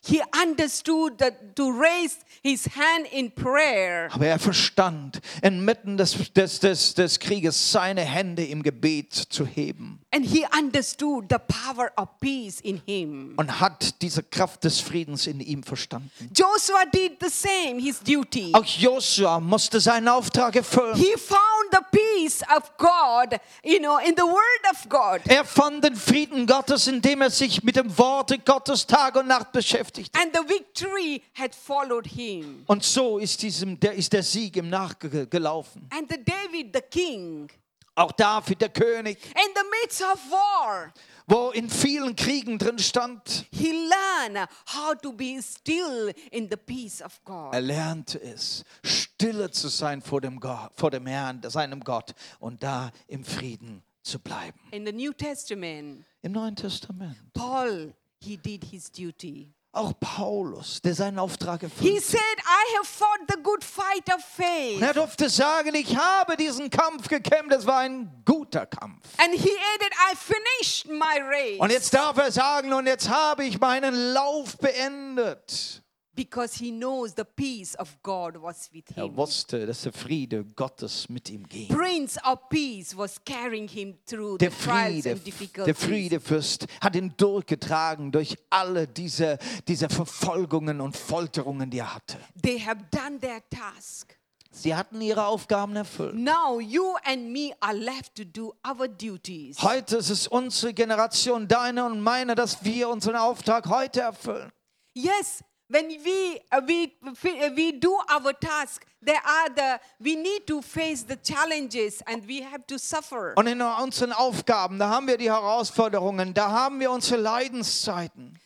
He 0.04 0.20
understood 0.44 1.20
that 1.20 1.56
to 1.56 1.72
raise 1.72 2.18
his 2.42 2.66
hand 2.76 3.06
in 3.12 3.30
prayer. 3.30 4.10
Aber 4.12 4.26
er 4.26 4.40
verstand, 4.40 5.22
inmitten 5.44 5.96
des, 5.96 6.18
des, 6.34 6.60
des, 6.60 6.96
des 6.96 7.20
Krieges 7.20 7.72
seine 7.72 8.02
Hände 8.02 8.44
im 8.44 8.64
Gebet 8.64 9.14
zu 9.14 9.46
heben 9.46 10.00
And 10.14 10.26
he 10.26 10.44
understood 10.58 11.30
the 11.30 11.38
power 11.38 11.92
of 11.98 12.10
peace 12.20 12.60
in 12.62 12.82
him. 12.86 13.36
und 13.38 13.60
hat 13.62 14.02
diese 14.02 14.24
Kraft 14.24 14.64
des 14.64 14.80
Friedens 14.80 15.28
in 15.28 15.40
ihm 15.40 15.62
verstanden. 15.64 16.10
Joshua 16.36 16.84
did 16.92 17.18
the 17.22 17.30
same, 17.30 17.80
his 17.80 18.00
duty. 18.00 18.52
Auch 18.54 18.66
Josua 18.66 19.40
musste 19.40 19.80
seinen 19.80 20.08
Auftrag 20.08 20.56
erfüllen. 20.56 20.96
He 20.96 21.14
found 21.16 21.40
the 21.72 21.86
peace 21.92 22.42
of 22.58 22.76
God, 22.78 23.40
you 23.64 23.78
know, 23.80 24.00
in 24.00 24.16
the 24.18 24.24
word 24.24 24.72
of 24.72 24.90
God. 24.90 25.22
Er 25.30 25.46
fand 25.46 25.84
den 25.84 25.96
Frieden 25.96 26.48
Gottes, 26.48 26.88
indem 26.88 27.22
er 27.22 27.30
sich 27.30 27.64
mit 27.64 27.76
dem 27.76 27.96
Worte 27.98 28.40
Gottes 28.40 28.86
Tag 28.88 29.16
und 29.16 29.28
Nacht 29.28 29.52
beschäftigte. 29.52 29.91
And 29.98 30.34
the 30.34 30.44
victory 30.48 31.22
had 31.34 31.54
followed 31.56 32.08
him. 32.08 32.64
Und 32.68 32.84
so 32.84 33.18
ist, 33.18 33.42
diesem, 33.42 33.80
der, 33.80 33.94
ist 33.94 34.14
der 34.14 34.24
Sieg 34.24 34.56
ihm 34.58 34.70
nachgelaufen. 34.70 35.88
And 35.92 36.10
the 36.10 36.18
David, 36.24 36.74
the 36.74 36.82
king, 36.82 37.50
Auch 37.96 38.14
David, 38.14 38.62
der 38.62 38.70
König, 38.70 39.18
in 39.26 39.54
the 39.54 39.64
midst 39.82 40.02
of 40.02 40.18
war, 40.32 40.94
wo 41.28 41.52
in 41.52 41.70
vielen 41.70 42.16
Kriegen 42.16 42.58
drin 42.58 42.80
stand, 42.80 43.46
he 43.52 43.72
learned 43.74 44.48
how 44.74 44.96
to 45.02 45.12
be 45.12 45.40
still 45.42 46.14
in 46.32 46.48
the 46.50 46.56
peace 46.58 47.02
of 47.02 47.20
God. 47.26 47.54
er 47.54 47.62
lernte 47.62 48.22
es, 48.22 48.64
stille 48.84 49.52
zu 49.52 49.68
sein 49.68 50.02
vor 50.02 50.22
dem, 50.22 50.40
Gott, 50.40 50.72
vor 50.76 50.90
dem 50.90 51.06
Herrn, 51.06 51.42
seinem 51.50 51.82
Gott, 51.82 52.14
und 52.40 52.64
da 52.64 52.92
im 53.08 53.26
Frieden 53.26 53.84
zu 54.04 54.20
bleiben. 54.20 54.60
In 54.72 54.86
the 54.86 54.94
New 54.94 55.12
Testament, 55.14 56.06
Im 56.22 56.32
Neuen 56.32 56.56
Testament. 56.56 57.18
Paul, 57.34 57.94
he 58.22 58.38
did 58.38 58.64
his 58.64 58.90
duty. 58.90 59.52
Auch 59.74 59.94
Paulus, 60.02 60.82
der 60.82 60.94
seinen 60.94 61.18
Auftrag 61.18 61.62
He 61.62 61.66
erfüllt. 61.68 62.04
said, 62.04 62.20
I 62.20 62.78
have 62.78 62.86
fought 62.86 63.20
the 63.30 63.42
good 63.42 63.64
fight 63.64 64.14
of 64.14 64.22
faith. 64.22 64.76
Und 64.76 64.84
er 64.84 64.94
durfte 64.94 65.30
sagen, 65.30 65.74
ich 65.76 65.96
habe 65.96 66.36
diesen 66.36 66.70
Kampf 66.70 67.08
gekämpft, 67.08 67.54
es 67.54 67.66
war 67.66 67.78
ein 67.80 68.12
guter 68.26 68.66
Kampf. 68.66 69.06
And 69.18 69.34
he 69.34 69.50
added, 69.76 69.94
I 70.12 70.16
finished 70.18 70.88
my 70.90 71.22
race. 71.22 71.60
Und 71.60 71.72
jetzt 71.72 71.94
darf 71.94 72.18
er 72.18 72.32
sagen, 72.34 72.74
und 72.74 72.86
jetzt 72.86 73.10
habe 73.10 73.46
ich 73.46 73.60
meinen 73.62 73.94
Lauf 74.14 74.58
beendet. 74.58 75.81
Because 76.16 76.58
he 76.58 76.72
knows 76.72 77.14
the 77.16 77.24
peace 77.24 77.76
of 77.76 77.98
God 78.04 78.36
was 78.42 78.70
with 78.74 78.84
Er 78.96 79.06
him. 79.06 79.16
wusste, 79.16 79.66
dass 79.66 79.84
der 79.84 79.94
Friede 79.94 80.44
Gottes 80.56 81.08
mit 81.10 81.30
ihm 81.30 81.48
ging. 81.48 81.68
Prince 81.70 82.20
of 82.26 82.40
Peace 82.50 82.96
was 82.96 83.20
carrying 83.24 83.68
him 83.68 83.98
through 84.06 84.34
the 84.40 84.48
Der 84.48 84.52
trials 84.52 85.04
Friede, 85.04 85.12
and 85.12 85.26
der 85.26 85.26
difficulties. 85.26 85.78
Friedefürst 85.78 86.68
hat 86.82 86.96
ihn 86.96 87.14
durchgetragen 87.18 88.12
durch 88.12 88.38
alle 88.50 88.88
diese, 88.88 89.38
diese 89.68 89.88
Verfolgungen 89.90 90.82
und 90.82 90.98
Folterungen, 90.98 91.70
die 91.70 91.80
er 91.80 91.96
hatte. 91.96 92.18
They 92.42 92.60
have 92.60 92.82
done 92.92 93.20
their 93.20 93.42
task. 93.50 94.18
Sie 94.54 94.76
hatten 94.76 95.00
ihre 95.00 95.26
Aufgaben 95.28 95.78
erfüllt. 95.78 96.14
Now 96.14 96.60
you 96.60 96.96
and 97.06 97.30
me 97.32 97.52
are 97.62 97.74
left 97.74 98.16
to 98.16 98.26
do 98.26 98.54
our 98.68 98.86
duties. 98.90 99.58
Heute 99.62 99.96
ist 99.96 100.10
es 100.10 100.28
unsere 100.28 100.74
Generation, 100.74 101.48
deine 101.48 101.86
und 101.86 102.02
meine, 102.02 102.36
dass 102.36 102.62
wir 102.66 102.90
unseren 102.90 103.16
Auftrag 103.16 103.68
heute 103.70 104.02
erfüllen. 104.02 104.52
Yes, 104.94 105.42
when 105.72 105.88
we 106.04 106.40
uh, 106.52 106.62
we 106.68 106.94
uh, 107.04 107.50
we 107.56 107.72
do 107.72 107.98
our 108.10 108.34
task, 108.34 108.86
there 109.02 109.22
are 109.26 109.50
the 109.50 109.80
we 110.00 110.16
need 110.16 110.46
to 110.48 110.62
face 110.62 111.04
the 111.04 111.16
challenges 111.16 112.02
and 112.08 112.28
we 112.28 112.42
have 112.42 112.66
to 112.68 112.78
suffer. 112.78 113.34
Und 113.36 113.48
in 113.48 113.62
unseren 113.62 114.12
Aufgaben, 114.12 114.80
da 114.80 114.90
haben 114.90 115.08
wir 115.08 115.18
die 115.18 115.32
Herausforderungen, 115.32 116.34
da 116.34 116.52
haben 116.52 116.80
wir 116.80 116.92
unsere 116.92 117.22
Leidenszeiten. 117.22 118.38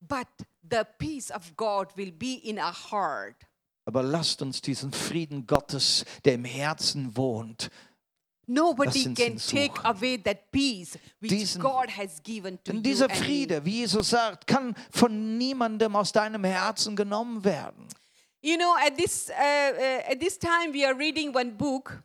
But 0.00 0.28
the 0.62 0.84
peace 0.98 1.30
of 1.30 1.56
God 1.56 1.96
will 1.96 2.12
be 2.12 2.34
in 2.42 2.58
our 2.58 2.74
heart. 2.90 3.36
Aber 3.86 4.02
lasst 4.02 4.42
uns 4.42 4.60
diesen 4.60 4.92
Frieden 4.92 5.46
Gottes, 5.46 6.04
der 6.24 6.34
im 6.34 6.44
Herzen 6.44 7.16
wohnt, 7.16 7.70
Nobody 8.48 9.12
can 9.12 9.36
take 9.38 9.72
away 9.84 10.16
that 10.18 10.52
peace 10.52 10.96
which 11.20 11.30
Diesen- 11.32 11.60
God 11.60 11.88
has 11.90 12.22
given 12.22 12.58
to 12.62 12.72
Denn 12.72 12.82
dieser. 12.82 13.08
Friede, 13.08 13.64
wie 13.64 13.80
Jesus 13.80 14.10
sagt, 14.10 14.46
kann 14.46 14.74
von 14.90 15.36
niemandem 15.36 15.96
aus 15.96 16.12
deinem 16.12 16.44
Herzen 16.44 16.94
genommen 16.94 17.42
werden. 17.44 17.88
You 18.42 18.56
know, 18.56 18.74
at 18.76 18.96
this 18.96 19.28
uh, 19.30 19.32
uh, 19.32 20.12
at 20.12 20.20
this 20.20 20.38
time 20.38 20.72
we 20.72 20.86
are 20.86 20.96
reading 20.96 21.34
one 21.34 21.50
book. 21.52 22.00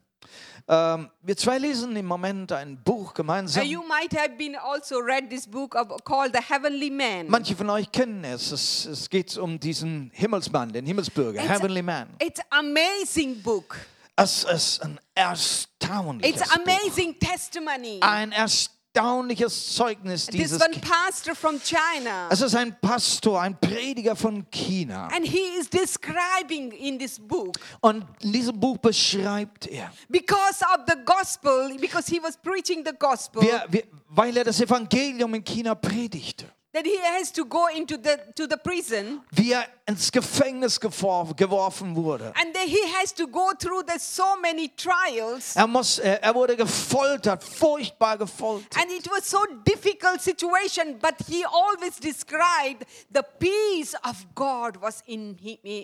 Ähm, 0.67 1.09
wir 1.21 1.35
zwei 1.37 1.57
lesen 1.57 1.95
im 1.95 2.05
Moment 2.05 2.51
ein 2.51 2.81
Buch 2.83 3.13
gemeinsam. 3.13 3.63
you 3.65 3.83
might 3.87 4.13
have 4.17 4.37
been 4.37 4.55
also 4.55 4.99
read 4.99 5.29
this 5.29 5.45
book 5.47 5.75
of, 5.75 6.03
called 6.03 6.33
The 6.33 6.41
Heavenly 6.41 6.89
Man. 6.89 7.27
Manche 7.27 7.55
von 7.55 7.69
euch 7.69 7.91
kennen 7.91 8.23
es. 8.23 8.51
Es, 8.51 8.85
es 8.85 9.09
geht 9.09 9.37
um 9.37 9.59
diesen 9.59 10.09
Himmelsmann, 10.13 10.71
den 10.71 10.85
Himmelsbürger, 10.85 11.41
It's- 11.41 11.49
Heavenly 11.49 11.81
Man. 11.81 12.07
It's 12.19 12.41
amazing 12.51 13.41
book. 13.43 13.75
Es 14.15 14.43
ist 14.43 14.81
ein 14.83 14.99
erstaunliches 15.15 16.41
It's 16.41 16.51
amazing 16.51 17.17
testimony. 17.19 17.99
Buch. 17.99 18.07
Ein 18.07 18.31
erstaunliches 18.31 19.73
Zeugnis 19.73 20.25
This 20.25 20.35
dieses 20.35 20.61
one 20.61 20.79
pastor 20.81 21.33
from 21.33 21.59
China. 21.63 22.27
Es 22.29 22.41
ist 22.41 22.53
ein 22.55 22.77
Pastor, 22.81 23.41
ein 23.41 23.57
Prediger 23.59 24.15
von 24.15 24.45
China. 24.51 25.07
And 25.07 25.25
he 25.25 25.57
is 25.57 25.69
describing 25.69 26.71
in 26.73 26.99
this 26.99 27.17
book 27.19 27.57
Und 27.79 28.05
in 28.21 28.33
diesem 28.33 28.59
Buch 28.59 28.77
beschreibt 28.77 29.67
er, 29.67 29.91
because 30.09 30.63
of 30.73 30.81
the 30.87 30.95
gospel, 31.05 31.75
because 31.79 32.11
he 32.11 32.21
was 32.21 32.35
preaching 32.37 32.83
the 32.85 32.93
gospel, 32.97 33.41
wie 33.41 33.49
er, 33.49 33.65
wie, 33.69 33.83
weil 34.09 34.35
er 34.35 34.43
das 34.43 34.59
Evangelium 34.59 35.33
in 35.35 35.43
China 35.43 35.73
predigte, 35.73 36.45
that 36.73 36.85
he 36.85 36.97
has 37.19 37.31
to 37.31 37.43
go 37.45 37.67
into 37.67 37.97
the 37.97 38.17
to 38.35 38.47
the 38.47 38.57
prison 38.57 39.21
wie 39.31 39.51
er 39.53 39.65
ins 39.87 40.09
Gefängnis 40.11 40.79
geworfen, 40.79 41.95
wurde. 41.95 42.31
and 42.39 42.53
then 42.53 42.67
he 42.67 42.79
has 42.99 43.13
to 43.13 43.27
go 43.27 43.51
through 43.59 43.83
the 43.87 43.99
so 43.99 44.23
many 44.41 44.69
trials 44.69 45.55
Er, 45.55 45.67
muss, 45.67 45.99
er, 45.99 46.23
er 46.23 46.33
wurde 46.33 46.55
gefoltert, 46.55 47.43
furchtbar 47.43 48.17
gefoltert. 48.17 48.77
and 48.81 48.89
it 48.91 49.05
was 49.11 49.29
so 49.29 49.39
difficult 49.65 50.21
situation 50.21 50.97
but 50.99 51.15
he 51.27 51.43
always 51.45 51.97
described 51.99 52.85
the 53.13 53.23
peace 53.39 53.93
of 54.03 54.15
god 54.33 54.79
was 54.81 55.03
in 55.07 55.35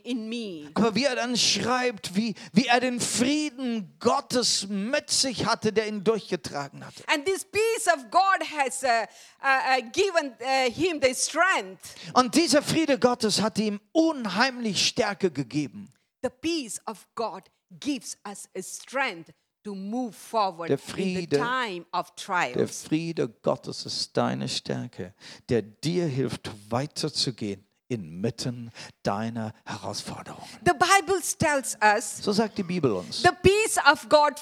in 0.05 0.29
me 0.29 0.69
Aber 0.75 0.95
wie 0.95 1.03
er 1.03 1.15
dann 1.15 1.35
schreibt, 1.35 2.15
wie, 2.15 2.33
wie 2.53 2.67
er 2.67 2.79
den 2.79 2.99
Frieden 3.01 3.93
Gottes 3.99 4.67
mit 4.69 5.09
sich 5.09 5.45
hatte, 5.45 5.73
der 5.73 5.87
ihn 5.87 6.03
durchgetragen 6.03 6.85
hatte. 6.85 7.03
and 7.07 7.25
this 7.25 7.43
peace 7.43 7.87
of 7.87 8.09
god 8.09 8.41
has 8.57 8.83
uh, 8.83 9.05
uh, 9.43 9.79
uh, 9.79 9.81
given 9.91 10.33
uh, 10.41 10.69
him 10.77 11.01
the 11.01 11.13
strength 11.13 11.95
Und 12.13 12.35
dieser 12.35 12.61
Friede 12.61 12.97
Gottes 12.99 13.41
hat 13.41 13.57
ihm 13.59 13.79
unheimlich 13.91 14.87
Stärke 14.87 15.31
gegeben. 15.31 15.91
the 16.23 16.29
peace 16.29 16.79
of 16.85 17.05
god 17.15 17.43
gives 17.79 18.17
us 18.27 18.47
a 18.57 18.61
strength 18.61 19.31
to 19.63 19.75
move 19.75 20.13
forward 20.13 20.69
Der 20.69 20.77
in 20.77 20.85
the 20.85 20.91
Friede- 20.91 21.37
time 21.37 21.85
of 21.91 22.13
Der 22.15 22.25
trials 22.55 22.83
Friede 22.83 23.27
Gottes 23.27 23.85
ist 23.85 24.15
deine 24.15 24.47
Stärke, 24.47 25.13
der 25.49 25.61
dir 25.61 26.05
hilft, 26.05 26.49
weiterzugehen 26.69 27.63
inmitten 27.89 28.69
deiner 29.03 29.53
Herausforderungen. 29.65 30.47
The 30.65 30.73
Bible 30.73 31.21
tells 31.39 31.77
us 31.81 32.17
So 32.21 32.31
sagt 32.33 32.57
die 32.57 32.63
Bibel 32.63 32.91
uns. 32.91 33.21
the 33.23 33.29
peace 33.41 33.77
of 33.89 34.07
God, 34.09 34.33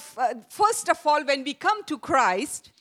first 0.49 0.89
of 0.89 1.05
all, 1.05 1.25
when 1.27 1.45
we 1.45 1.53
come 1.53 1.83
to 1.85 1.97
Christ, 1.99 2.71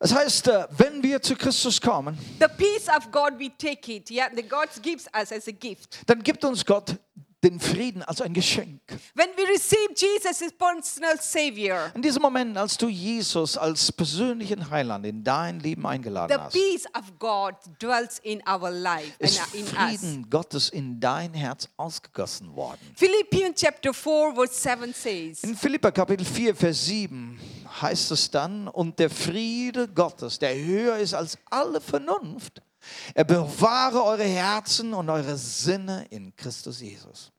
Das 0.00 0.14
heißt, 0.14 0.48
äh, 0.48 0.66
wenn 0.78 1.02
wir 1.02 1.20
zu 1.20 1.36
Christus 1.36 1.78
kommen, 1.78 2.18
the 2.40 2.46
peace 2.56 2.88
of 2.88 3.10
God, 3.12 3.38
we 3.38 3.50
take 3.58 3.94
it. 3.94 4.10
Yeah, 4.10 4.30
the 4.34 4.42
God 4.42 4.68
gives 4.80 5.06
us 5.14 5.30
as 5.30 5.46
a 5.46 5.52
gift. 5.52 5.98
dann 6.06 6.22
gibt 6.22 6.42
uns 6.42 6.64
Gott 6.64 6.96
den 7.42 7.60
Frieden 7.60 8.02
als 8.02 8.20
ein 8.20 8.32
Geschenk. 8.32 8.80
When 9.14 9.28
we 9.36 9.46
receive 9.48 9.94
Jesus 9.94 10.42
as 10.42 10.52
personal 10.52 11.18
Savior, 11.20 11.90
In 11.94 12.02
diesem 12.02 12.22
Moment, 12.22 12.56
als 12.56 12.76
du 12.76 12.88
Jesus 12.88 13.56
als 13.56 13.92
persönlichen 13.92 14.70
Heiland 14.70 15.04
in 15.06 15.22
dein 15.22 15.60
Leben 15.60 15.86
eingeladen 15.86 16.34
the 16.34 16.42
hast, 16.42 16.52
peace 16.52 16.86
of 16.94 17.18
God 17.18 17.54
dwells 17.78 18.18
in 18.22 18.42
our 18.48 18.70
life 18.70 19.12
and 19.20 19.30
ist 19.30 19.40
uh, 19.40 19.56
in 19.56 19.64
us. 19.64 19.70
Frieden 19.70 20.30
Gottes 20.30 20.68
in 20.70 21.00
dein 21.00 21.34
Herz 21.34 21.68
ausgegossen 21.76 22.54
worden. 22.54 22.80
Philippians 22.94 23.60
chapter 23.60 23.92
4, 23.92 24.34
verse 24.34 24.54
7 24.54 24.94
says, 24.94 25.42
In 25.44 25.54
Philippa 25.54 25.90
Kapitel 25.90 26.24
4, 26.24 26.54
Vers 26.54 26.86
7 26.86 27.38
heißt 27.82 28.10
es 28.10 28.30
dann, 28.30 28.68
und 28.68 28.98
der 28.98 29.10
Friede 29.10 29.88
Gottes, 29.88 30.38
der 30.38 30.54
höher 30.56 30.96
ist 30.98 31.14
als 31.14 31.38
alle 31.50 31.80
Vernunft, 31.80 32.62
er 33.14 33.24
bewahre 33.24 34.02
eure 34.02 34.24
Herzen 34.24 34.94
und 34.94 35.10
eure 35.10 35.36
Sinne 35.36 36.06
in 36.10 36.34
Christus 36.36 36.80
Jesus. 36.80 37.30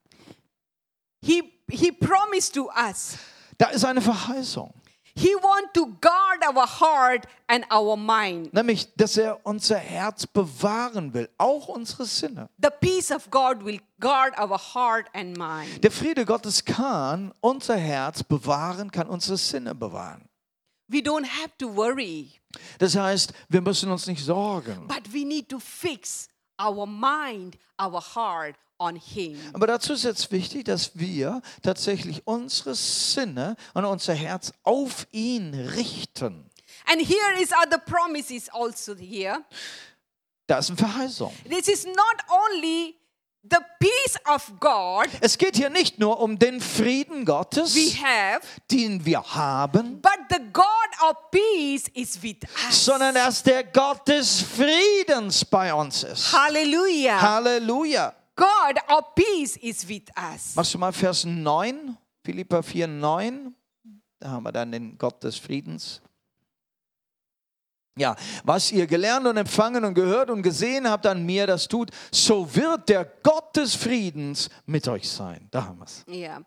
he, 1.22 1.42
he 1.70 1.92
promised 1.92 2.54
to 2.54 2.70
us, 2.76 3.18
Da 3.58 3.68
ist 3.68 3.86
eine 3.86 4.02
Verheißung, 4.02 4.74
He 5.14 5.36
want 5.36 5.74
to 5.74 5.88
guard 6.00 6.42
our 6.48 6.66
heart 6.66 7.26
and 7.48 7.66
our 7.70 7.98
mind. 7.98 8.54
nämlich, 8.54 8.96
dass 8.96 9.18
er 9.18 9.46
unser 9.46 9.76
Herz 9.78 10.26
bewahren 10.26 11.14
will, 11.14 11.28
auch 11.38 11.68
unsere 11.68 12.06
Sinne. 12.06 12.50
The 12.64 12.70
peace 12.80 13.12
of 13.12 13.30
God 13.30 13.66
will 13.66 13.82
guard 14.00 14.39
our 14.39 14.58
heart 14.58 15.08
and 15.14 15.38
mind. 15.38 15.84
Der 15.84 15.92
Friede 15.92 16.24
Gottes 16.26 16.64
kann 16.64 17.34
unser 17.42 17.76
Herz 17.76 18.24
bewahren, 18.24 18.89
kann 18.89 19.10
unsere 19.10 19.38
Sinne 19.38 19.76
bewahren. 19.76 20.30
We 20.92 21.00
don't 21.00 21.26
have 21.26 21.52
to 21.60 21.74
worry, 21.76 22.32
Das 22.80 22.96
heißt, 22.96 23.32
wir 23.50 23.62
müssen 23.62 23.89
uns 23.92 24.08
nicht 24.08 24.24
sorgen. 24.26 24.88
but 24.88 25.14
we 25.14 25.24
need 25.26 25.48
to 25.50 25.60
fix 25.60 26.28
our 26.62 26.86
mind, 26.86 27.58
our 27.82 28.02
heart 28.16 28.56
on 28.78 28.96
Him. 28.96 29.38
Aber 29.54 29.68
dazu 29.68 29.94
ist 29.94 30.04
jetzt 30.04 30.32
wichtig, 30.32 30.66
dass 30.66 30.92
wir 30.96 31.42
tatsächlich 31.62 32.26
unsere 32.26 32.76
Sinne 32.76 33.56
und 33.74 33.86
unser 33.86 34.14
Herz 34.14 34.52
auf 34.64 35.08
ihn 35.12 35.54
richten. 35.54 36.50
And 36.88 37.00
here 37.02 37.42
is 37.42 37.52
other 37.52 37.78
promises 37.78 38.50
also 38.50 38.96
here. 38.96 39.46
Da 40.48 40.58
ist 40.58 40.70
eine 40.70 40.78
Verheißung. 40.78 41.34
This 41.48 41.68
is 41.68 41.86
not 41.86 42.18
only 42.30 42.96
the 43.50 43.58
peace 43.80 44.18
of 44.34 44.52
God 44.60 45.08
Es 45.22 45.38
geht 45.38 45.56
hier 45.56 45.70
nicht 45.70 46.00
nur 46.00 46.20
um 46.20 46.38
den 46.38 46.62
Frieden 46.62 47.26
Gottes, 47.26 47.76
we 47.76 47.92
have, 48.04 48.42
den 48.70 49.04
wir 49.06 49.22
haben, 49.24 50.02
but 50.02 50.20
the 50.30 50.39
God 50.54 51.10
of 51.10 51.16
peace 51.32 51.88
is 51.94 52.22
with 52.22 52.38
us. 52.68 52.86
sondern 52.86 53.16
dass 53.16 53.44
der 53.44 53.64
Gott 53.64 54.08
des 54.08 54.42
Friedens 54.42 55.44
bei 55.46 55.74
uns 55.74 56.04
ist. 56.04 56.32
Hallelujah. 56.34 57.20
Halleluja. 57.22 58.14
God 58.36 58.78
of 58.89 59.14
peace 59.16 59.58
is 59.58 59.88
with 59.88 60.04
us. 60.18 60.56
Machst 60.56 60.74
du 60.74 60.78
mal 60.78 60.94
Vers 60.94 61.26
9, 61.26 61.98
Philippa 62.24 62.62
4, 62.62 62.88
9. 62.88 63.56
Da 64.20 64.30
haben 64.30 64.44
wir 64.44 64.52
dann 64.52 64.72
den 64.72 64.98
Gott 64.98 65.24
des 65.24 65.38
Friedens. 65.38 66.02
Ja, 67.98 68.16
was 68.46 68.72
ihr 68.72 68.88
gelernt 68.88 69.28
und 69.28 69.36
empfangen 69.36 69.84
und 69.84 69.94
gehört 69.94 70.30
und 70.30 70.44
gesehen 70.44 70.89
habt 70.89 71.06
an 71.06 71.26
mir, 71.26 71.46
das 71.46 71.68
tut, 71.68 71.92
so 72.10 72.48
wird 72.56 72.88
der 72.88 73.04
Gott 73.22 73.56
des 73.58 73.76
Friedens 73.76 74.50
mit 74.66 74.88
euch 74.88 75.10
sein. 75.10 75.50
Da 75.52 75.66
haben 75.66 75.80
wir 75.80 75.86
es. 75.86 76.06
Yeah. 76.08 76.38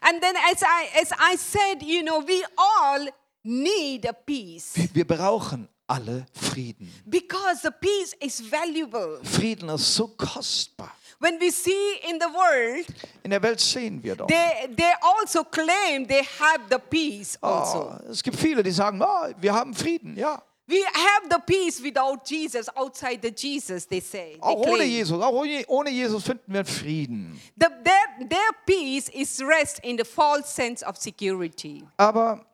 And 0.00 0.20
then 0.22 0.34
as 0.50 0.62
I 0.62 1.00
as 1.02 1.10
I 1.12 1.36
said, 1.36 1.82
you 1.82 2.02
know, 2.02 2.22
we 2.26 2.42
all 2.56 3.08
need 3.42 4.08
a 4.08 4.14
peace 4.14 4.72
Wir 4.94 5.06
brauchen 5.06 5.68
alle 5.86 6.24
Frieden. 6.32 6.90
because 7.04 7.60
the 7.62 7.70
peace 7.70 8.14
is 8.20 8.40
valuable. 8.50 9.20
Frieden 9.24 9.68
ist 9.68 9.94
so 9.94 10.08
kostbar. 10.08 10.90
When 11.20 11.38
we 11.38 11.50
see 11.50 11.70
in 12.10 12.18
the 12.18 12.26
world, 12.34 12.86
In 13.22 13.30
der 13.30 13.42
Welt 13.42 13.60
sehen 13.60 14.02
wir 14.02 14.16
doch. 14.16 14.26
they 14.26 14.74
they 14.74 14.92
also 15.02 15.44
claim 15.44 16.06
they 16.08 16.22
have 16.40 16.60
the 16.70 16.78
peace 16.78 17.36
also. 17.42 17.92
Oh, 17.92 18.10
es 18.10 18.22
gibt 18.22 18.38
viele, 18.38 18.62
die 18.62 18.70
sagen, 18.72 19.02
oh, 19.02 19.28
wir 19.38 19.52
haben 19.52 19.74
Frieden. 19.74 20.16
Ja, 20.16 20.42
We 20.66 20.82
have 20.82 21.28
the 21.28 21.40
peace 21.46 21.82
without 21.82 22.24
Jesus, 22.24 22.70
outside 22.74 23.20
the 23.20 23.30
Jesus, 23.30 23.84
they 23.86 24.00
say. 24.00 24.34
They 24.34 24.40
auch 24.40 24.56
ohne 24.56 24.76
claim. 24.76 24.90
Jesus. 24.90 25.20
Auch 25.20 25.44
ohne, 25.68 25.90
Jesus 25.90 26.24
finden 26.24 26.52
wir 26.52 26.64
Frieden. 26.64 27.38
The, 27.56 27.68
their, 27.84 28.28
their 28.28 28.50
peace 28.64 29.10
is 29.10 29.42
rest 29.42 29.80
in 29.84 29.98
the 29.98 30.04
false 30.04 30.48
sense 30.48 30.82
of 30.82 30.96
security. 30.96 31.84
Aber 31.98 32.46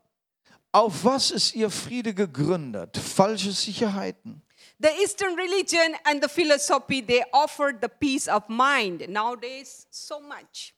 auf 0.72 1.04
was 1.04 1.30
ist 1.30 1.54
ihr 1.54 1.70
Friede 1.70 2.12
gegründet? 2.12 2.96
Falsche 2.96 3.52
Sicherheiten. 3.52 4.42
The 4.80 4.90
Eastern 5.02 5.36
religion 5.36 5.94
and 6.04 6.22
the 6.22 6.28
philosophy, 6.28 7.02
they 7.02 7.22
offered 7.32 7.80
the 7.80 7.88
peace 7.88 8.26
of 8.26 8.48
mind. 8.48 9.08
Nowadays, 9.08 9.86
so 9.90 10.20
much. 10.20 10.74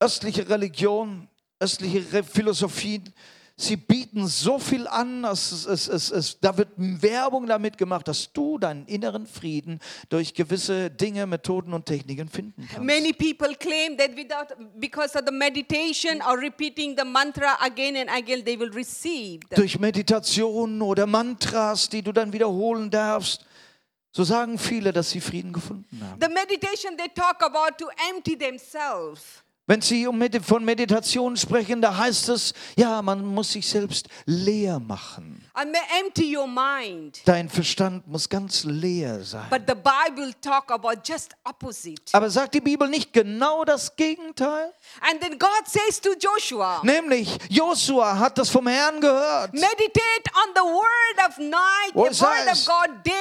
Östliche 0.00 0.48
Religion, 0.48 1.28
östliche 1.60 2.24
Philosophien, 2.24 3.12
sie 3.58 3.76
bieten 3.76 4.26
so 4.26 4.58
viel 4.58 4.86
an, 4.86 5.24
es, 5.24 5.64
es, 5.64 5.88
es, 5.88 6.10
es, 6.10 6.38
da 6.40 6.56
wird 6.58 6.68
Werbung 6.76 7.46
damit 7.46 7.78
gemacht, 7.78 8.06
dass 8.06 8.32
du 8.32 8.58
deinen 8.58 8.86
inneren 8.86 9.26
Frieden 9.26 9.80
durch 10.10 10.34
gewisse 10.34 10.90
Dinge, 10.90 11.26
Methoden 11.26 11.72
und 11.72 11.86
Techniken 11.86 12.28
finden 12.28 12.68
kannst. 12.70 12.84
Many 12.84 13.12
people 13.14 13.54
claim 13.54 13.96
that 13.96 14.10
without, 14.16 14.54
because 14.78 15.18
of 15.18 15.24
the 15.26 15.32
meditation 15.32 16.20
or 16.22 16.38
repeating 16.38 16.96
the 16.96 17.04
mantra 17.04 17.56
again 17.60 17.96
and 17.96 18.10
again, 18.10 18.44
they 18.44 18.58
will 18.58 18.72
receive. 18.72 19.40
The, 19.50 19.56
Durch 19.56 19.78
Meditation 19.78 20.82
oder 20.82 21.06
Mantras, 21.06 21.88
die 21.88 22.02
du 22.02 22.12
dann 22.12 22.32
wiederholen 22.32 22.90
darfst. 22.90 23.44
So 24.12 24.24
sagen 24.24 24.58
viele, 24.58 24.92
dass 24.92 25.10
sie 25.10 25.20
Frieden 25.20 25.52
gefunden 25.52 26.00
haben. 26.02 26.20
the 26.20 26.28
meditation 26.28 26.96
they 26.96 27.08
talk 27.08 27.42
about 27.42 27.76
to 27.78 27.86
empty 28.10 28.36
themselves. 28.36 29.42
Wenn 29.68 29.80
Sie 29.80 30.08
von 30.44 30.64
Meditation 30.64 31.36
sprechen, 31.36 31.82
da 31.82 31.96
heißt 31.96 32.28
es, 32.28 32.54
ja, 32.76 33.02
man 33.02 33.24
muss 33.24 33.52
sich 33.52 33.68
selbst 33.68 34.06
leer 34.24 34.78
machen. 34.78 35.42
And 35.54 35.72
may 35.72 35.80
empty 35.98 36.36
your 36.36 36.46
mind. 36.46 37.20
Dein 37.24 37.48
Verstand 37.48 38.06
muss 38.06 38.28
ganz 38.28 38.62
leer 38.64 39.24
sein. 39.24 39.46
But 39.50 39.62
the 39.66 39.74
Bible 39.74 40.32
talk 40.40 40.70
about 40.70 41.00
just 41.04 41.34
opposite. 41.44 42.02
Aber 42.12 42.30
sagt 42.30 42.54
die 42.54 42.60
Bibel 42.60 42.88
nicht 42.88 43.12
genau 43.12 43.64
das 43.64 43.96
Gegenteil? 43.96 44.72
And 45.00 45.20
then 45.20 45.38
God 45.38 45.66
says 45.66 46.00
to 46.00 46.10
Joshua, 46.20 46.80
Nämlich, 46.84 47.36
Josua 47.48 48.18
hat 48.18 48.38
das 48.38 48.50
vom 48.50 48.66
Herrn 48.68 49.00
gehört. 49.00 49.52
meditate 49.52 50.30
on 50.34 50.54
the 50.54 50.60
word 50.60 51.28
of 51.28 51.38
night, 51.38 51.92
the 51.92 51.94
Wo 51.94 52.02
word 52.02 52.12
es 52.12 52.22
of 52.22 52.28
heißt, 52.28 52.66
God 52.68 53.04
day 53.04 53.12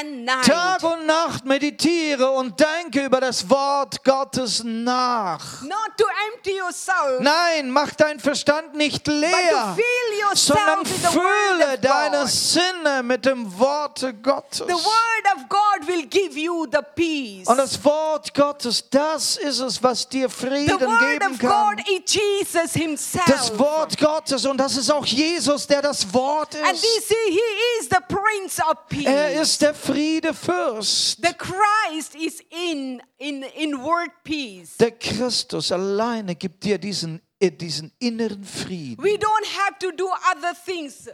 and 0.00 0.24
night. 0.24 0.44
Tag 0.44 0.82
und 0.82 1.06
Nacht 1.06 1.44
meditiere 1.44 2.30
und 2.30 2.58
denke 2.58 3.04
über 3.04 3.20
das 3.20 3.48
Wort 3.48 4.02
Gottes 4.04 4.62
nach. 4.64 5.62
Not 5.62 5.90
to 5.96 6.04
empty 6.32 6.56
yourself, 6.56 7.20
Nein, 7.20 7.70
mach 7.70 7.92
dein 7.94 8.20
Verstand 8.20 8.74
nicht 8.74 9.06
leer, 9.06 9.76
sondern 10.34 10.84
the 10.84 10.92
fülle 11.06 11.78
deine. 11.80 12.26
Sinne 12.26 13.02
mit 13.02 13.24
dem 13.24 13.58
Worte 13.58 14.14
Gottes. 14.14 14.58
The 14.58 14.72
word 14.74 15.36
of 15.36 15.48
God 15.48 15.86
will 15.88 16.06
give 16.06 16.38
you 16.38 16.66
the 16.70 16.80
peace. 16.94 17.46
Und 17.46 17.56
das 17.56 17.82
Wort 17.84 18.34
Gottes, 18.34 18.84
das 18.90 19.36
ist 19.36 19.60
es, 19.60 19.82
was 19.82 20.08
dir 20.08 20.28
The 20.28 20.46
Frieden 20.46 20.80
word 20.80 21.00
geben 21.00 21.32
of 21.32 21.38
kann. 21.38 21.76
God 21.76 21.88
is 21.88 22.14
Jesus 22.14 22.72
himself. 22.74 23.24
Das 23.26 23.58
Wort 23.58 23.98
Gottes 23.98 24.44
und 24.44 24.56
das 24.58 24.76
ist 24.76 24.90
auch 24.90 25.06
Jesus, 25.06 25.66
der 25.66 25.82
das 25.82 26.12
Wort 26.12 26.54
And 26.56 26.72
ist. 26.74 26.82
we 26.82 27.00
see 27.02 27.30
he 27.30 27.80
is 27.80 27.88
the 27.90 28.02
Prince 28.08 28.60
of 28.62 28.76
Peace. 28.88 29.06
Er 29.06 29.40
ist 29.40 29.60
der 29.62 29.74
Friedefürst. 29.78 31.22
the 31.22 31.34
Christ 31.34 32.14
is 32.14 32.42
in 32.50 33.00
in 33.18 33.42
in 33.42 33.82
word 33.82 34.10
peace. 34.24 34.76
Der 34.78 34.92
Christus 34.92 35.72
alleine 35.72 36.34
gibt 36.34 36.64
dir 36.64 36.78
diesen, 36.78 37.20
äh, 37.40 37.50
diesen 37.50 37.92
inneren 37.98 38.44
Frieden. 38.44 39.02
We 39.02 39.16
don't 39.16 39.46
have 39.58 39.78
to 39.80 39.90
do 39.92 40.08
other 40.34 40.54
things 40.54 41.08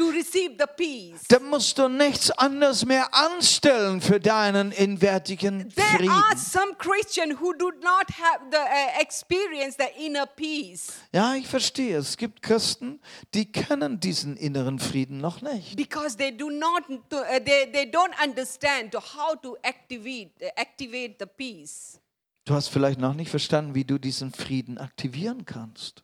to 0.00 0.10
receive 0.10 0.56
the 0.58 0.66
peace. 0.66 1.26
Da 1.28 1.38
musst 1.38 1.76
du 1.76 1.88
nichts 1.88 2.30
anderes 2.30 2.86
mehr 2.86 3.12
anstellen 3.12 4.00
für 4.00 4.18
deinen 4.18 4.72
inwärtigen 4.72 5.68
There 5.74 5.86
are 5.86 5.98
Frieden. 5.98 6.38
some 6.38 6.74
Christians 6.78 7.38
who 7.38 7.52
do 7.52 7.70
not 7.82 8.08
have 8.10 8.50
the 8.50 8.56
uh, 8.56 9.00
experience 9.00 9.76
the 9.76 9.88
inner 10.02 10.24
peace 10.24 10.92
Ja, 11.12 11.34
ich 11.34 11.46
verstehe. 11.46 11.98
Es 11.98 12.16
gibt 12.16 12.40
Christen, 12.40 13.00
die 13.34 13.52
kennen 13.52 14.00
diesen 14.00 14.36
inneren 14.38 14.78
Frieden 14.78 15.18
noch 15.18 15.42
nicht. 15.42 15.76
because 15.76 16.16
they 16.16 16.34
do 16.34 16.48
not 16.48 16.88
uh, 16.88 17.38
they, 17.44 17.70
they 17.70 17.84
don't 17.84 18.14
understand 18.22 18.94
how 18.94 19.36
to 19.42 19.56
activate 19.62 20.30
uh, 20.40 20.48
activate 20.56 21.16
the 21.18 21.26
peace. 21.26 22.00
Du 22.46 22.54
hast 22.54 22.68
vielleicht 22.68 22.98
noch 22.98 23.14
nicht 23.14 23.30
verstanden, 23.30 23.74
wie 23.74 23.84
du 23.84 23.98
diesen 23.98 24.32
Frieden 24.32 24.78
aktivieren 24.78 25.44
kannst. 25.44 26.02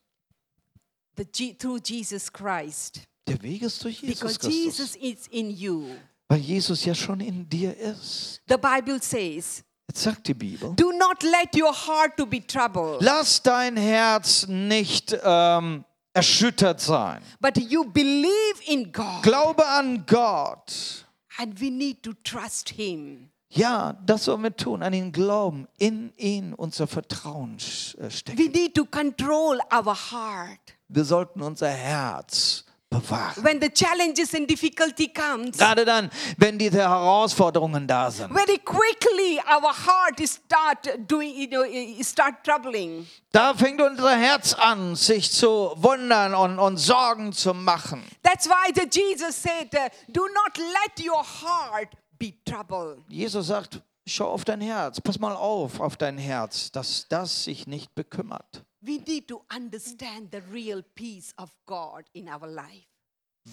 The 1.17 1.55
through 1.55 1.81
Jesus 1.83 2.31
Christ. 2.31 3.01
Der 3.27 3.43
Weg 3.43 3.63
ist 3.63 3.83
durch 3.83 4.01
Jesus 4.03 4.21
Because 4.21 4.39
Christus. 4.39 4.95
Jesus 4.95 4.97
is 4.97 5.27
in 5.29 5.51
you. 5.51 5.97
Weil 6.29 6.39
Jesus 6.39 6.85
ja 6.85 6.95
schon 6.95 7.21
in 7.21 7.49
dir 7.49 7.77
ist. 7.77 8.41
The 8.49 8.57
Bible 8.57 9.01
says, 9.01 9.63
Jetzt 9.89 10.03
sagt 10.03 10.27
die 10.27 10.35
Bibel, 10.35 10.73
Do 10.75 10.93
not 10.93 11.23
let 11.23 11.55
your 11.57 11.73
heart 11.73 12.17
to 12.17 12.27
be 12.27 12.45
troubled, 12.45 13.01
lass 13.01 13.41
dein 13.43 13.77
Herz 13.77 14.47
nicht 14.49 15.17
ähm, 15.23 15.85
erschüttert 16.13 16.81
sein. 16.81 17.23
but 17.41 17.57
you 17.57 17.85
believe 17.85 18.61
in 18.67 18.93
God. 18.93 19.23
Glaube 19.23 19.65
an 19.67 20.05
Gott. 20.07 21.07
And 21.39 21.61
we 21.61 21.71
need 21.71 22.03
to 22.03 22.13
trust 22.25 22.71
Him. 22.71 23.31
Ja, 23.51 23.93
das 24.05 24.25
sollen 24.25 24.43
wir 24.43 24.55
tun, 24.55 24.83
an 24.83 24.93
ihn 24.93 25.13
glauben, 25.13 25.69
in 25.79 26.13
ihn 26.17 26.53
unser 26.53 26.87
Vertrauen 26.87 27.57
äh, 27.57 28.11
stecken. 28.11 28.39
We 28.39 28.49
need 28.49 28.75
to 28.75 28.85
control 28.85 29.61
our 29.73 29.95
heart. 29.95 30.59
Wir 30.89 31.05
sollten 31.05 31.41
unser 31.43 31.69
Herz 31.71 32.66
bewahren. 33.01 33.45
When 33.45 33.61
the 33.61 33.69
challenges 33.71 34.35
and 34.35 34.49
difficulty 34.49 35.09
comes, 35.09 35.57
Gerade 35.59 35.85
dann, 35.85 36.11
wenn 36.39 36.59
diese 36.59 36.79
Herausforderungen 36.79 37.87
da 37.87 38.11
sind. 38.11 38.33
very 38.33 38.59
quickly 38.59 39.41
our 39.49 39.73
heart 39.73 40.21
start 40.29 41.09
doing, 41.09 41.35
you 41.35 41.47
know, 41.49 41.65
start 42.03 42.45
troubling. 42.45 43.07
Da 43.33 43.55
fängt 43.55 43.81
unser 43.81 44.17
Herz 44.17 44.55
an, 44.55 44.95
sich 44.97 45.31
zu 45.31 45.73
wundern 45.77 46.35
und, 46.35 46.59
und 46.59 46.77
Sorgen 46.79 47.33
zu 47.33 47.53
machen. 47.55 48.03
That's 48.23 48.49
why 48.49 48.73
the 48.75 48.89
Jesus 48.91 49.41
said, 49.43 49.75
uh, 49.75 49.89
"Do 50.09 50.23
not 50.29 50.57
let 50.57 51.07
your 51.07 51.23
heart 51.23 51.89
be 52.19 52.33
troubled." 52.45 53.03
Jesus 53.09 53.49
sagt, 53.49 53.81
schau 54.07 54.31
auf 54.31 54.45
dein 54.45 54.61
Herz, 54.61 55.01
pass 55.01 55.19
mal 55.19 55.35
auf 55.35 55.81
auf 55.81 55.97
dein 55.97 56.17
Herz, 56.17 56.71
dass 56.71 57.07
das 57.09 57.45
sich 57.45 57.67
nicht 57.67 57.95
bekümmert. 57.95 58.65
We 58.87 58.99
need 59.07 59.27
to 59.29 59.43
understand 59.55 60.31
the 60.31 60.41
real 60.53 60.83
peace 60.95 61.33
of 61.39 61.51
God 61.67 62.05
in 62.13 62.29
our 62.29 62.47
life. 62.47 62.87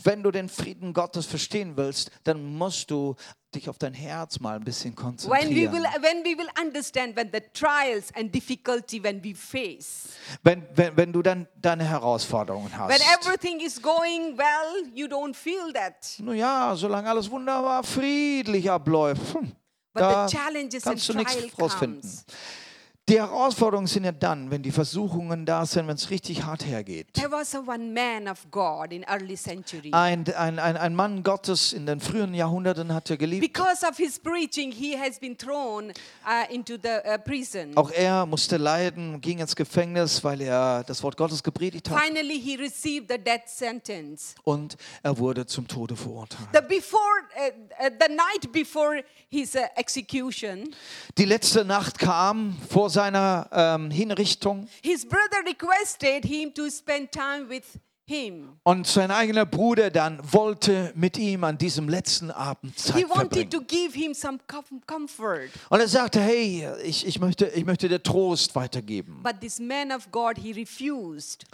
Wenn 0.03 0.23
du 0.23 0.31
den 0.31 0.49
Frieden 0.49 0.91
Gottes 0.91 1.27
verstehen 1.27 1.77
willst, 1.77 2.09
dann 2.23 2.55
musst 2.57 2.89
du 2.89 3.15
dich 3.53 3.69
auf 3.69 3.77
dein 3.77 3.93
Herz 3.93 4.39
mal 4.39 4.55
ein 4.55 4.63
bisschen 4.63 4.91
When 4.97 4.97
we 4.97 5.03
konzentrieren. 5.03 5.73
will, 5.73 5.83
when 6.01 6.23
we 6.23 6.35
will 6.37 6.49
understand 6.59 7.15
when 7.15 7.29
the 7.31 7.41
trials 7.53 8.11
and 8.15 8.33
difficulty 8.33 9.03
when 9.03 9.23
we 9.23 9.35
face, 9.35 10.09
Wenn, 10.41 10.63
wenn, 10.75 10.97
wenn 10.97 11.13
du 11.13 11.21
dann 11.21 11.47
deine 11.61 11.83
Herausforderungen 11.83 12.71
when 12.71 12.79
hast. 12.79 13.03
everything 13.19 13.59
is 13.59 13.79
going 13.79 14.35
well, 14.35 14.87
you 14.95 15.05
don't 15.07 15.35
feel 15.35 15.71
that. 15.73 16.15
Nun 16.17 16.37
ja, 16.37 16.75
solange 16.75 17.07
alles 17.09 17.29
wunderbar 17.29 17.83
friedlich 17.83 18.69
abläuft, 18.71 19.35
hm, 19.35 19.51
But 19.93 20.01
da 20.01 20.27
kannst 20.81 21.09
du 21.09 21.13
nichts 21.13 21.59
rausfinden. 21.61 22.01
comes. 22.01 22.25
Die 23.09 23.17
Herausforderungen 23.17 23.87
sind 23.87 24.05
ja 24.05 24.13
dann, 24.13 24.49
wenn 24.49 24.63
die 24.63 24.71
Versuchungen 24.71 25.45
da 25.45 25.65
sind, 25.65 25.89
wenn 25.89 25.95
es 25.95 26.09
richtig 26.09 26.45
hart 26.45 26.65
hergeht. 26.65 27.13
There 27.15 27.29
was 27.29 27.53
a 27.53 27.59
one 27.59 27.91
man 27.91 28.29
of 28.29 28.49
God 28.49 28.93
in 28.93 29.03
early 29.03 29.35
century. 29.35 29.89
Ein, 29.91 30.23
ein, 30.37 30.57
ein, 30.57 30.77
ein 30.77 30.95
Mann 30.95 31.21
Gottes 31.21 31.73
in 31.73 31.85
den 31.85 31.99
frühen 31.99 32.33
Jahrhunderten 32.33 32.93
hat 32.93 33.09
er 33.09 33.17
geliebt. 33.17 33.41
Because 33.41 33.85
of 33.85 33.97
his 33.97 34.17
preaching, 34.17 34.71
he 34.71 34.97
has 34.97 35.19
been 35.19 35.37
thrown 35.37 35.89
uh, 36.25 36.49
into 36.49 36.77
the 36.81 36.99
uh, 37.05 37.17
prison. 37.17 37.75
Auch 37.75 37.91
er 37.91 38.25
musste 38.25 38.55
leiden, 38.55 39.19
ging 39.19 39.39
ins 39.39 39.53
Gefängnis, 39.57 40.23
weil 40.23 40.39
er 40.39 40.85
das 40.85 41.03
Wort 41.03 41.17
Gottes 41.17 41.43
gepredigt 41.43 41.89
hat. 41.89 41.99
Finally, 41.99 42.39
he 42.39 42.55
received 42.55 43.09
the 43.09 43.17
death 43.17 43.49
sentence. 43.49 44.33
Und 44.45 44.77
er 45.01 45.17
wurde 45.17 45.45
zum 45.45 45.67
Tode 45.67 45.97
verurteilt. 45.97 46.47
The 46.53 46.61
before, 46.61 47.01
uh, 47.35 47.89
the 47.99 48.13
night 48.13 48.49
before 48.53 49.03
his 49.29 49.55
execution, 49.75 50.73
Die 51.17 51.25
letzte 51.25 51.65
Nacht 51.65 51.99
kam 51.99 52.55
vor 52.69 52.92
seiner 52.93 53.49
ähm, 53.51 53.91
Hinrichtung. 53.91 54.67
His 54.81 55.05
brother 55.05 55.43
requested 55.45 56.23
him 56.23 56.53
to 56.53 56.69
spend 56.69 57.11
time 57.11 57.49
with 57.49 57.65
him. 58.05 58.57
und 58.63 58.85
sein 58.85 59.11
eigener 59.11 59.45
Bruder 59.45 59.89
dann 59.89 60.19
wollte 60.31 60.91
mit 60.95 61.17
ihm 61.17 61.43
an 61.43 61.57
diesem 61.57 61.87
letzten 61.87 62.31
Abend 62.31 62.77
Zeit 62.77 62.95
wanted 63.09 63.13
verbringen. 63.15 63.49
to 63.49 63.61
give 63.61 63.97
him 63.97 64.13
some 64.13 64.39
com- 64.47 64.81
comfort. 64.85 65.49
Und 65.69 65.79
er 65.79 65.87
sagte, 65.87 66.19
hey, 66.19 66.67
ich, 66.83 67.05
ich, 67.05 67.19
möchte, 67.19 67.45
ich 67.47 67.65
möchte 67.65 67.87
dir 67.87 68.01
Trost 68.03 68.55
weitergeben. 68.55 69.21
But 69.23 69.39
this 69.39 69.59
man 69.59 69.91
of 69.91 70.11
God, 70.11 70.37
he 70.37 70.51
refused. 70.51 71.45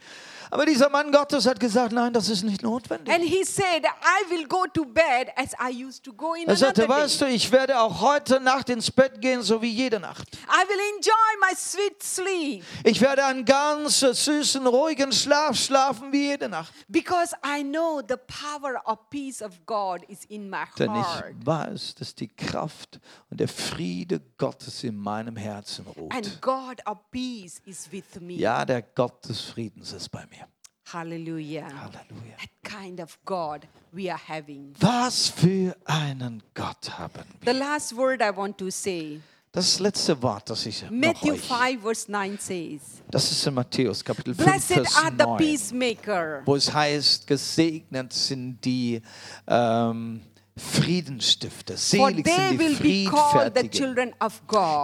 Aber 0.51 0.65
dieser 0.65 0.89
Mann 0.89 1.11
Gottes 1.11 1.45
hat 1.45 1.59
gesagt, 1.59 1.91
nein, 1.91 2.11
das 2.11 2.27
ist 2.29 2.43
nicht 2.43 2.63
notwendig. 2.63 3.13
And 3.13 3.23
he 3.23 3.43
said, 3.43 3.83
I 3.85 4.31
will 4.31 4.47
go 4.47 4.65
to 4.73 4.83
bed 4.85 5.29
as 5.35 5.51
I 5.53 5.83
used 5.85 6.03
to 6.05 6.13
go 6.13 6.33
in 6.33 6.47
Er 6.47 6.55
sagte, 6.55 6.87
weißt 6.89 7.21
du, 7.21 7.25
ich 7.27 7.51
werde 7.51 7.79
auch 7.79 8.01
heute 8.01 8.39
Nacht 8.39 8.69
ins 8.69 8.89
Bett 8.89 9.21
gehen, 9.21 9.43
so 9.43 9.61
wie 9.61 9.69
jede 9.69 9.99
Nacht. 9.99 10.27
I 10.33 10.67
will 10.67 10.79
enjoy 10.95 11.47
my 11.47 11.55
sweet 11.55 12.01
sleep 12.01 12.63
Ich 12.83 12.99
werde 13.01 13.23
einen 13.25 13.45
ganz 13.45 13.99
süßen, 13.99 14.65
ruhigen 14.65 15.11
Schlaf 15.11 15.55
schlafen 15.55 16.11
wie 16.11 16.29
jede 16.29 16.38
Nacht. 16.47 16.73
because 16.87 17.35
I 17.43 17.63
know 17.63 18.01
the 18.01 18.17
power 18.17 18.81
of 18.85 19.09
peace 19.09 19.41
of 19.41 19.65
God 19.65 20.03
is 20.07 20.25
in 20.25 20.49
my 20.49 20.57
heart. 20.57 20.79
Denn 20.79 20.95
ich 20.95 21.45
weiß, 21.45 21.95
dass 21.95 22.15
die 22.15 22.27
Kraft 22.27 22.99
und 23.29 23.39
der 23.39 23.47
Friede 23.47 24.21
Gottes 24.37 24.83
in 24.83 24.95
meinem 24.95 25.35
Herzen 25.35 25.85
ruht. 25.87 26.13
And 26.13 26.41
God 26.41 26.79
of 26.85 26.99
peace 27.11 27.61
is 27.65 27.91
with 27.91 28.19
me. 28.21 28.33
Ja, 28.33 28.65
der 28.65 28.81
Gott 28.81 29.27
des 29.27 29.41
Friedens 29.41 29.93
ist 29.93 30.09
bei 30.09 30.25
mir. 30.27 30.47
Hallelujah. 30.91 31.67
Halleluja. 31.67 32.37
That 32.37 32.49
kind 32.63 32.99
of 32.99 33.17
God 33.25 33.67
we 33.91 34.09
are 34.09 34.17
having. 34.17 34.73
Was 34.79 35.29
für 35.29 35.75
einen 35.85 36.41
Gott 36.53 36.97
haben 36.97 37.25
wir. 37.41 37.53
The 37.53 37.59
last 37.59 37.95
word 37.95 38.21
I 38.21 38.35
want 38.35 38.57
to 38.57 38.69
say 38.71 39.21
Das 39.51 39.79
letzte 39.79 40.21
Wort, 40.21 40.47
das 40.51 40.63
ich 40.67 40.83
noch 40.83 40.91
Matthew 40.91 41.33
euch, 41.33 41.41
5, 41.41 41.81
verse 41.81 42.11
9 42.11 42.37
says, 42.39 42.81
das 43.09 43.31
ist 43.31 43.47
in 43.47 43.55
Matthäus 43.55 44.05
Kapitel 44.05 44.35
5, 44.35 44.47
Blessed 44.47 44.73
Vers 44.73 44.95
are 44.95 45.11
the 45.11 45.25
9, 45.25 45.37
peacemaker, 45.37 46.41
wo 46.45 46.55
es 46.55 46.71
heißt, 46.71 47.25
gesegnet 47.25 48.13
sind 48.13 48.63
die 48.63 49.01
ähm, 49.47 50.21
Friedensstifter, 50.59 51.73
for 51.75 51.77
selig 52.09 52.25
they 52.25 52.57
sind 52.57 52.59
die 52.83 53.05
Friedfertigen, 53.05 54.15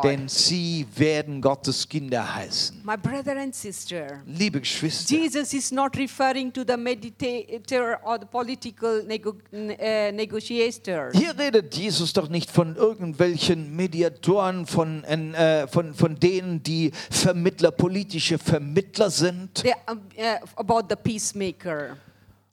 denn 0.04 0.28
sie 0.28 0.86
werden 0.96 1.42
Gottes 1.42 1.88
Kinder 1.88 2.36
heißen. 2.36 2.82
My 2.84 2.98
brother 2.98 3.38
and 3.38 3.54
sister, 3.54 4.22
Liebe 4.26 4.60
Geschwister, 4.60 5.16
Jesus 5.16 5.54
is 5.54 5.72
not 5.72 5.96
referring 5.98 6.52
to 6.54 6.64
the 6.68 6.78
meditator 6.78 8.00
or 8.04 8.20
the 8.20 8.26
political 8.26 9.04
nego- 9.04 9.36
uh, 9.54 10.12
negotiator. 10.12 11.12
Hier 11.14 11.38
redet 11.38 11.76
Jesus 11.76 12.14
doch 12.14 12.30
nicht 12.30 12.50
von 12.50 12.76
irgendwelchen 12.76 13.76
Mediatoren, 13.76 14.66
von, 14.66 15.04
äh, 15.04 15.68
von, 15.68 15.94
von 15.94 16.20
denen, 16.20 16.64
die 16.64 16.92
Vermittler, 17.10 17.72
politische 17.72 18.38
Vermittler 18.38 19.10
sind 19.10 19.56
They, 19.56 19.74
uh, 19.90 19.96
about 20.56 20.88
the 20.90 20.96
peacemaker. 20.96 21.98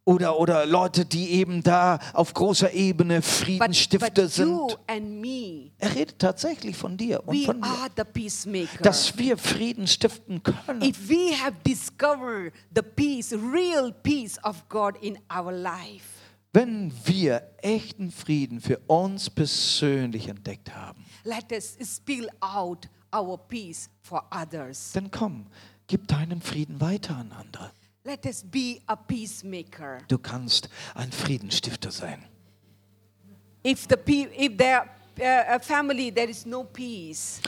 Oder, 0.05 0.39
oder 0.39 0.67
Leute, 0.67 1.05
die 1.05 1.31
eben 1.31 1.63
da 1.63 1.99
auf 2.13 2.35
großer 2.35 2.73
Ebene 2.73 3.23
Friedensstifter 3.23 4.23
but 4.23 4.31
sind. 4.33 4.79
me, 5.21 5.71
Er 5.79 5.95
redet 5.95 6.19
tatsächlich 6.19 6.77
von 6.77 6.97
dir 6.97 7.23
und 7.27 7.45
von 7.45 7.61
mir, 7.61 8.69
dass 8.83 9.17
wir 9.17 9.39
Frieden 9.39 9.87
stiften 9.87 10.43
können. 10.43 10.83
If 10.83 11.09
we 11.09 11.33
have 11.37 11.55
discovered 11.67 12.53
the 12.75 12.83
peace, 12.83 13.33
real 13.33 13.93
peace 13.93 14.43
of 14.45 14.69
God 14.69 14.97
in 15.01 15.19
our 15.33 15.53
life, 15.53 16.07
Wenn 16.55 16.93
wir 17.05 17.43
echten 17.63 18.11
Frieden 18.11 18.61
für 18.61 18.79
uns 18.87 19.31
persönlich 19.31 20.29
entdeckt 20.29 20.75
haben, 20.75 21.05
let 21.25 21.51
us 21.53 21.77
spill 21.83 22.29
out 22.41 22.89
our 23.15 23.39
peace 23.39 23.89
for 24.03 24.23
others. 24.35 24.91
dann 24.93 25.11
komm, 25.11 25.47
gib 25.87 26.09
deinen 26.09 26.43
Frieden 26.43 26.81
weiter 26.81 27.17
an 27.17 27.33
andere. 27.33 27.71
Let 28.05 28.27
us 28.27 28.43
be 28.43 28.81
a 28.87 28.97
peacemaker. 28.97 29.99
Du 30.09 30.19
kannst 30.19 30.69
ein 30.95 31.13
Friedensstifter 31.13 31.91
sein. 31.91 32.25
If 33.63 33.87
the 33.87 33.97
if 34.37 34.57
there 34.57 34.89
uh, 35.21 35.55
a 35.55 35.61
family 35.61 36.11
there 36.11 36.29
is 36.29 36.45
no 36.45 36.65
peace 36.65 37.41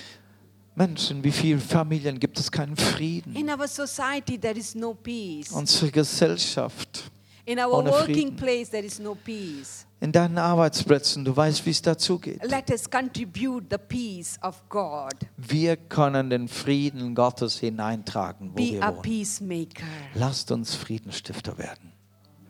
Mensch, 0.76 1.10
in 1.10 1.22
wie 1.22 1.30
vielen 1.30 1.60
Familien 1.60 2.18
gibt 2.18 2.38
es 2.38 2.50
keinen 2.50 2.76
Frieden? 2.76 3.34
in 3.36 3.48
our 3.48 3.68
society, 3.68 4.38
there 4.38 4.56
is 4.58 4.74
no 4.74 4.94
peace. 4.94 5.52
Unsere 5.52 5.90
Gesellschaft, 5.90 7.10
In 7.46 7.58
our 7.58 7.84
working 7.84 8.14
Frieden. 8.14 8.36
place, 8.36 8.70
there 8.70 8.84
is 8.84 8.98
no 8.98 9.14
peace. 9.14 9.83
In 10.00 10.12
deinen 10.12 10.38
Arbeitsplätzen, 10.38 11.24
du 11.24 11.34
weißt, 11.36 11.64
wie 11.64 11.70
es 11.70 11.80
dazugeht. 11.80 12.42
Let 12.44 12.70
us 12.70 12.90
contribute 12.90 13.66
the 13.70 13.78
peace 13.78 14.38
of 14.42 14.62
God. 14.68 15.14
Wir 15.36 15.76
können 15.76 16.30
den 16.30 16.48
Frieden 16.48 17.14
Gottes 17.14 17.58
hineintragen, 17.58 18.50
wo 18.50 18.54
Be 18.56 18.72
wir 18.72 18.84
a 18.84 18.92
wohnen. 18.92 19.02
peacemaker. 19.02 19.86
Lasst 20.14 20.50
uns 20.50 20.74
Friedensstifter 20.74 21.56
werden. 21.58 21.92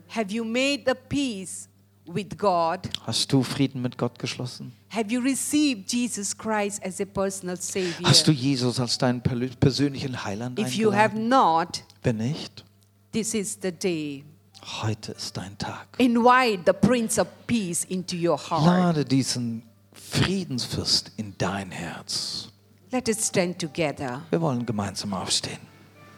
Have 0.09 0.33
you 0.33 0.43
made 0.43 0.83
the 0.85 0.93
peace 1.09 1.69
with 2.05 2.37
God? 2.37 2.79
Hast 3.05 3.31
du 3.31 3.43
Frieden 3.43 3.81
mit 3.81 3.97
Gott 3.97 4.19
geschlossen? 4.19 4.73
Have 4.89 5.11
you 5.11 5.21
received 5.21 5.91
Jesus 5.91 6.37
Christ 6.37 6.81
as 6.85 7.01
a 7.01 7.05
personal 7.05 7.57
Savior? 7.57 8.07
Hast 8.07 8.27
du 8.27 8.31
Jesus 8.31 8.79
als 8.79 8.97
deinen 8.97 9.21
persönlichen 9.21 10.23
Heiland 10.23 10.59
If 10.59 10.73
you 10.73 10.93
have 10.93 11.17
not, 11.17 11.83
Wenn 12.03 12.17
nicht, 12.17 12.63
this 13.11 13.33
is 13.33 13.57
the 13.61 13.71
day. 13.71 14.23
Heute 14.81 15.13
ist 15.13 15.37
dein 15.37 15.57
Tag. 15.57 15.87
Invite 15.97 16.63
the 16.65 16.73
Prince 16.73 17.19
of 17.19 17.27
Peace 17.47 17.83
into 17.85 18.15
your 18.15 18.37
heart. 18.37 18.65
Lade 18.65 19.05
diesen 19.05 19.63
Friedensfürst 19.93 21.11
in 21.17 21.35
dein 21.37 21.71
Herz. 21.71 22.49
Let 22.91 23.09
us 23.09 23.27
stand 23.27 23.59
together. 23.59 24.21
Wir 24.29 24.41
wollen 24.41 24.65
gemeinsam 24.65 25.13
aufstehen. 25.13 25.74